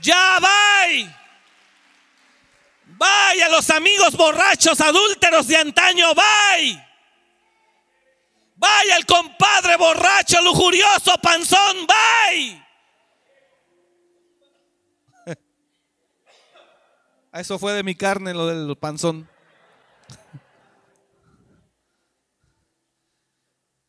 Ya 0.00 0.38
va. 0.40 0.56
Vaya 2.98 3.48
los 3.50 3.68
amigos 3.70 4.16
borrachos, 4.16 4.80
adúlteros 4.80 5.46
de 5.48 5.56
antaño, 5.56 6.14
bye. 6.14 6.82
Vaya 8.56 8.96
el 8.96 9.04
compadre 9.04 9.76
borracho, 9.76 10.40
lujurioso, 10.40 11.18
panzón, 11.20 11.86
bye. 11.86 12.66
Eso 17.34 17.58
fue 17.58 17.74
de 17.74 17.82
mi 17.82 17.94
carne, 17.94 18.32
lo 18.32 18.46
del 18.46 18.76
panzón. 18.78 19.28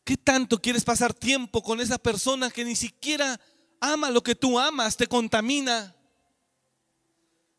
¿Qué 0.08 0.16
tanto 0.16 0.62
quieres 0.62 0.86
pasar 0.86 1.14
tiempo 1.14 1.62
con 1.62 1.82
esa 1.82 1.98
persona 1.98 2.50
que 2.50 2.64
ni 2.64 2.78
siquiera 2.78 3.38
ama 3.82 4.10
lo 4.10 4.24
que 4.24 4.36
tú 4.36 4.58
amas, 4.58 4.96
te 4.96 5.06
contamina? 5.06 5.94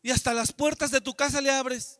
Y 0.01 0.09
hasta 0.09 0.33
las 0.33 0.51
puertas 0.51 0.89
de 0.89 0.99
tu 0.99 1.13
casa 1.13 1.41
le 1.41 1.51
abres. 1.51 1.99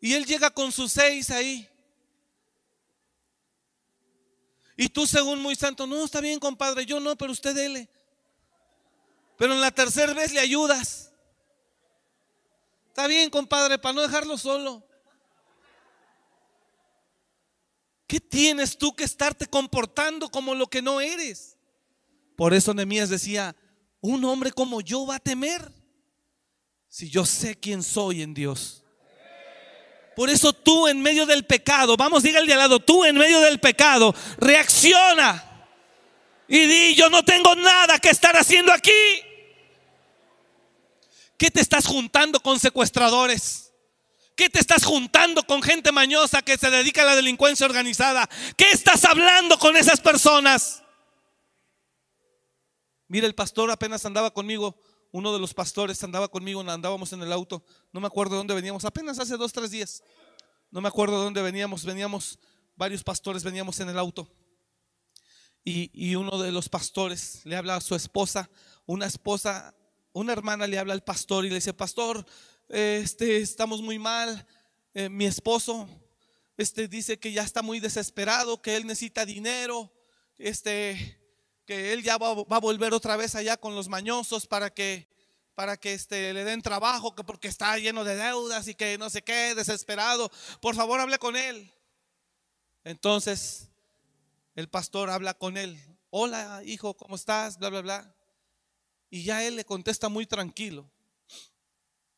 Y 0.00 0.14
él 0.14 0.24
llega 0.24 0.48
con 0.48 0.72
sus 0.72 0.92
seis 0.92 1.28
ahí. 1.28 1.68
Y 4.78 4.88
tú 4.88 5.06
según 5.06 5.42
muy 5.42 5.54
santo, 5.54 5.86
no, 5.86 6.02
está 6.02 6.22
bien, 6.22 6.40
compadre, 6.40 6.86
yo 6.86 7.00
no, 7.00 7.14
pero 7.16 7.32
usted 7.32 7.54
dele. 7.54 7.90
Pero 9.36 9.52
en 9.52 9.60
la 9.60 9.72
tercera 9.72 10.14
vez 10.14 10.32
le 10.32 10.40
ayudas. 10.40 11.12
Está 12.88 13.06
bien, 13.08 13.28
compadre, 13.28 13.78
para 13.78 13.92
no 13.92 14.00
dejarlo 14.00 14.38
solo. 14.38 14.82
¿Qué 18.12 18.20
tienes 18.20 18.76
tú 18.76 18.94
que 18.94 19.04
estarte 19.04 19.46
comportando 19.46 20.28
como 20.28 20.54
lo 20.54 20.66
que 20.66 20.82
no 20.82 21.00
eres? 21.00 21.56
Por 22.36 22.52
eso 22.52 22.74
Nemías 22.74 23.08
decía, 23.08 23.56
un 24.02 24.22
hombre 24.26 24.52
como 24.52 24.82
yo 24.82 25.06
va 25.06 25.14
a 25.14 25.18
temer 25.18 25.72
si 26.88 27.08
yo 27.08 27.24
sé 27.24 27.58
quién 27.58 27.82
soy 27.82 28.20
en 28.20 28.34
Dios. 28.34 28.84
Por 30.14 30.28
eso 30.28 30.52
tú 30.52 30.88
en 30.88 31.00
medio 31.00 31.24
del 31.24 31.46
pecado, 31.46 31.96
vamos, 31.96 32.22
de 32.22 32.36
al 32.36 32.46
lado, 32.46 32.80
tú 32.80 33.02
en 33.06 33.16
medio 33.16 33.40
del 33.40 33.58
pecado, 33.60 34.14
reacciona 34.36 35.66
y 36.46 36.66
di, 36.66 36.94
yo 36.94 37.08
no 37.08 37.24
tengo 37.24 37.54
nada 37.54 37.98
que 37.98 38.10
estar 38.10 38.36
haciendo 38.36 38.74
aquí. 38.74 38.92
¿Qué 41.38 41.50
te 41.50 41.62
estás 41.62 41.86
juntando 41.86 42.40
con 42.40 42.60
secuestradores? 42.60 43.71
¿Qué 44.36 44.48
te 44.48 44.58
estás 44.58 44.84
juntando 44.84 45.42
con 45.44 45.62
gente 45.62 45.92
mañosa 45.92 46.42
que 46.42 46.56
se 46.56 46.70
dedica 46.70 47.02
a 47.02 47.06
la 47.06 47.16
delincuencia 47.16 47.66
organizada? 47.66 48.28
¿Qué 48.56 48.70
estás 48.70 49.04
hablando 49.04 49.58
con 49.58 49.76
esas 49.76 50.00
personas? 50.00 50.82
Mira, 53.08 53.26
el 53.26 53.34
pastor 53.34 53.70
apenas 53.70 54.06
andaba 54.06 54.32
conmigo, 54.32 54.80
uno 55.10 55.34
de 55.34 55.38
los 55.38 55.52
pastores 55.52 56.02
andaba 56.02 56.28
conmigo, 56.28 56.60
andábamos 56.62 57.12
en 57.12 57.22
el 57.22 57.32
auto, 57.32 57.62
no 57.92 58.00
me 58.00 58.06
acuerdo 58.06 58.32
de 58.32 58.38
dónde 58.38 58.54
veníamos, 58.54 58.86
apenas 58.86 59.18
hace 59.18 59.36
dos, 59.36 59.52
tres 59.52 59.70
días, 59.70 60.02
no 60.70 60.80
me 60.80 60.88
acuerdo 60.88 61.18
de 61.18 61.24
dónde 61.24 61.42
veníamos, 61.42 61.84
veníamos, 61.84 62.38
varios 62.74 63.04
pastores 63.04 63.44
veníamos 63.44 63.80
en 63.80 63.90
el 63.90 63.98
auto. 63.98 64.30
Y, 65.62 65.90
y 65.92 66.14
uno 66.14 66.38
de 66.38 66.50
los 66.50 66.70
pastores 66.70 67.42
le 67.44 67.54
habla 67.54 67.76
a 67.76 67.80
su 67.82 67.94
esposa, 67.94 68.48
una 68.86 69.06
esposa 69.06 69.74
una 70.12 70.32
hermana 70.32 70.66
le 70.66 70.78
habla 70.78 70.92
al 70.92 71.02
pastor 71.02 71.44
y 71.44 71.48
le 71.48 71.56
dice, 71.56 71.72
pastor, 71.72 72.26
este, 72.72 73.36
estamos 73.36 73.82
muy 73.82 73.98
mal, 73.98 74.46
eh, 74.94 75.10
mi 75.10 75.26
esposo 75.26 75.86
este, 76.56 76.88
dice 76.88 77.18
que 77.18 77.30
ya 77.32 77.42
está 77.42 77.60
muy 77.60 77.80
desesperado, 77.80 78.62
que 78.62 78.76
él 78.76 78.86
necesita 78.86 79.26
dinero, 79.26 79.92
este, 80.38 81.20
que 81.66 81.92
él 81.92 82.02
ya 82.02 82.16
va, 82.16 82.30
a 82.30 82.60
volver 82.60 82.94
otra 82.94 83.16
vez 83.16 83.34
allá 83.34 83.58
con 83.58 83.74
los 83.74 83.88
mañosos 83.88 84.46
para 84.46 84.72
que, 84.72 85.06
para 85.54 85.76
que 85.76 85.92
este, 85.92 86.32
le 86.32 86.44
den 86.44 86.62
trabajo, 86.62 87.14
que 87.14 87.24
porque 87.24 87.48
está 87.48 87.76
lleno 87.78 88.04
de 88.04 88.16
deudas 88.16 88.66
y 88.68 88.74
que 88.74 88.96
no 88.96 89.10
sé 89.10 89.22
qué, 89.22 89.54
desesperado. 89.54 90.30
Por 90.62 90.74
favor, 90.74 90.98
hable 90.98 91.18
con 91.18 91.36
él. 91.36 91.70
Entonces, 92.84 93.68
el 94.54 94.68
pastor 94.68 95.10
habla 95.10 95.34
con 95.34 95.58
él. 95.58 95.78
Hola, 96.08 96.62
hijo, 96.64 96.94
¿cómo 96.94 97.16
estás? 97.16 97.58
Bla, 97.58 97.68
bla, 97.68 97.82
bla. 97.82 98.16
Y 99.10 99.24
ya 99.24 99.44
él 99.44 99.56
le 99.56 99.64
contesta 99.66 100.08
muy 100.08 100.26
tranquilo. 100.26 100.90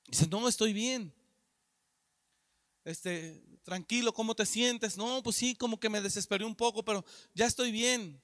Dice, 0.07 0.27
no, 0.29 0.49
estoy 0.49 0.73
bien. 0.73 1.13
Este, 2.85 3.43
tranquilo, 3.63 4.13
¿cómo 4.13 4.35
te 4.35 4.45
sientes? 4.45 4.97
No, 4.97 5.23
pues 5.23 5.37
sí, 5.37 5.55
como 5.55 5.81
que 5.81 5.89
me 5.89 6.01
desesperé 6.01 6.45
un 6.45 6.55
poco, 6.55 6.85
pero 6.85 7.05
ya 7.35 7.47
estoy 7.47 7.73
bien. 7.73 8.23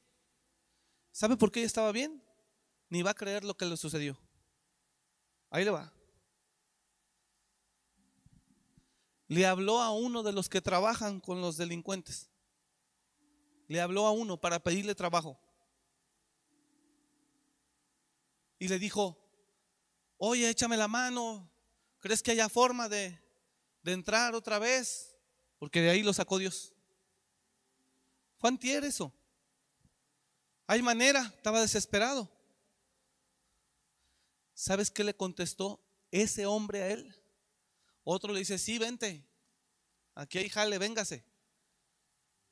¿Sabe 1.12 1.36
por 1.36 1.50
qué 1.50 1.64
estaba 1.64 1.92
bien? 1.92 2.22
Ni 2.88 3.02
va 3.02 3.12
a 3.12 3.14
creer 3.14 3.44
lo 3.44 3.56
que 3.56 3.66
le 3.66 3.76
sucedió. 3.76 4.18
Ahí 5.50 5.64
le 5.64 5.70
va. 5.70 5.92
Le 9.28 9.46
habló 9.46 9.80
a 9.80 9.92
uno 9.92 10.22
de 10.22 10.32
los 10.32 10.48
que 10.48 10.60
trabajan 10.60 11.20
con 11.20 11.40
los 11.40 11.56
delincuentes. 11.56 12.28
Le 13.68 13.80
habló 13.80 14.06
a 14.06 14.10
uno 14.10 14.40
para 14.40 14.62
pedirle 14.62 14.94
trabajo. 14.94 15.40
y 18.60 18.68
le 18.68 18.78
dijo, 18.78 19.18
oye, 20.18 20.48
échame 20.48 20.76
la 20.76 20.86
mano, 20.86 21.50
¿crees 22.00 22.22
que 22.22 22.32
haya 22.32 22.48
forma 22.48 22.88
de, 22.88 23.18
entrar 23.84 24.34
otra 24.34 24.58
vez? 24.58 25.16
Porque 25.58 25.80
de 25.80 25.90
ahí 25.90 26.02
lo 26.02 26.12
sacó 26.12 26.38
Dios. 26.38 26.72
Juan 28.38 28.58
tiene 28.58 28.86
eso. 28.86 29.12
Hay 30.66 30.82
manera, 30.82 31.32
estaba 31.36 31.60
desesperado. 31.60 32.30
¿Sabes 34.54 34.90
qué 34.90 35.04
le 35.04 35.14
contestó 35.14 35.82
ese 36.10 36.46
hombre 36.46 36.82
a 36.82 36.88
él? 36.88 37.14
Otro 38.04 38.32
le 38.32 38.40
dice, 38.40 38.58
sí, 38.58 38.78
vente. 38.78 39.24
Aquí 40.14 40.38
hay 40.38 40.48
jale, 40.48 40.78
véngase. 40.78 41.24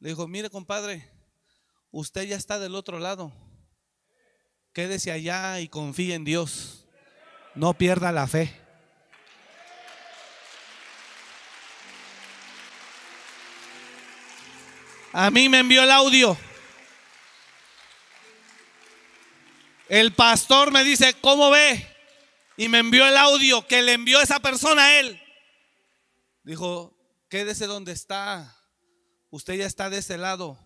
Le 0.01 0.11
dijo, 0.11 0.29
mire 0.29 0.51
compadre, 0.51 1.11
usted 1.91 2.23
ya 2.23 2.37
está 2.37 2.59
del 2.59 2.75
otro 2.75 2.99
lado. 2.99 3.33
Quédese 4.73 5.11
allá 5.11 5.61
y 5.61 5.69
confíe 5.69 6.15
en 6.15 6.25
Dios. 6.25 6.87
No 7.55 7.75
pierda 7.75 8.13
la 8.13 8.27
fe. 8.27 8.68
A 15.21 15.33
mí 15.33 15.49
me 15.49 15.59
envió 15.59 15.83
el 15.83 15.91
audio. 15.91 16.39
El 19.89 20.15
pastor 20.15 20.71
me 20.71 20.85
dice, 20.85 21.13
¿cómo 21.21 21.51
ve? 21.51 21.85
Y 22.57 22.69
me 22.69 22.79
envió 22.79 23.05
el 23.05 23.17
audio 23.17 23.67
que 23.67 23.83
le 23.83 23.95
envió 23.95 24.21
esa 24.21 24.39
persona 24.39 24.85
a 24.85 25.01
él. 25.01 25.21
Dijo, 26.45 26.97
quédese 27.29 27.67
donde 27.67 27.91
está. 27.91 28.57
Usted 29.31 29.55
ya 29.55 29.67
está 29.67 29.91
de 29.91 29.99
ese 29.99 30.19
lado. 30.19 30.57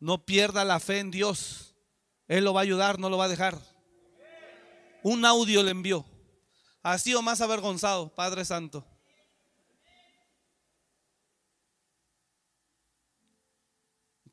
No 0.00 0.24
pierda 0.24 0.64
la 0.64 0.80
fe 0.80 1.00
en 1.00 1.10
Dios. 1.10 1.74
Él 2.28 2.44
lo 2.44 2.54
va 2.54 2.60
a 2.60 2.62
ayudar, 2.62 2.98
no 2.98 3.10
lo 3.10 3.18
va 3.18 3.26
a 3.26 3.28
dejar. 3.28 3.58
Un 5.02 5.26
audio 5.26 5.62
le 5.62 5.72
envió. 5.72 6.06
Así 6.82 7.14
o 7.14 7.20
más 7.20 7.42
avergonzado, 7.42 8.08
Padre 8.14 8.46
Santo. 8.46 8.86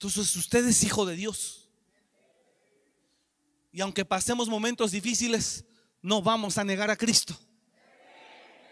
Entonces 0.02 0.36
usted 0.36 0.68
es 0.68 0.84
hijo 0.84 1.06
de 1.06 1.16
Dios. 1.16 1.70
Y 3.72 3.82
aunque 3.82 4.04
pasemos 4.04 4.50
momentos 4.50 4.90
difíciles, 4.92 5.64
no 6.02 6.24
vamos 6.24 6.58
a 6.58 6.64
negar 6.64 6.90
a 6.90 6.96
Cristo. 6.96 7.38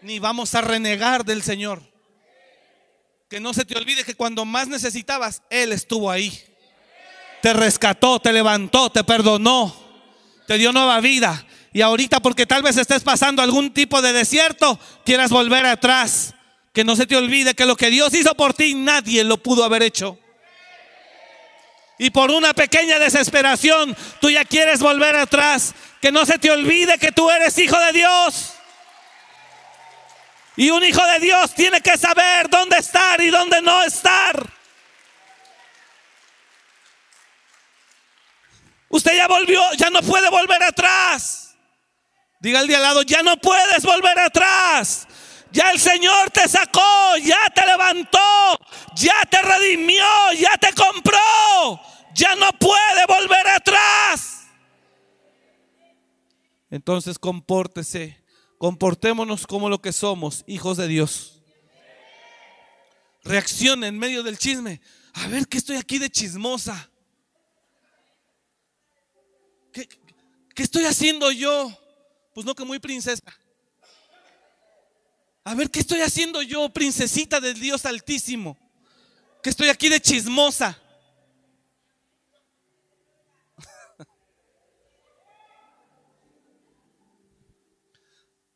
Ni 0.02 0.18
vamos 0.18 0.56
a 0.56 0.60
renegar 0.60 1.24
del 1.24 1.42
Señor. 1.42 1.80
Que 3.28 3.38
no 3.38 3.54
se 3.54 3.64
te 3.64 3.78
olvide 3.78 4.02
que 4.02 4.16
cuando 4.16 4.44
más 4.44 4.66
necesitabas, 4.66 5.42
Él 5.50 5.70
estuvo 5.70 6.10
ahí 6.10 6.42
te 7.40 7.52
rescató, 7.52 8.20
te 8.20 8.32
levantó, 8.32 8.90
te 8.90 9.04
perdonó, 9.04 9.74
te 10.46 10.58
dio 10.58 10.72
nueva 10.72 11.00
vida. 11.00 11.46
Y 11.72 11.80
ahorita 11.80 12.20
porque 12.20 12.44
tal 12.44 12.62
vez 12.62 12.76
estés 12.76 13.02
pasando 13.02 13.40
algún 13.40 13.72
tipo 13.72 14.02
de 14.02 14.12
desierto, 14.12 14.78
quieras 15.04 15.30
volver 15.30 15.64
atrás. 15.64 16.34
Que 16.72 16.84
no 16.84 16.96
se 16.96 17.06
te 17.06 17.16
olvide 17.16 17.54
que 17.54 17.66
lo 17.66 17.76
que 17.76 17.90
Dios 17.90 18.14
hizo 18.14 18.34
por 18.34 18.54
ti 18.54 18.74
nadie 18.74 19.24
lo 19.24 19.38
pudo 19.38 19.64
haber 19.64 19.82
hecho. 19.82 20.18
Y 22.02 22.08
por 22.08 22.30
una 22.30 22.54
pequeña 22.54 22.98
desesperación 22.98 23.94
tú 24.22 24.30
ya 24.30 24.46
quieres 24.46 24.80
volver 24.80 25.16
atrás. 25.16 25.74
Que 26.00 26.10
no 26.10 26.24
se 26.24 26.38
te 26.38 26.50
olvide 26.50 26.96
que 26.96 27.12
tú 27.12 27.30
eres 27.30 27.58
hijo 27.58 27.78
de 27.78 27.92
Dios. 27.92 28.54
Y 30.56 30.70
un 30.70 30.82
hijo 30.82 31.06
de 31.06 31.18
Dios 31.18 31.54
tiene 31.54 31.82
que 31.82 31.98
saber 31.98 32.48
dónde 32.48 32.78
estar 32.78 33.20
y 33.20 33.28
dónde 33.28 33.60
no 33.60 33.82
estar. 33.82 34.50
Usted 38.88 39.14
ya 39.14 39.28
volvió, 39.28 39.62
ya 39.74 39.90
no 39.90 40.00
puede 40.00 40.30
volver 40.30 40.62
atrás. 40.62 41.54
Diga 42.38 42.60
al 42.60 42.66
de 42.66 42.76
al 42.76 42.82
lado, 42.82 43.02
ya 43.02 43.22
no 43.22 43.36
puedes 43.36 43.82
volver 43.82 44.18
atrás. 44.20 45.06
Ya 45.52 45.70
el 45.70 45.80
Señor 45.80 46.30
te 46.30 46.48
sacó, 46.48 47.16
ya 47.22 47.50
te 47.54 47.66
levantó, 47.66 48.18
ya 48.96 49.24
te 49.28 49.42
redimió, 49.42 50.04
ya 50.38 50.56
te 50.58 50.72
compró. 50.74 51.80
Ya 52.14 52.34
no 52.34 52.50
puede 52.52 53.06
volver 53.06 53.48
atrás. 53.48 54.46
Entonces 56.70 57.18
compórtese 57.18 58.20
Comportémonos 58.60 59.46
como 59.46 59.70
lo 59.70 59.80
que 59.80 59.90
somos, 59.90 60.44
hijos 60.46 60.76
de 60.76 60.86
Dios. 60.86 61.40
Reacciona 63.24 63.86
en 63.86 63.98
medio 63.98 64.22
del 64.22 64.36
chisme. 64.36 64.82
A 65.14 65.28
ver 65.28 65.48
que 65.48 65.56
estoy 65.56 65.76
aquí 65.78 65.96
de 65.96 66.10
chismosa. 66.10 66.90
¿Qué, 69.72 69.88
¿Qué, 70.54 70.62
estoy 70.62 70.84
haciendo 70.84 71.30
yo? 71.32 71.72
Pues 72.34 72.44
no 72.44 72.54
que 72.54 72.66
muy 72.66 72.78
princesa. 72.78 73.22
A 75.44 75.54
ver 75.54 75.70
qué 75.70 75.80
estoy 75.80 76.00
haciendo 76.00 76.42
yo, 76.42 76.68
princesita 76.70 77.40
del 77.40 77.58
Dios 77.58 77.86
Altísimo. 77.86 78.58
Que 79.42 79.50
estoy 79.50 79.68
aquí 79.68 79.88
de 79.88 80.00
chismosa. 80.00 80.78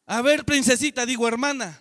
A 0.06 0.20
ver, 0.20 0.44
princesita, 0.44 1.06
digo 1.06 1.26
hermana, 1.26 1.80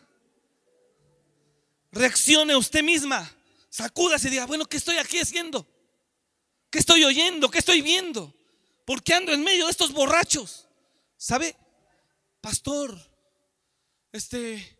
reaccione 1.92 2.56
usted 2.56 2.82
misma, 2.82 3.30
sacúdase 3.70 4.30
y 4.30 4.32
diga, 4.32 4.46
bueno, 4.46 4.66
¿qué 4.66 4.78
estoy 4.78 4.98
aquí 4.98 5.20
haciendo? 5.20 5.68
¿Qué 6.70 6.80
estoy 6.80 7.04
oyendo? 7.04 7.52
¿Qué 7.52 7.60
estoy 7.60 7.82
viendo? 7.82 8.34
¿Por 8.86 9.04
qué 9.04 9.14
ando 9.14 9.34
en 9.34 9.44
medio 9.44 9.66
de 9.66 9.72
estos 9.72 9.92
borrachos? 9.92 10.68
¿Sabe? 11.18 11.56
Pastor, 12.40 12.98
este, 14.12 14.78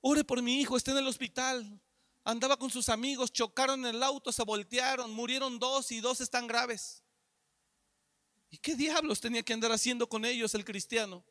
ore 0.00 0.24
por 0.24 0.42
mi 0.42 0.60
hijo, 0.60 0.76
está 0.76 0.92
en 0.92 0.98
el 0.98 1.06
hospital. 1.06 1.80
Andaba 2.24 2.56
con 2.58 2.70
sus 2.70 2.88
amigos, 2.88 3.32
chocaron 3.32 3.80
en 3.86 3.94
el 3.96 4.02
auto, 4.02 4.32
se 4.32 4.44
voltearon, 4.44 5.12
murieron 5.12 5.58
dos 5.58 5.90
y 5.92 6.00
dos 6.00 6.20
están 6.20 6.46
graves. 6.46 7.02
¿Y 8.50 8.58
qué 8.58 8.74
diablos 8.74 9.20
tenía 9.20 9.42
que 9.42 9.52
andar 9.52 9.72
haciendo 9.72 10.08
con 10.08 10.24
ellos 10.24 10.54
el 10.54 10.64
cristiano? 10.64 11.24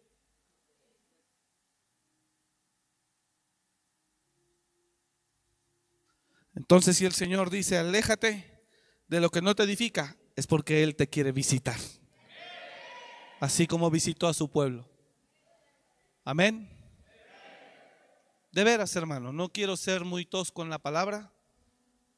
Entonces 6.56 6.98
si 6.98 7.06
el 7.06 7.14
Señor 7.14 7.52
dice, 7.52 7.78
aléjate 7.78 8.66
de 9.08 9.22
lo 9.22 9.30
que 9.30 9.42
no 9.42 9.56
te 9.56 9.64
edifica, 9.64 10.18
es 10.36 10.48
porque 10.48 10.84
Él 10.84 10.96
te 10.96 11.08
quiere 11.08 11.32
visitar. 11.32 11.80
Así 13.40 13.68
como 13.68 13.92
visitó 13.92 14.28
a 14.28 14.34
su 14.34 14.50
pueblo. 14.50 14.90
Amén. 16.24 16.77
De 18.58 18.64
veras, 18.64 18.96
hermano, 18.96 19.32
no 19.32 19.50
quiero 19.50 19.78
ser 19.78 20.04
muy 20.04 20.26
tosco 20.26 20.64
en 20.64 20.72
la 20.72 20.80
palabra, 20.80 21.32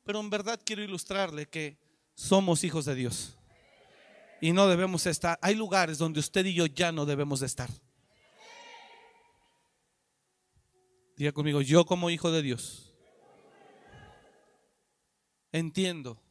pero 0.05 0.21
en 0.21 0.29
verdad 0.29 0.57
quiero 0.63 0.81
ilustrarle 0.81 1.49
que 1.49 1.77
somos 2.15 2.63
hijos 2.63 2.85
de 2.85 2.95
Dios. 2.95 3.37
Y 4.39 4.53
no 4.53 4.69
debemos 4.69 5.05
estar. 5.05 5.37
Hay 5.41 5.55
lugares 5.55 5.97
donde 5.97 6.21
usted 6.21 6.45
y 6.45 6.53
yo 6.53 6.65
ya 6.65 6.93
no 6.93 7.05
debemos 7.05 7.41
de 7.41 7.45
estar. 7.45 7.69
Diga 11.17 11.33
conmigo, 11.33 11.59
yo 11.59 11.85
como 11.85 12.09
hijo 12.09 12.31
de 12.31 12.41
Dios 12.41 12.95
entiendo 15.51 16.23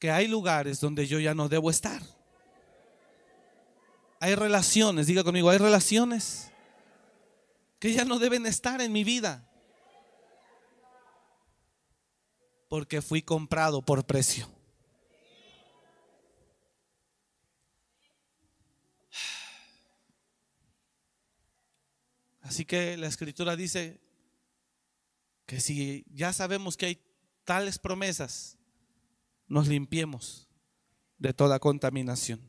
que 0.00 0.10
hay 0.10 0.26
lugares 0.26 0.80
donde 0.80 1.06
yo 1.06 1.20
ya 1.20 1.32
no 1.32 1.48
debo 1.48 1.70
estar. 1.70 2.02
Hay 4.18 4.34
relaciones, 4.34 5.06
diga 5.06 5.22
conmigo, 5.22 5.48
hay 5.48 5.58
relaciones 5.58 6.50
que 7.78 7.92
ya 7.92 8.04
no 8.04 8.18
deben 8.18 8.46
estar 8.46 8.80
en 8.80 8.92
mi 8.92 9.04
vida. 9.04 9.50
Porque 12.68 13.02
fui 13.02 13.22
comprado 13.22 13.84
por 13.84 14.04
precio. 14.04 14.48
Así 22.40 22.64
que 22.64 22.96
la 22.96 23.06
escritura 23.06 23.56
dice, 23.56 24.04
que 25.46 25.60
si 25.60 26.04
ya 26.12 26.32
sabemos 26.32 26.76
que 26.76 26.86
hay 26.86 27.02
tales 27.44 27.78
promesas, 27.78 28.58
nos 29.46 29.68
limpiemos 29.68 30.48
de 31.18 31.32
toda 31.34 31.58
contaminación. 31.58 32.40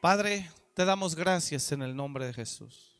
Padre, 0.00 0.50
te 0.74 0.84
damos 0.84 1.14
gracias 1.14 1.70
en 1.72 1.82
el 1.82 1.94
nombre 1.94 2.26
de 2.26 2.32
Jesús. 2.32 2.91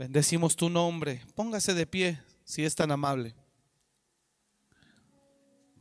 Bendecimos 0.00 0.56
tu 0.56 0.70
nombre. 0.70 1.20
Póngase 1.34 1.74
de 1.74 1.84
pie 1.84 2.18
si 2.42 2.64
es 2.64 2.74
tan 2.74 2.90
amable. 2.90 3.34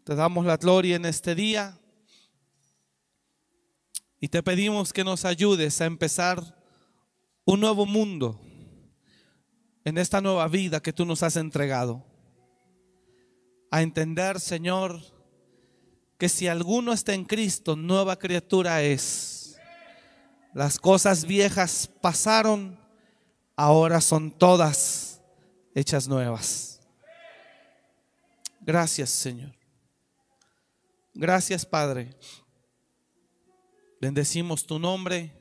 Te 0.04 0.14
damos 0.14 0.46
la 0.46 0.58
gloria 0.58 0.98
en 0.98 1.06
este 1.06 1.36
día 1.36 1.80
y 4.20 4.28
te 4.28 4.44
pedimos 4.44 4.92
que 4.92 5.06
nos 5.06 5.24
ayudes 5.24 5.80
a 5.80 5.86
empezar 5.86 6.62
un 7.46 7.62
nuevo 7.62 7.86
mundo 7.86 8.42
en 9.86 9.98
esta 9.98 10.20
nueva 10.20 10.50
vida 10.50 10.82
que 10.82 10.92
tú 10.92 11.06
nos 11.06 11.24
has 11.24 11.38
entregado. 11.38 12.06
A 13.72 13.84
entender, 13.84 14.42
Señor, 14.42 15.00
que 16.18 16.28
si 16.28 16.50
alguno 16.50 16.92
está 16.92 17.14
en 17.14 17.24
Cristo, 17.24 17.78
nueva 17.78 18.20
criatura 18.20 18.82
es. 18.82 19.58
Las 20.54 20.78
cosas 20.78 21.24
viejas 21.24 21.90
pasaron, 22.02 22.79
ahora 23.60 24.00
son 24.00 24.32
todas 24.32 25.22
hechas 25.76 26.08
nuevas. 26.08 26.80
Gracias, 28.62 29.10
Señor. 29.10 29.54
Gracias, 31.14 31.66
Padre. 31.66 32.16
Bendecimos 34.00 34.66
tu 34.66 34.80
nombre 34.80 35.34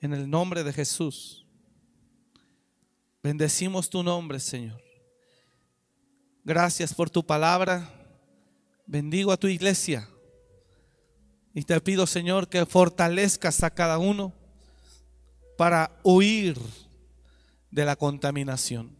en 0.00 0.12
el 0.12 0.28
nombre 0.28 0.64
de 0.64 0.72
Jesús. 0.72 1.46
Bendecimos 3.22 3.88
tu 3.88 4.02
nombre, 4.02 4.40
Señor. 4.40 4.82
Gracias 6.42 6.92
por 6.92 7.10
tu 7.10 7.24
palabra. 7.24 7.88
Bendigo 8.86 9.30
a 9.30 9.36
tu 9.36 9.46
iglesia. 9.46 10.08
Y 11.54 11.62
te 11.62 11.80
pido, 11.80 12.08
Señor, 12.08 12.48
que 12.48 12.66
fortalezcas 12.66 13.62
a 13.62 13.70
cada 13.70 13.98
uno 13.98 14.32
para 15.56 15.96
huir 16.02 16.58
de 17.74 17.84
la 17.84 17.96
contaminación. 17.96 18.96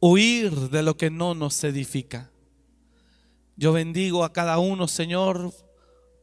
Huir 0.00 0.70
de 0.70 0.82
lo 0.82 0.96
que 0.96 1.10
no 1.10 1.34
nos 1.34 1.62
edifica. 1.62 2.30
Yo 3.56 3.72
bendigo 3.72 4.24
a 4.24 4.32
cada 4.32 4.58
uno, 4.58 4.88
Señor, 4.88 5.52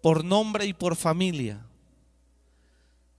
por 0.01 0.25
nombre 0.25 0.65
y 0.65 0.73
por 0.73 0.95
familia. 0.95 1.65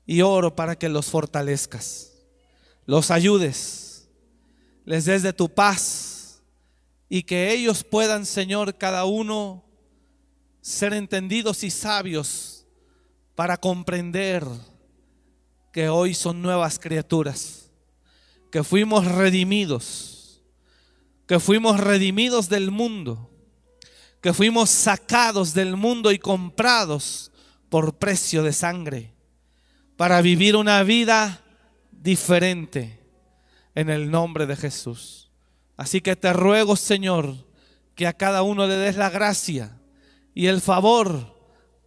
Y 0.05 0.23
oro 0.23 0.57
para 0.57 0.77
que 0.77 0.89
los 0.89 1.07
fortalezcas 1.07 2.09
los 2.89 3.11
ayudes, 3.11 4.09
les 4.87 5.05
des 5.05 5.23
de 5.23 5.35
tu 5.35 5.51
paz 5.51 6.41
y 7.11 7.23
que 7.23 7.53
ellos 7.53 7.85
puedan, 7.85 8.25
Señor, 8.25 8.79
cada 8.79 9.05
uno 9.05 9.62
ser 10.62 10.95
entendidos 10.95 11.64
y 11.64 11.71
sabios 11.71 12.66
para 13.35 13.59
comprender 13.59 14.43
que 15.71 15.91
hoy 15.91 16.14
son 16.14 16.41
nuevas 16.41 16.79
criaturas, 16.79 17.68
que 18.51 18.64
fuimos 18.64 19.05
redimidos, 19.07 20.42
que 21.26 21.38
fuimos 21.38 21.78
redimidos 21.80 22.49
del 22.49 22.70
mundo, 22.70 23.30
que 24.20 24.32
fuimos 24.32 24.70
sacados 24.70 25.55
del 25.55 25.76
mundo 25.76 26.11
y 26.12 26.18
comprados 26.18 27.30
por 27.68 27.99
precio 27.99 28.42
de 28.42 28.53
sangre, 28.53 29.12
para 29.96 30.22
vivir 30.22 30.57
una 30.57 30.82
vida 30.82 31.44
diferente 31.90 33.01
en 33.74 33.90
el 33.90 34.11
nombre 34.11 34.46
de 34.46 34.57
Jesús. 34.57 35.30
Así 35.76 36.01
que 36.01 36.16
te 36.16 36.32
ruego, 36.32 36.76
Señor, 36.76 37.46
que 37.94 38.07
a 38.07 38.12
cada 38.12 38.42
uno 38.42 38.66
le 38.66 38.76
des 38.76 38.96
la 38.96 39.11
gracia 39.11 39.78
y 40.34 40.46
el 40.46 40.61
favor 40.61 41.36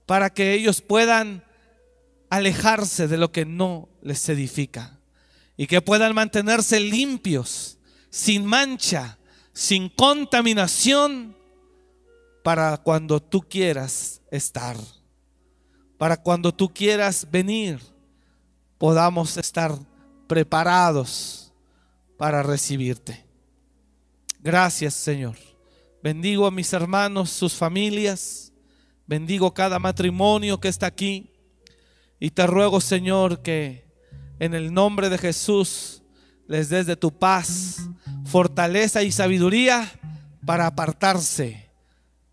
para 0.06 0.30
que 0.30 0.54
ellos 0.54 0.82
puedan 0.82 1.44
alejarse 2.30 3.08
de 3.08 3.18
lo 3.18 3.32
que 3.32 3.46
no 3.46 3.90
les 4.02 4.28
edifica 4.30 5.01
y 5.58 5.68
que 5.68 5.82
puedan 5.82 6.16
mantenerse 6.16 6.80
limpios, 6.80 7.78
sin 8.10 8.46
mancha, 8.46 9.18
sin 9.54 9.90
contaminación, 9.90 11.36
para 12.44 12.78
cuando 12.78 13.20
tú 13.20 13.42
quieras 13.42 14.22
estar, 14.32 14.76
para 15.98 16.18
cuando 16.18 16.52
tú 16.52 16.74
quieras 16.74 17.28
venir, 17.30 17.80
podamos 18.78 19.38
estar 19.38 19.78
preparados 20.28 21.54
para 22.18 22.42
recibirte. 22.42 23.24
Gracias, 24.40 24.96
Señor. 24.96 25.36
Bendigo 26.02 26.48
a 26.48 26.52
mis 26.52 26.74
hermanos, 26.74 27.30
sus 27.30 27.54
familias. 27.54 28.52
Bendigo 29.06 29.54
cada 29.54 29.78
matrimonio 29.78 30.60
que 30.60 30.68
está 30.68 30.88
aquí. 30.88 31.30
Y 32.20 32.32
te 32.32 32.48
ruego, 32.48 32.82
Señor, 32.82 33.44
que 33.44 33.86
en 34.42 34.56
el 34.56 34.74
nombre 34.74 35.10
de 35.10 35.20
Jesús 35.20 36.02
les 36.48 36.68
des 36.68 36.88
de 36.88 36.96
tu 36.96 37.12
paz, 37.12 37.88
fortaleza 38.26 39.04
y 39.04 39.12
sabiduría 39.12 39.88
para 40.48 40.66
apartarse 40.66 41.70